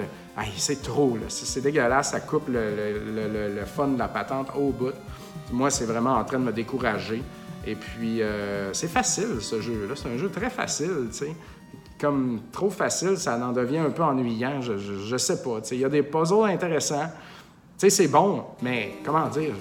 c'est 0.57 0.81
trop. 0.81 1.17
C'est 1.27 1.61
dégueulasse, 1.61 2.11
ça 2.11 2.19
coupe 2.19 2.47
le, 2.49 3.65
fun 3.65 3.89
de 3.89 3.99
la 3.99 4.07
patente 4.07 4.49
au 4.55 4.71
bout. 4.71 4.93
Moi, 5.51 5.69
c'est 5.69 5.85
vraiment 5.85 6.15
en 6.15 6.23
train 6.23 6.39
de 6.39 6.45
me 6.45 6.51
décourager. 6.51 7.21
Et 7.65 7.75
puis, 7.75 8.21
euh, 8.21 8.73
c'est 8.73 8.87
facile, 8.87 9.37
ce 9.39 9.61
jeu-là. 9.61 9.95
C'est 9.95 10.09
un 10.09 10.17
jeu 10.17 10.29
très 10.29 10.49
facile, 10.49 11.07
tu 11.11 11.17
sais. 11.19 11.35
Comme 11.99 12.41
trop 12.51 12.69
facile, 12.69 13.17
ça 13.17 13.37
en 13.37 13.53
devient 13.53 13.77
un 13.77 13.91
peu 13.91 14.03
ennuyant, 14.03 14.61
je, 14.61 14.77
je, 14.77 15.17
sais 15.17 15.41
pas. 15.41 15.59
Il 15.71 15.77
y 15.77 15.85
a 15.85 15.89
des 15.89 16.03
puzzles 16.03 16.49
intéressants. 16.49 17.07
sais, 17.77 17.89
c'est 17.89 18.09
bon, 18.09 18.43
mais 18.61 18.95
comment 19.05 19.27
dire, 19.29 19.53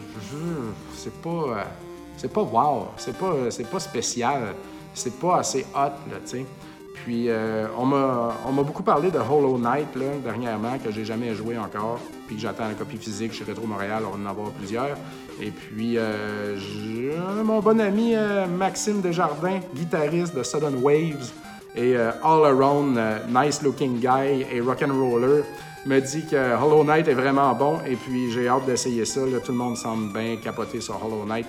c'est 0.97 1.15
pas, 1.21 1.67
c'est 2.17 2.33
pas 2.33 2.43
wow, 2.43 2.89
c'est 2.97 3.17
pas, 3.17 3.35
c'est 3.51 3.71
pas 3.71 3.79
spécial, 3.79 4.55
c'est 4.93 5.17
pas 5.21 5.39
assez 5.39 5.65
hot, 5.75 5.91
tu 6.25 6.39
sais. 6.39 6.47
Puis 6.95 7.29
euh, 7.29 7.67
on 7.77 7.87
m'a 7.87 8.63
beaucoup 8.63 8.83
parlé 8.83 9.11
de 9.11 9.19
Hollow 9.19 9.59
Knight 9.59 9.95
là, 9.97 10.07
dernièrement, 10.23 10.79
que 10.79 10.91
j'ai 10.93 11.05
jamais 11.05 11.35
joué 11.35 11.59
encore, 11.59 11.99
puis 12.27 12.37
que 12.37 12.43
j'attends 12.43 12.69
la 12.69 12.75
copie 12.75 12.97
physique 12.97 13.33
chez 13.33 13.45
Retro 13.45 13.67
Montréal, 13.67 14.05
on 14.07 14.25
en 14.25 14.31
avoir 14.31 14.51
plusieurs. 14.51 14.97
Et 15.41 15.51
puis 15.51 15.95
euh, 15.97 16.57
mon 17.45 17.61
bon 17.61 17.81
ami 17.81 18.15
euh, 18.15 18.47
Maxime 18.47 19.01
Desjardins, 19.01 19.61
guitariste 19.75 20.37
de 20.37 20.43
Sudden 20.43 20.77
Waves 20.83 21.33
et 21.75 21.97
All 21.97 22.45
Around 22.45 23.01
Nice 23.31 23.63
Looking 23.63 23.99
Guy 23.99 24.45
et 24.53 24.61
Rock'n'Roller, 24.61 25.43
me 25.87 26.01
dit 26.01 26.27
que 26.27 26.55
Hollow 26.63 26.85
Knight 26.85 27.09
est 27.09 27.15
vraiment 27.15 27.55
bon 27.55 27.79
et 27.87 27.97
puis 27.97 28.31
j'ai 28.31 28.47
hâte 28.47 28.67
d'essayer 28.67 29.07
ça. 29.07 29.23
tout 29.45 29.53
le 29.53 29.59
monde 29.59 29.77
semble 29.77 30.13
bien 30.13 30.37
capoter 30.37 30.83
sur 30.83 31.03
Hollow 31.03 31.25
Knight. 31.25 31.47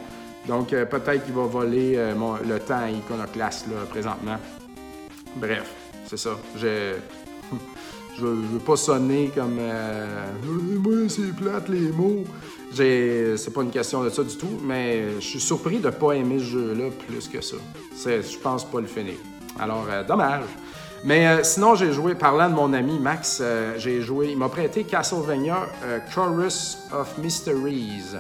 Donc 0.48 0.70
peut-être 0.70 1.26
qu'il 1.26 1.34
va 1.34 1.44
voler 1.44 2.00
le 2.48 2.60
temps 2.60 2.80
à 2.86 2.90
Iconoclast 2.90 3.68
là, 3.68 3.86
présentement. 3.90 4.38
Bref, 5.36 5.72
c'est 6.06 6.18
ça. 6.18 6.38
Je... 6.56 6.96
je 8.18 8.26
veux 8.26 8.60
pas 8.60 8.76
sonner 8.76 9.32
comme 9.34 9.58
euh, 9.60 10.28
c'est 11.10 11.36
plate 11.36 11.70
les 11.70 11.92
mots. 11.92 12.24
C'est 12.74 13.54
pas 13.54 13.62
une 13.62 13.72
question 13.72 14.04
de 14.04 14.10
ça 14.10 14.24
du 14.24 14.36
tout, 14.36 14.60
mais 14.64 15.20
je 15.20 15.26
suis 15.26 15.40
surpris 15.40 15.80
de 15.80 15.90
pas 15.90 16.14
aimer 16.14 16.40
ce 16.40 16.46
jeu-là 16.46 16.90
plus 17.08 17.28
que 17.28 17.42
ça. 17.42 17.58
Je 18.06 18.38
pense 18.40 18.66
pas 18.66 18.82
le 18.82 18.88
finir. 18.88 19.16
Alors, 19.60 19.86
euh, 19.90 20.04
dommage. 20.04 20.46
Mais 21.04 21.28
euh, 21.28 21.44
sinon, 21.44 21.76
j'ai 21.76 21.92
joué, 21.92 22.16
parlant 22.16 22.50
de 22.50 22.56
mon 22.56 22.74
ami 22.74 22.98
Max, 22.98 23.40
euh, 23.42 23.74
j'ai 23.78 24.02
joué, 24.02 24.30
il 24.32 24.38
m'a 24.38 24.50
prêté 24.50 24.84
Castlevania 24.84 25.68
Chorus 26.14 26.80
of 26.94 27.18
Mysteries 27.18 28.16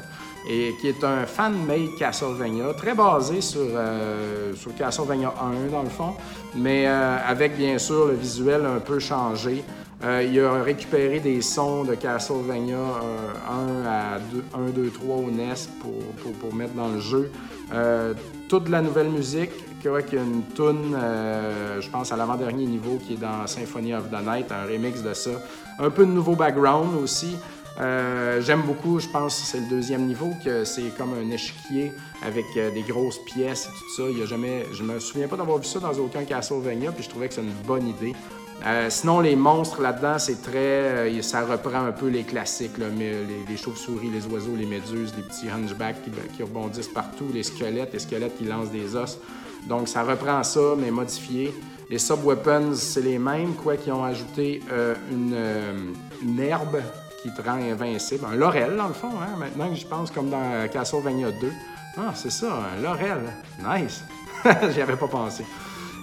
et 0.47 0.75
qui 0.79 0.87
est 0.87 1.03
un 1.03 1.25
fan-made 1.25 1.95
Castlevania, 1.97 2.73
très 2.73 2.93
basé 2.93 3.41
sur, 3.41 3.61
euh, 3.61 4.53
sur 4.55 4.75
Castlevania 4.75 5.33
1 5.39 5.71
dans 5.71 5.83
le 5.83 5.89
fond, 5.89 6.13
mais 6.55 6.85
euh, 6.87 7.17
avec 7.25 7.55
bien 7.57 7.77
sûr 7.77 8.07
le 8.07 8.13
visuel 8.13 8.65
un 8.65 8.79
peu 8.79 8.99
changé. 8.99 9.63
Euh, 10.03 10.21
il 10.21 10.37
a 10.41 10.61
récupéré 10.61 11.21
des 11.21 11.41
sons 11.41 11.85
de 11.85 11.95
Castlevania 11.95 12.75
1 12.75 13.85
à 13.85 14.19
2, 14.19 14.43
1, 14.53 14.69
2, 14.71 14.89
3 14.89 15.15
au 15.15 15.31
NES 15.31 15.53
pour, 15.79 15.93
pour, 16.21 16.33
pour 16.33 16.53
mettre 16.53 16.73
dans 16.73 16.89
le 16.89 16.99
jeu. 16.99 17.31
toute 18.49 18.67
la 18.67 18.81
nouvelle 18.81 19.09
musique, 19.09 19.51
qu'il 19.81 19.91
y 19.91 20.17
a 20.17 20.23
une 20.23 20.43
tune, 20.55 20.97
je 21.79 21.89
pense 21.89 22.11
à 22.11 22.17
l'avant-dernier 22.17 22.65
niveau 22.65 22.99
qui 23.05 23.13
est 23.13 23.17
dans 23.17 23.47
Symphony 23.47 23.93
of 23.95 24.09
the 24.09 24.25
Night, 24.25 24.51
un 24.51 24.65
remix 24.65 25.01
de 25.01 25.13
ça. 25.13 25.31
Un 25.79 25.89
peu 25.89 26.05
de 26.05 26.11
nouveau 26.11 26.35
background 26.35 27.01
aussi. 27.01 27.37
Euh, 27.79 28.39
j'aime 28.41 28.61
beaucoup, 28.61 28.99
je 28.99 29.07
pense 29.07 29.35
c'est 29.35 29.59
le 29.59 29.67
deuxième 29.67 30.05
niveau, 30.05 30.31
que 30.43 30.63
c'est 30.63 30.95
comme 30.95 31.13
un 31.13 31.31
échiquier 31.31 31.91
avec 32.23 32.45
euh, 32.55 32.71
des 32.71 32.83
grosses 32.83 33.19
pièces 33.25 33.65
et 33.65 33.71
tout 33.71 33.89
ça. 33.95 34.03
Il 34.09 34.19
y 34.19 34.21
a 34.21 34.25
jamais, 34.25 34.65
je 34.73 34.83
me 34.83 34.99
souviens 34.99 35.27
pas 35.27 35.37
d'avoir 35.37 35.57
vu 35.57 35.65
ça 35.65 35.79
dans 35.79 35.93
aucun 35.93 36.23
Castlevania, 36.23 36.91
puis 36.91 37.03
je 37.03 37.09
trouvais 37.09 37.27
que 37.27 37.33
c'est 37.33 37.41
une 37.41 37.53
bonne 37.65 37.87
idée. 37.87 38.13
Euh, 38.65 38.87
sinon, 38.89 39.19
les 39.19 39.35
monstres 39.35 39.81
là-dedans, 39.81 40.19
c'est 40.19 40.41
très. 40.41 41.21
ça 41.21 41.43
reprend 41.45 41.83
un 41.83 41.91
peu 41.91 42.07
les 42.07 42.23
classiques, 42.23 42.77
les, 42.77 43.57
chauves-souris, 43.57 44.09
les 44.09 44.25
oiseaux, 44.27 44.55
les 44.55 44.67
méduses, 44.67 45.13
les 45.17 45.23
petits 45.23 45.49
hunchbacks 45.49 45.97
qui, 46.03 46.43
rebondissent 46.43 46.87
partout, 46.87 47.25
les 47.33 47.43
squelettes, 47.43 47.91
les 47.91 47.99
squelettes 47.99 48.37
qui 48.37 48.45
lancent 48.45 48.71
des 48.71 48.95
os. 48.95 49.17
Donc, 49.67 49.87
ça 49.87 50.03
reprend 50.03 50.43
ça, 50.43 50.75
mais 50.77 50.91
modifié. 50.91 51.53
Les 51.89 51.99
sub-weapons, 51.99 52.75
c'est 52.75 53.01
les 53.01 53.17
mêmes, 53.17 53.53
quoi, 53.55 53.75
qui 53.75 53.91
ont 53.91 54.03
ajouté 54.03 54.61
une 55.11 56.39
herbe 56.39 56.81
qui 57.23 57.33
te 57.33 57.41
rend 57.41 57.55
invincible. 57.55 58.25
Un 58.29 58.35
laurel, 58.35 58.75
dans 58.75 58.89
le 58.89 58.93
fond, 58.93 59.11
hein, 59.21 59.37
maintenant 59.39 59.69
que 59.69 59.75
j'y 59.75 59.85
pense, 59.85 60.11
comme 60.11 60.29
dans 60.29 60.67
Castlevania 60.67 61.31
2. 61.31 61.51
Ah, 61.97 62.11
c'est 62.13 62.31
ça, 62.31 62.65
un 62.75 62.81
laurel. 62.81 63.21
Nice! 63.59 64.03
J'y 64.73 64.81
avais 64.81 64.97
pas 64.97 65.07
pensé. 65.07 65.45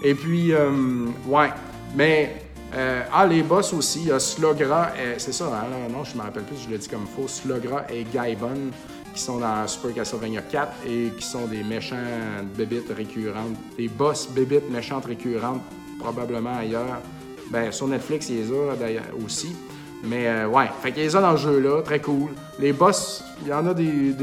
Et 0.02 0.14
puis, 0.14 0.54
euh, 0.54 1.06
ouais. 1.26 1.50
Mais, 1.94 2.42
euh, 2.74 3.02
ah, 3.12 3.26
les 3.26 3.42
boss 3.42 3.74
aussi, 3.74 4.00
il 4.00 4.06
y 4.06 4.12
a 4.12 4.18
Slogra, 4.18 4.92
c'est 5.18 5.32
ça, 5.32 5.46
hein, 5.46 5.92
non, 5.92 6.04
je 6.04 6.16
me 6.16 6.22
rappelle 6.22 6.44
plus, 6.44 6.56
je 6.64 6.70
l'ai 6.70 6.78
dit 6.78 6.88
comme 6.88 7.06
faux, 7.06 7.28
Slogra 7.28 7.84
et 7.90 8.04
Gaibon, 8.04 8.70
qui 9.12 9.20
sont 9.20 9.38
dans 9.38 9.66
Super 9.66 9.92
Castlevania 9.92 10.40
4 10.40 10.72
et 10.86 11.10
qui 11.18 11.26
sont 11.26 11.46
des 11.46 11.64
méchants 11.64 11.96
bébites 12.56 12.92
récurrentes, 12.96 13.56
des 13.76 13.88
boss 13.88 14.28
bébites 14.28 14.70
méchantes 14.70 15.04
récurrentes, 15.04 15.62
probablement 15.98 16.56
ailleurs. 16.56 17.00
Ben, 17.50 17.72
sur 17.72 17.88
Netflix, 17.88 18.28
il 18.30 18.48
y 18.48 18.52
a 18.52 18.76
d'ailleurs 18.76 19.10
aussi. 19.26 19.56
Mais 20.02 20.26
euh, 20.26 20.46
ouais, 20.46 20.66
fait 20.82 20.92
qu'il 20.92 21.04
y 21.04 21.16
a 21.16 21.20
dans 21.20 21.32
le 21.32 21.36
jeu-là, 21.36 21.82
très 21.82 22.00
cool. 22.00 22.30
Les 22.58 22.72
boss, 22.72 23.22
il 23.42 23.48
y 23.48 23.52
en 23.52 23.66
a 23.66 23.74
des. 23.74 24.14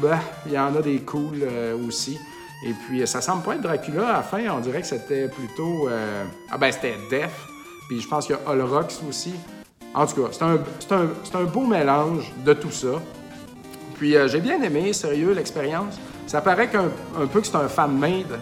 bah, 0.00 0.18
il 0.46 0.52
y 0.52 0.58
en 0.58 0.74
a 0.74 0.82
des 0.82 0.98
cool 1.00 1.38
euh, 1.42 1.76
aussi. 1.86 2.18
Et 2.66 2.72
puis, 2.72 3.06
ça 3.06 3.20
semble 3.20 3.42
pas 3.42 3.54
être 3.54 3.62
Dracula 3.62 4.08
à 4.08 4.12
la 4.18 4.22
fin, 4.22 4.42
on 4.50 4.60
dirait 4.60 4.80
que 4.80 4.86
c'était 4.86 5.28
plutôt. 5.28 5.88
Euh, 5.88 6.24
ah 6.50 6.58
ben, 6.58 6.72
c'était 6.72 6.96
Def. 7.10 7.46
Puis 7.88 8.00
je 8.00 8.08
pense 8.08 8.26
qu'il 8.26 8.36
y 8.36 8.38
a 8.38 9.08
aussi. 9.08 9.34
En 9.94 10.06
tout 10.06 10.22
cas, 10.22 10.28
c'est 10.30 10.42
un, 10.42 10.58
un, 10.96 11.40
un, 11.40 11.44
beau 11.44 11.66
mélange 11.66 12.32
de 12.44 12.52
tout 12.52 12.70
ça. 12.70 13.00
Puis 13.96 14.14
j'ai 14.26 14.40
bien 14.40 14.62
aimé, 14.62 14.92
sérieux, 14.92 15.32
l'expérience. 15.32 15.98
Ça 16.26 16.40
paraît 16.40 16.68
qu'un 16.68 16.90
un 17.20 17.26
peu 17.26 17.40
que 17.40 17.46
c'est 17.46 17.56
un 17.56 17.68
fan-made 17.68 18.38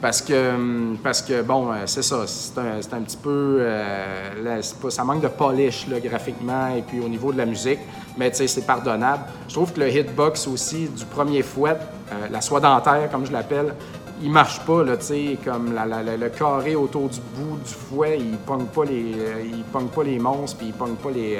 parce 0.00 0.22
que, 0.22 0.54
hum, 0.54 0.98
parce 1.02 1.22
que 1.22 1.42
bon, 1.42 1.72
euh, 1.72 1.82
c'est 1.86 2.02
ça, 2.02 2.24
c'est 2.26 2.58
un, 2.58 2.78
un, 2.78 3.02
petit 3.02 3.16
peu. 3.16 3.58
Euh, 3.60 4.62
ça 4.90 5.04
manque 5.04 5.22
de 5.22 5.28
polish 5.28 5.86
graphiquement 5.88 6.68
et 6.68 6.82
puis 6.82 7.00
au 7.00 7.08
niveau 7.08 7.32
de 7.32 7.38
la 7.38 7.46
musique, 7.46 7.80
mais 8.16 8.30
tu 8.30 8.36
sais, 8.36 8.46
c'est 8.46 8.66
pardonnable. 8.66 9.24
Je 9.48 9.54
trouve 9.54 9.72
que 9.72 9.80
le 9.80 9.90
hitbox 9.90 10.46
aussi 10.46 10.88
du 10.88 11.04
premier 11.04 11.42
fouet, 11.42 11.76
euh, 12.12 12.28
la 12.30 12.40
soie 12.40 12.60
dentaire, 12.60 13.10
comme 13.10 13.26
je 13.26 13.32
l'appelle, 13.32 13.74
il 14.22 14.30
marche 14.30 14.60
pas, 14.60 14.84
tu 14.96 15.04
sais, 15.04 15.38
comme 15.44 15.74
la, 15.74 15.86
le 15.86 16.28
carré 16.28 16.74
autour 16.74 17.08
du 17.08 17.20
bout 17.34 17.56
du 17.56 17.72
fouet, 17.72 18.18
il 18.18 18.36
pogne 18.38 18.66
pas 18.66 18.84
les, 18.84 19.14
il 19.52 19.64
pogne 19.72 19.86
pas 19.88 20.02
les 20.02 20.18
monstres, 20.18 20.58
puis 20.58 20.68
il 20.68 20.72
pogne 20.72 20.96
pas 20.96 21.10
les, 21.10 21.38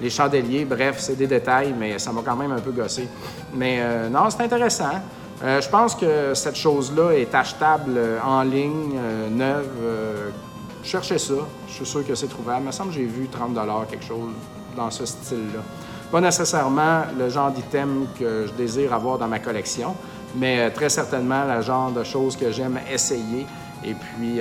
les 0.00 0.10
chandeliers. 0.10 0.64
Bref, 0.64 0.96
c'est 0.98 1.16
des 1.16 1.26
détails, 1.26 1.74
mais 1.76 1.98
ça 1.98 2.12
m'a 2.12 2.22
quand 2.24 2.36
même 2.36 2.52
un 2.52 2.60
peu 2.60 2.70
gossé. 2.70 3.08
Mais 3.52 3.80
non, 4.08 4.30
c'est 4.30 4.44
intéressant. 4.44 4.92
Euh, 5.42 5.60
je 5.60 5.68
pense 5.70 5.94
que 5.94 6.34
cette 6.34 6.56
chose-là 6.56 7.12
est 7.12 7.34
achetable 7.34 7.94
euh, 7.96 8.18
en 8.22 8.42
ligne, 8.42 8.98
euh, 8.98 9.30
neuve. 9.30 10.32
cherchez 10.82 11.18
ça. 11.18 11.34
Je 11.66 11.72
suis 11.72 11.86
sûr 11.86 12.06
que 12.06 12.14
c'est 12.14 12.26
trouvable. 12.26 12.60
Il 12.62 12.66
me 12.66 12.72
semble 12.72 12.90
que 12.90 12.96
j'ai 12.96 13.06
vu 13.06 13.26
30 13.28 13.56
quelque 13.88 14.04
chose 14.04 14.32
dans 14.76 14.90
ce 14.90 15.06
style-là. 15.06 15.60
Pas 16.12 16.20
nécessairement 16.20 17.04
le 17.18 17.28
genre 17.28 17.50
d'item 17.52 18.06
que 18.18 18.46
je 18.48 18.52
désire 18.52 18.92
avoir 18.92 19.16
dans 19.16 19.28
ma 19.28 19.38
collection, 19.38 19.94
mais 20.34 20.70
très 20.70 20.88
certainement 20.88 21.44
le 21.44 21.62
genre 21.62 21.90
de 21.90 22.02
choses 22.02 22.36
que 22.36 22.50
j'aime 22.50 22.78
essayer. 22.92 23.46
Et 23.84 23.94
puis, 23.94 24.40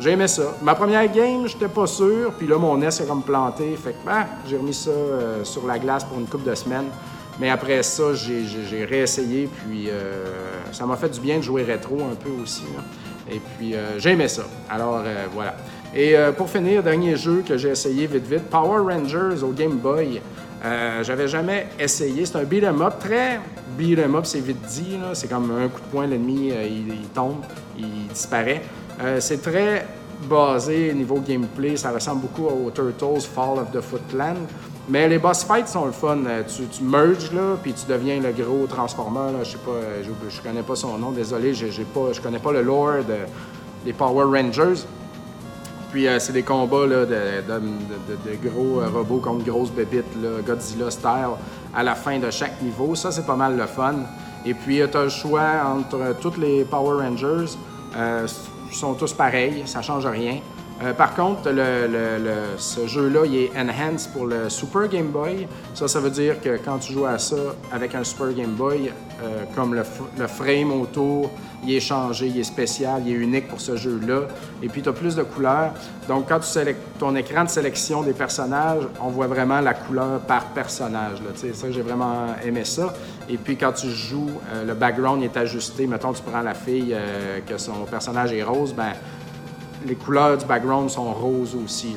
j'ai 0.00 0.10
aimé 0.10 0.28
ça. 0.28 0.42
Ma 0.62 0.74
première 0.74 1.10
game, 1.10 1.46
j'étais 1.46 1.68
pas 1.68 1.86
sûr. 1.86 2.32
Puis 2.36 2.46
là, 2.46 2.58
mon 2.58 2.76
NES 2.76 2.88
est 2.88 3.06
comme 3.06 3.22
planté. 3.22 3.76
Fait 3.76 3.92
que, 3.92 4.04
ben, 4.04 4.26
j'ai 4.46 4.56
remis 4.56 4.74
ça 4.74 4.90
sur 5.44 5.66
la 5.66 5.78
glace 5.78 6.04
pour 6.04 6.18
une 6.18 6.26
couple 6.26 6.50
de 6.50 6.54
semaines. 6.54 6.88
Mais 7.40 7.48
après 7.48 7.82
ça, 7.82 8.12
j'ai 8.12 8.84
réessayé, 8.84 9.48
puis 9.48 9.88
euh, 9.88 10.26
ça 10.72 10.84
m'a 10.84 10.96
fait 10.96 11.08
du 11.08 11.20
bien 11.20 11.38
de 11.38 11.42
jouer 11.42 11.62
rétro 11.62 11.96
un 12.00 12.14
peu 12.14 12.30
aussi. 12.42 12.64
Et 13.32 13.40
puis, 13.56 13.74
euh, 13.74 13.98
j'ai 13.98 14.10
aimé 14.10 14.28
ça. 14.28 14.42
Alors, 14.68 15.02
euh, 15.02 15.24
voilà. 15.32 15.56
Et 15.94 16.14
pour 16.36 16.48
finir, 16.48 16.84
dernier 16.84 17.16
jeu 17.16 17.42
que 17.44 17.56
j'ai 17.56 17.70
essayé 17.70 18.06
vite 18.06 18.24
vite, 18.24 18.44
Power 18.44 18.78
Rangers 18.78 19.42
au 19.42 19.50
Game 19.50 19.78
Boy. 19.78 20.20
J'avais 21.02 21.26
jamais 21.26 21.66
essayé. 21.80 22.24
C'est 22.24 22.36
un 22.36 22.44
beat'em 22.44 22.80
up, 22.80 23.00
très 23.00 23.40
beat'em 23.76 24.14
up, 24.14 24.24
c'est 24.24 24.38
vite 24.38 24.62
dit. 24.68 24.96
C'est 25.14 25.28
comme 25.28 25.50
un 25.50 25.66
coup 25.66 25.80
de 25.80 25.86
poing, 25.86 26.06
l'ennemi, 26.06 26.52
il, 26.52 27.08
tombe, 27.12 27.42
il 27.76 28.06
disparaît. 28.06 28.62
c'est 29.18 29.42
très 29.42 29.84
basé 30.28 30.92
niveau 30.94 31.18
gameplay, 31.18 31.76
ça 31.76 31.90
ressemble 31.90 32.20
beaucoup 32.20 32.46
aux 32.46 32.70
Turtles 32.70 33.22
Fall 33.22 33.58
of 33.58 33.72
the 33.72 33.80
Footland. 33.80 34.46
Mais 34.88 35.08
les 35.08 35.18
boss 35.18 35.44
fights 35.44 35.68
sont 35.68 35.86
le 35.86 35.92
fun. 35.92 36.18
Euh, 36.26 36.42
tu, 36.44 36.82
merges, 36.82 37.32
là, 37.32 37.56
puis 37.62 37.72
tu 37.72 37.86
deviens 37.86 38.20
le 38.20 38.32
gros 38.32 38.66
transformer. 38.66 39.38
Je 39.44 39.50
sais 39.50 39.58
pas, 39.58 39.70
euh, 39.70 40.02
je, 40.28 40.40
connais 40.40 40.62
pas 40.62 40.74
son 40.74 40.98
nom, 40.98 41.12
désolé, 41.12 41.54
j'ai, 41.54 41.84
pas, 41.84 42.12
je 42.12 42.20
connais 42.20 42.38
pas 42.38 42.52
le 42.52 42.62
lore 42.62 43.04
des 43.84 43.92
Power 43.92 44.24
Rangers. 44.24 44.82
Puis 45.92 46.06
euh, 46.06 46.18
c'est 46.18 46.32
des 46.32 46.42
combats 46.42 46.86
de, 46.86 48.48
gros 48.48 48.80
robots 48.92 49.18
contre 49.18 49.44
grosses 49.44 49.70
bébites, 49.72 50.16
Godzilla 50.46 50.90
style, 50.90 51.36
à 51.74 51.82
la 51.82 51.94
fin 51.94 52.18
de 52.18 52.30
chaque 52.30 52.60
niveau. 52.62 52.94
Ça, 52.94 53.12
c'est 53.12 53.26
pas 53.26 53.36
mal 53.36 53.56
le 53.56 53.66
fun. 53.66 53.96
Et 54.46 54.54
puis, 54.54 54.80
tu 54.90 54.96
as 54.96 55.04
le 55.04 55.10
choix 55.10 55.50
entre 55.66 56.16
tous 56.20 56.38
les 56.38 56.64
Power 56.64 57.04
Rangers. 57.04 57.56
ils 57.94 58.74
sont 58.76 58.94
tous 58.94 59.12
pareils, 59.12 59.62
ça 59.66 59.82
change 59.82 60.06
rien. 60.06 60.40
Euh, 60.82 60.94
par 60.94 61.14
contre, 61.14 61.50
ce 62.56 62.86
jeu-là, 62.86 63.26
il 63.26 63.36
est 63.36 63.50
enhanced 63.58 64.12
pour 64.12 64.26
le 64.26 64.48
Super 64.48 64.88
Game 64.88 65.08
Boy. 65.08 65.46
Ça, 65.74 65.88
ça 65.88 66.00
veut 66.00 66.10
dire 66.10 66.40
que 66.40 66.58
quand 66.64 66.78
tu 66.78 66.94
joues 66.94 67.06
à 67.06 67.18
ça 67.18 67.36
avec 67.70 67.94
un 67.94 68.02
Super 68.02 68.32
Game 68.32 68.52
Boy, 68.52 68.90
euh, 69.22 69.44
comme 69.54 69.74
le, 69.74 70.26
frame 70.26 70.72
autour, 70.72 71.30
il 71.62 71.74
est 71.74 71.80
changé, 71.80 72.28
il 72.28 72.40
est 72.40 72.44
spécial, 72.44 73.02
il 73.04 73.12
est 73.12 73.16
unique 73.16 73.48
pour 73.48 73.60
ce 73.60 73.76
jeu-là. 73.76 74.22
Et 74.62 74.68
puis, 74.68 74.80
tu 74.80 74.88
as 74.88 74.94
plus 74.94 75.14
de 75.14 75.22
couleurs. 75.22 75.74
Donc, 76.08 76.26
quand 76.28 76.40
tu 76.40 76.74
ton 76.98 77.14
écran 77.14 77.44
de 77.44 77.50
sélection 77.50 78.02
des 78.02 78.14
personnages, 78.14 78.84
on 79.02 79.08
voit 79.08 79.26
vraiment 79.26 79.60
la 79.60 79.74
couleur 79.74 80.20
par 80.20 80.46
personnage. 80.46 81.18
Là. 81.20 81.52
Ça, 81.52 81.70
j'ai 81.70 81.82
vraiment 81.82 82.28
aimé 82.42 82.64
ça. 82.64 82.94
Et 83.28 83.36
puis, 83.36 83.58
quand 83.58 83.72
tu 83.72 83.90
joues, 83.90 84.30
euh, 84.54 84.64
le 84.64 84.72
background 84.72 85.22
est 85.22 85.36
ajusté. 85.36 85.86
Mettons, 85.86 86.14
tu 86.14 86.22
prends 86.22 86.40
la 86.40 86.54
fille, 86.54 86.96
que 87.46 87.58
son 87.58 87.84
personnage 87.84 88.32
est 88.32 88.42
rose, 88.42 88.72
ben 88.72 88.92
les 89.86 89.94
couleurs 89.94 90.36
du 90.36 90.44
background 90.44 90.90
sont 90.90 91.12
roses 91.12 91.56
aussi. 91.64 91.96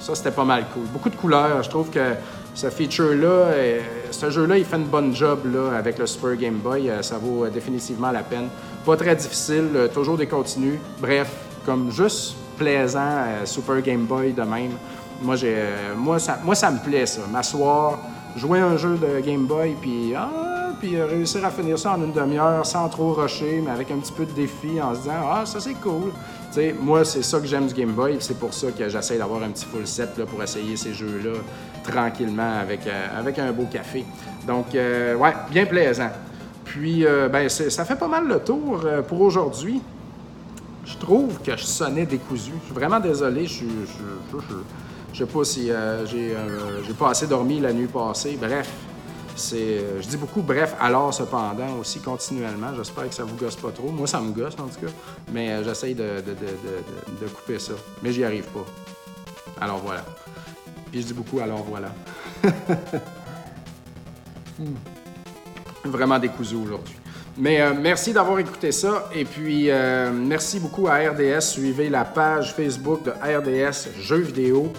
Ça, 0.00 0.14
c'était 0.14 0.30
pas 0.30 0.44
mal 0.44 0.66
cool. 0.72 0.84
Beaucoup 0.92 1.10
de 1.10 1.16
couleurs. 1.16 1.62
Je 1.62 1.70
trouve 1.70 1.90
que 1.90 2.14
ce 2.54 2.70
feature-là, 2.70 3.28
euh, 3.28 3.80
ce 4.10 4.30
jeu-là, 4.30 4.56
il 4.58 4.64
fait 4.64 4.76
une 4.76 4.84
bonne 4.84 5.14
job 5.14 5.40
avec 5.76 5.98
le 5.98 6.06
Super 6.06 6.36
Game 6.36 6.56
Boy. 6.56 6.88
Euh, 6.88 7.02
ça 7.02 7.18
vaut 7.18 7.44
euh, 7.44 7.50
définitivement 7.50 8.10
la 8.10 8.22
peine. 8.22 8.48
Pas 8.84 8.96
très 8.96 9.14
difficile, 9.14 9.90
toujours 9.92 10.16
des 10.16 10.26
continues. 10.26 10.80
Bref, 11.00 11.30
comme 11.64 11.90
juste 11.90 12.36
plaisant, 12.56 13.24
Super 13.44 13.82
Game 13.82 14.04
Boy 14.04 14.32
de 14.32 14.42
même. 14.42 14.72
Moi, 15.20 15.36
j'ai, 15.36 15.56
moi, 15.96 16.18
ça, 16.18 16.38
moi, 16.42 16.54
ça 16.54 16.70
me 16.70 16.78
plaît, 16.78 17.04
ça. 17.04 17.22
M'asseoir, 17.30 17.98
jouer 18.36 18.60
un 18.60 18.76
jeu 18.76 18.96
de 18.96 19.20
Game 19.20 19.44
Boy, 19.44 19.74
puis 19.80 20.14
ah, 20.14 20.30
puis 20.80 21.02
réussir 21.02 21.44
à 21.44 21.50
finir 21.50 21.78
ça 21.78 21.92
en 21.92 22.02
une 22.02 22.12
demi-heure 22.12 22.64
sans 22.64 22.88
trop 22.88 23.12
rusher, 23.12 23.60
mais 23.64 23.72
avec 23.72 23.90
un 23.90 23.96
petit 23.96 24.12
peu 24.12 24.24
de 24.24 24.32
défi 24.32 24.80
en 24.80 24.94
se 24.94 25.00
disant 25.00 25.30
Ah, 25.30 25.44
ça 25.44 25.58
c'est 25.60 25.74
cool 25.74 26.12
moi, 26.80 27.04
c'est 27.04 27.22
ça 27.22 27.38
que 27.40 27.46
j'aime 27.46 27.66
du 27.66 27.74
Game 27.74 27.92
Boy. 27.92 28.16
C'est 28.20 28.38
pour 28.38 28.52
ça 28.52 28.68
que 28.70 28.88
j'essaie 28.88 29.18
d'avoir 29.18 29.42
un 29.42 29.50
petit 29.50 29.64
full 29.64 29.86
set 29.86 30.16
là, 30.18 30.26
pour 30.26 30.42
essayer 30.42 30.76
ces 30.76 30.94
jeux-là 30.94 31.38
tranquillement 31.84 32.58
avec, 32.60 32.86
euh, 32.86 33.18
avec 33.18 33.38
un 33.38 33.52
beau 33.52 33.66
café. 33.70 34.04
Donc, 34.46 34.74
euh, 34.74 35.14
ouais, 35.14 35.32
bien 35.50 35.66
plaisant. 35.66 36.10
Puis, 36.64 37.06
euh, 37.06 37.28
ben, 37.28 37.48
ça 37.48 37.84
fait 37.84 37.96
pas 37.96 38.08
mal 38.08 38.26
le 38.26 38.40
tour 38.40 38.84
pour 39.08 39.20
aujourd'hui. 39.20 39.80
Je 40.84 40.96
trouve 40.96 41.40
que 41.42 41.56
je 41.56 41.64
sonnais 41.64 42.06
décousu. 42.06 42.52
Je 42.60 42.66
suis 42.66 42.74
vraiment 42.74 43.00
désolé. 43.00 43.46
Je, 43.46 43.64
je 45.12 45.18
sais 45.18 45.26
pas 45.26 45.44
si 45.44 45.70
j'ai 46.06 46.94
pas 46.98 47.10
assez 47.10 47.26
dormi 47.26 47.60
la 47.60 47.72
nuit 47.72 47.86
passée. 47.86 48.38
Bref, 48.40 48.68
euh, 49.52 50.00
je 50.00 50.08
dis 50.08 50.16
beaucoup 50.16 50.40
bref, 50.40 50.74
alors 50.80 51.12
cependant 51.12 51.78
aussi 51.80 52.00
continuellement. 52.00 52.74
J'espère 52.74 53.08
que 53.08 53.14
ça 53.14 53.24
vous 53.24 53.36
gosse 53.36 53.56
pas 53.56 53.70
trop. 53.70 53.90
Moi, 53.90 54.06
ça 54.06 54.20
me 54.20 54.32
gosse 54.32 54.54
en 54.54 54.66
tout 54.66 54.86
cas, 54.86 54.92
mais 55.32 55.50
euh, 55.50 55.64
j'essaye 55.64 55.94
de, 55.94 56.22
couper 57.34 57.58
ça. 57.58 57.74
Mais 58.02 58.12
j'y 58.12 58.24
arrive 58.24 58.44
pas. 58.44 58.64
Alors 59.60 59.78
voilà. 59.78 60.04
Puis 60.90 61.02
je 61.02 61.06
dis 61.06 61.14
beaucoup 61.14 61.40
alors 61.40 61.62
voilà. 61.62 61.92
Hmm. 64.58 64.72
Vraiment 65.84 66.18
décousu 66.18 66.54
aujourd'hui. 66.54 66.96
Mais 67.36 67.60
euh, 67.60 67.74
merci 67.78 68.14
d'avoir 68.14 68.38
écouté 68.38 68.72
ça. 68.72 69.10
Et 69.14 69.26
puis, 69.26 69.68
merci 70.14 70.60
beaucoup 70.60 70.88
à 70.88 70.94
RDS. 70.94 71.42
Suivez 71.42 71.90
la 71.90 72.06
page 72.06 72.54
Facebook 72.54 73.02
de 73.02 73.10
RDS 73.10 74.00
Jeux 74.00 74.16
vidéo. 74.16 74.72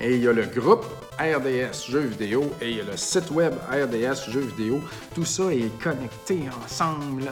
Et 0.00 0.14
il 0.14 0.24
y 0.24 0.28
a 0.28 0.32
le 0.32 0.46
groupe 0.46 0.86
RDS 1.18 1.90
Jeux 1.90 2.00
vidéo 2.18 2.50
et 2.60 2.74
le 2.74 2.96
site 2.96 3.30
web 3.30 3.54
RDS 3.70 4.30
Jeux 4.30 4.40
vidéo. 4.56 4.80
Tout 5.14 5.24
ça 5.24 5.44
est 5.52 5.70
connecté 5.82 6.40
ensemble. 6.64 7.24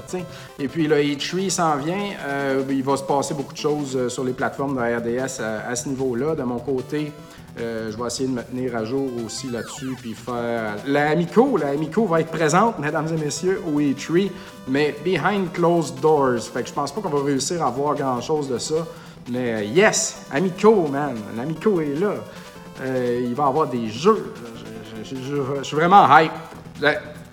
et 0.59 0.69
puis 0.69 0.87
le 0.87 0.97
E3 0.97 1.51
s'en 1.51 1.77
vient. 1.77 2.11
Euh, 2.27 2.63
il 2.71 2.83
va 2.83 2.97
se 2.97 3.03
passer 3.03 3.35
beaucoup 3.35 3.53
de 3.53 3.59
choses 3.59 3.97
euh, 3.97 4.09
sur 4.09 4.25
les 4.25 4.33
plateformes 4.33 4.77
de 4.77 4.81
RDS 4.81 5.43
à, 5.43 5.75
ce 5.75 5.89
niveau-là. 5.89 6.35
De 6.35 6.43
mon 6.43 6.59
côté, 6.59 7.13
euh, 7.59 7.91
je 7.91 7.97
vais 7.97 8.07
essayer 8.07 8.29
de 8.29 8.35
me 8.35 8.43
tenir 8.43 8.77
à 8.77 8.85
jour 8.85 9.09
aussi 9.25 9.51
là-dessus, 9.51 9.97
puis 10.01 10.15
faire... 10.15 10.77
La 10.87 11.11
Amico, 11.11 11.57
la 11.57 11.69
Amico 11.69 12.07
va 12.07 12.21
être 12.21 12.31
présente, 12.31 12.79
mesdames 12.79 13.09
et 13.09 13.21
messieurs, 13.23 13.61
au 13.67 13.81
E3, 13.81 14.31
mais 14.69 14.95
behind 15.05 15.53
closed 15.53 16.01
doors. 16.01 16.41
Fait 16.41 16.63
que 16.63 16.69
je 16.69 16.73
pense 16.73 16.93
pas 16.93 17.01
qu'on 17.01 17.11
va 17.11 17.25
réussir 17.25 17.65
à 17.65 17.71
voir 17.71 17.95
grand-chose 17.95 18.49
de 18.49 18.59
ça. 18.59 18.87
Mais 19.31 19.67
yes, 19.67 20.23
Amico, 20.33 20.89
man, 20.89 21.17
l'Amico 21.37 21.81
est 21.81 21.95
là. 21.95 22.15
Euh, 22.83 23.21
il 23.25 23.35
va 23.35 23.45
y 23.45 23.47
avoir 23.47 23.67
des 23.69 23.89
jeux. 23.89 24.33
Je, 25.05 25.63
suis 25.63 25.77
vraiment 25.77 26.07
hype. 26.19 26.33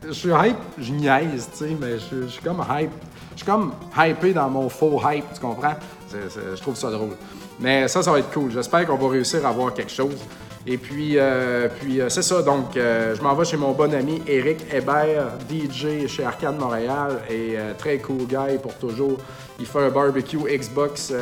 Je 0.06 0.12
suis 0.12 0.30
hype, 0.30 0.58
je 0.78 0.92
niaise, 0.92 1.50
tu 1.52 1.58
sais, 1.58 1.78
mais 1.80 1.98
je, 2.00 2.28
suis 2.28 2.42
comme 2.42 2.64
hype. 2.70 2.92
Je 3.32 3.38
suis 3.38 3.46
comme 3.46 3.74
hypé 3.98 4.34
dans 4.34 4.50
mon 4.50 4.70
faux 4.70 5.02
hype, 5.06 5.26
tu 5.34 5.40
comprends? 5.40 5.76
je 6.12 6.62
trouve 6.62 6.76
ça 6.76 6.90
drôle. 6.90 7.16
Mais 7.60 7.88
ça, 7.88 8.02
ça 8.02 8.12
va 8.12 8.20
être 8.20 8.32
cool. 8.32 8.52
J'espère 8.52 8.86
qu'on 8.86 8.96
va 8.96 9.10
réussir 9.10 9.46
à 9.46 9.50
avoir 9.50 9.74
quelque 9.74 9.92
chose. 9.92 10.18
Et 10.66 10.78
puis, 10.78 11.14
euh, 11.18 11.68
puis 11.80 12.02
euh, 12.02 12.10
c'est 12.10 12.22
ça. 12.22 12.42
Donc, 12.42 12.72
je 12.76 13.22
m'en 13.22 13.34
vais 13.36 13.46
chez 13.46 13.58
mon 13.58 13.72
bon 13.72 13.94
ami 13.94 14.22
Eric 14.28 14.66
Hébert, 14.74 15.32
DJ 15.50 16.08
chez 16.08 16.24
Arcade 16.24 16.58
Montréal 16.58 17.22
et 17.30 17.58
très 17.78 17.98
cool 18.00 18.26
guy 18.28 18.58
pour 18.62 18.74
toujours. 18.76 19.18
Il 19.60 19.66
fait 19.66 19.80
un 19.80 19.90
barbecue 19.90 20.38
Xbox 20.38 21.14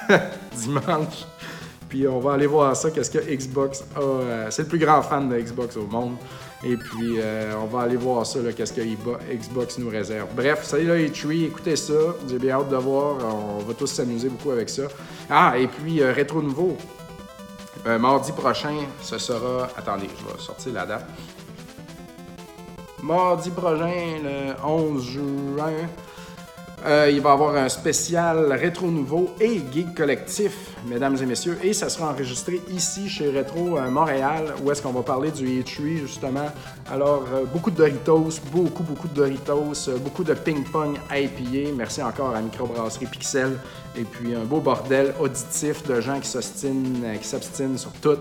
dimanche. 0.56 1.26
Puis 1.92 2.08
on 2.08 2.20
va 2.20 2.32
aller 2.32 2.46
voir 2.46 2.74
ça, 2.74 2.90
qu'est-ce 2.90 3.10
que 3.10 3.18
Xbox 3.18 3.84
a. 3.94 4.00
Euh, 4.00 4.46
c'est 4.48 4.62
le 4.62 4.68
plus 4.68 4.78
grand 4.78 5.02
fan 5.02 5.28
de 5.28 5.38
Xbox 5.38 5.76
au 5.76 5.86
monde. 5.86 6.16
Et 6.64 6.74
puis 6.74 7.18
euh, 7.18 7.52
on 7.62 7.66
va 7.66 7.82
aller 7.82 7.96
voir 7.96 8.24
ça, 8.24 8.38
qu'est-ce 8.56 8.72
que 8.72 8.80
Xbox 8.80 9.76
nous 9.76 9.90
réserve. 9.90 10.28
Bref, 10.34 10.64
salut 10.64 10.86
là, 10.86 10.96
E3, 10.96 11.48
écoutez 11.48 11.76
ça. 11.76 11.92
J'ai 12.26 12.38
bien 12.38 12.54
hâte 12.54 12.70
de 12.70 12.76
voir. 12.76 13.18
On 13.22 13.58
va 13.58 13.74
tous 13.74 13.88
s'amuser 13.88 14.30
beaucoup 14.30 14.52
avec 14.52 14.70
ça. 14.70 14.84
Ah, 15.28 15.52
et 15.58 15.66
puis 15.66 16.00
euh, 16.00 16.14
Rétro 16.14 16.40
Nouveau. 16.40 16.78
mardi 17.84 18.32
prochain, 18.32 18.86
ce 19.02 19.18
sera. 19.18 19.68
Attendez, 19.76 20.08
je 20.18 20.24
vais 20.24 20.40
sortir 20.40 20.72
la 20.72 20.86
date. 20.86 21.06
Mardi 23.02 23.50
prochain, 23.50 24.18
le 24.24 24.66
11 24.66 25.04
juin, 25.04 25.72
euh, 26.84 27.08
il 27.10 27.20
va 27.20 27.30
y 27.30 27.32
avoir 27.32 27.54
un 27.54 27.68
spécial 27.68 28.52
Rétro 28.52 28.88
Nouveau 28.88 29.30
et 29.40 29.62
Geek 29.72 29.94
Collectif, 29.94 30.52
mesdames 30.88 31.16
et 31.22 31.26
messieurs, 31.26 31.56
et 31.62 31.72
ça 31.72 31.88
sera 31.88 32.10
enregistré 32.10 32.60
ici 32.70 33.08
chez 33.08 33.30
Rétro 33.30 33.78
euh, 33.78 33.88
Montréal, 33.88 34.52
où 34.62 34.70
est-ce 34.70 34.82
qu'on 34.82 34.90
va 34.90 35.02
parler 35.02 35.30
du 35.30 35.44
E3 35.44 36.00
justement. 36.00 36.50
Alors, 36.90 37.24
euh, 37.32 37.44
beaucoup 37.44 37.70
de 37.70 37.76
Doritos, 37.76 38.40
beaucoup, 38.50 38.82
beaucoup 38.82 39.06
de 39.06 39.14
Doritos, 39.14 39.90
beaucoup 40.00 40.24
de 40.24 40.34
ping-pong 40.34 40.98
IPA. 41.10 41.72
Merci 41.76 42.02
encore 42.02 42.34
à 42.34 42.40
Microbrasserie 42.40 43.06
Pixel. 43.06 43.58
Et 43.96 44.02
puis 44.02 44.34
un 44.34 44.44
beau 44.44 44.58
bordel 44.58 45.14
auditif 45.20 45.86
de 45.86 46.00
gens 46.00 46.18
qui 46.18 46.28
s'obstinent, 46.28 47.16
qui 47.20 47.28
s'obstinent 47.28 47.78
sur 47.78 47.92
tout. 47.92 48.18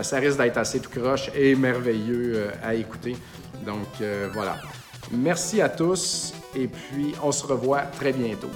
ça 0.00 0.16
risque 0.16 0.38
d'être 0.38 0.56
assez 0.56 0.80
tout 0.80 0.88
croche 0.88 1.30
et 1.36 1.54
merveilleux 1.54 2.46
à 2.64 2.74
écouter. 2.74 3.14
Donc 3.66 4.02
voilà. 4.32 4.56
Merci 5.12 5.60
à 5.60 5.68
tous 5.68 6.32
et 6.54 6.68
puis 6.68 7.14
on 7.22 7.32
se 7.32 7.46
revoit 7.46 7.82
très 7.82 8.12
bientôt. 8.12 8.50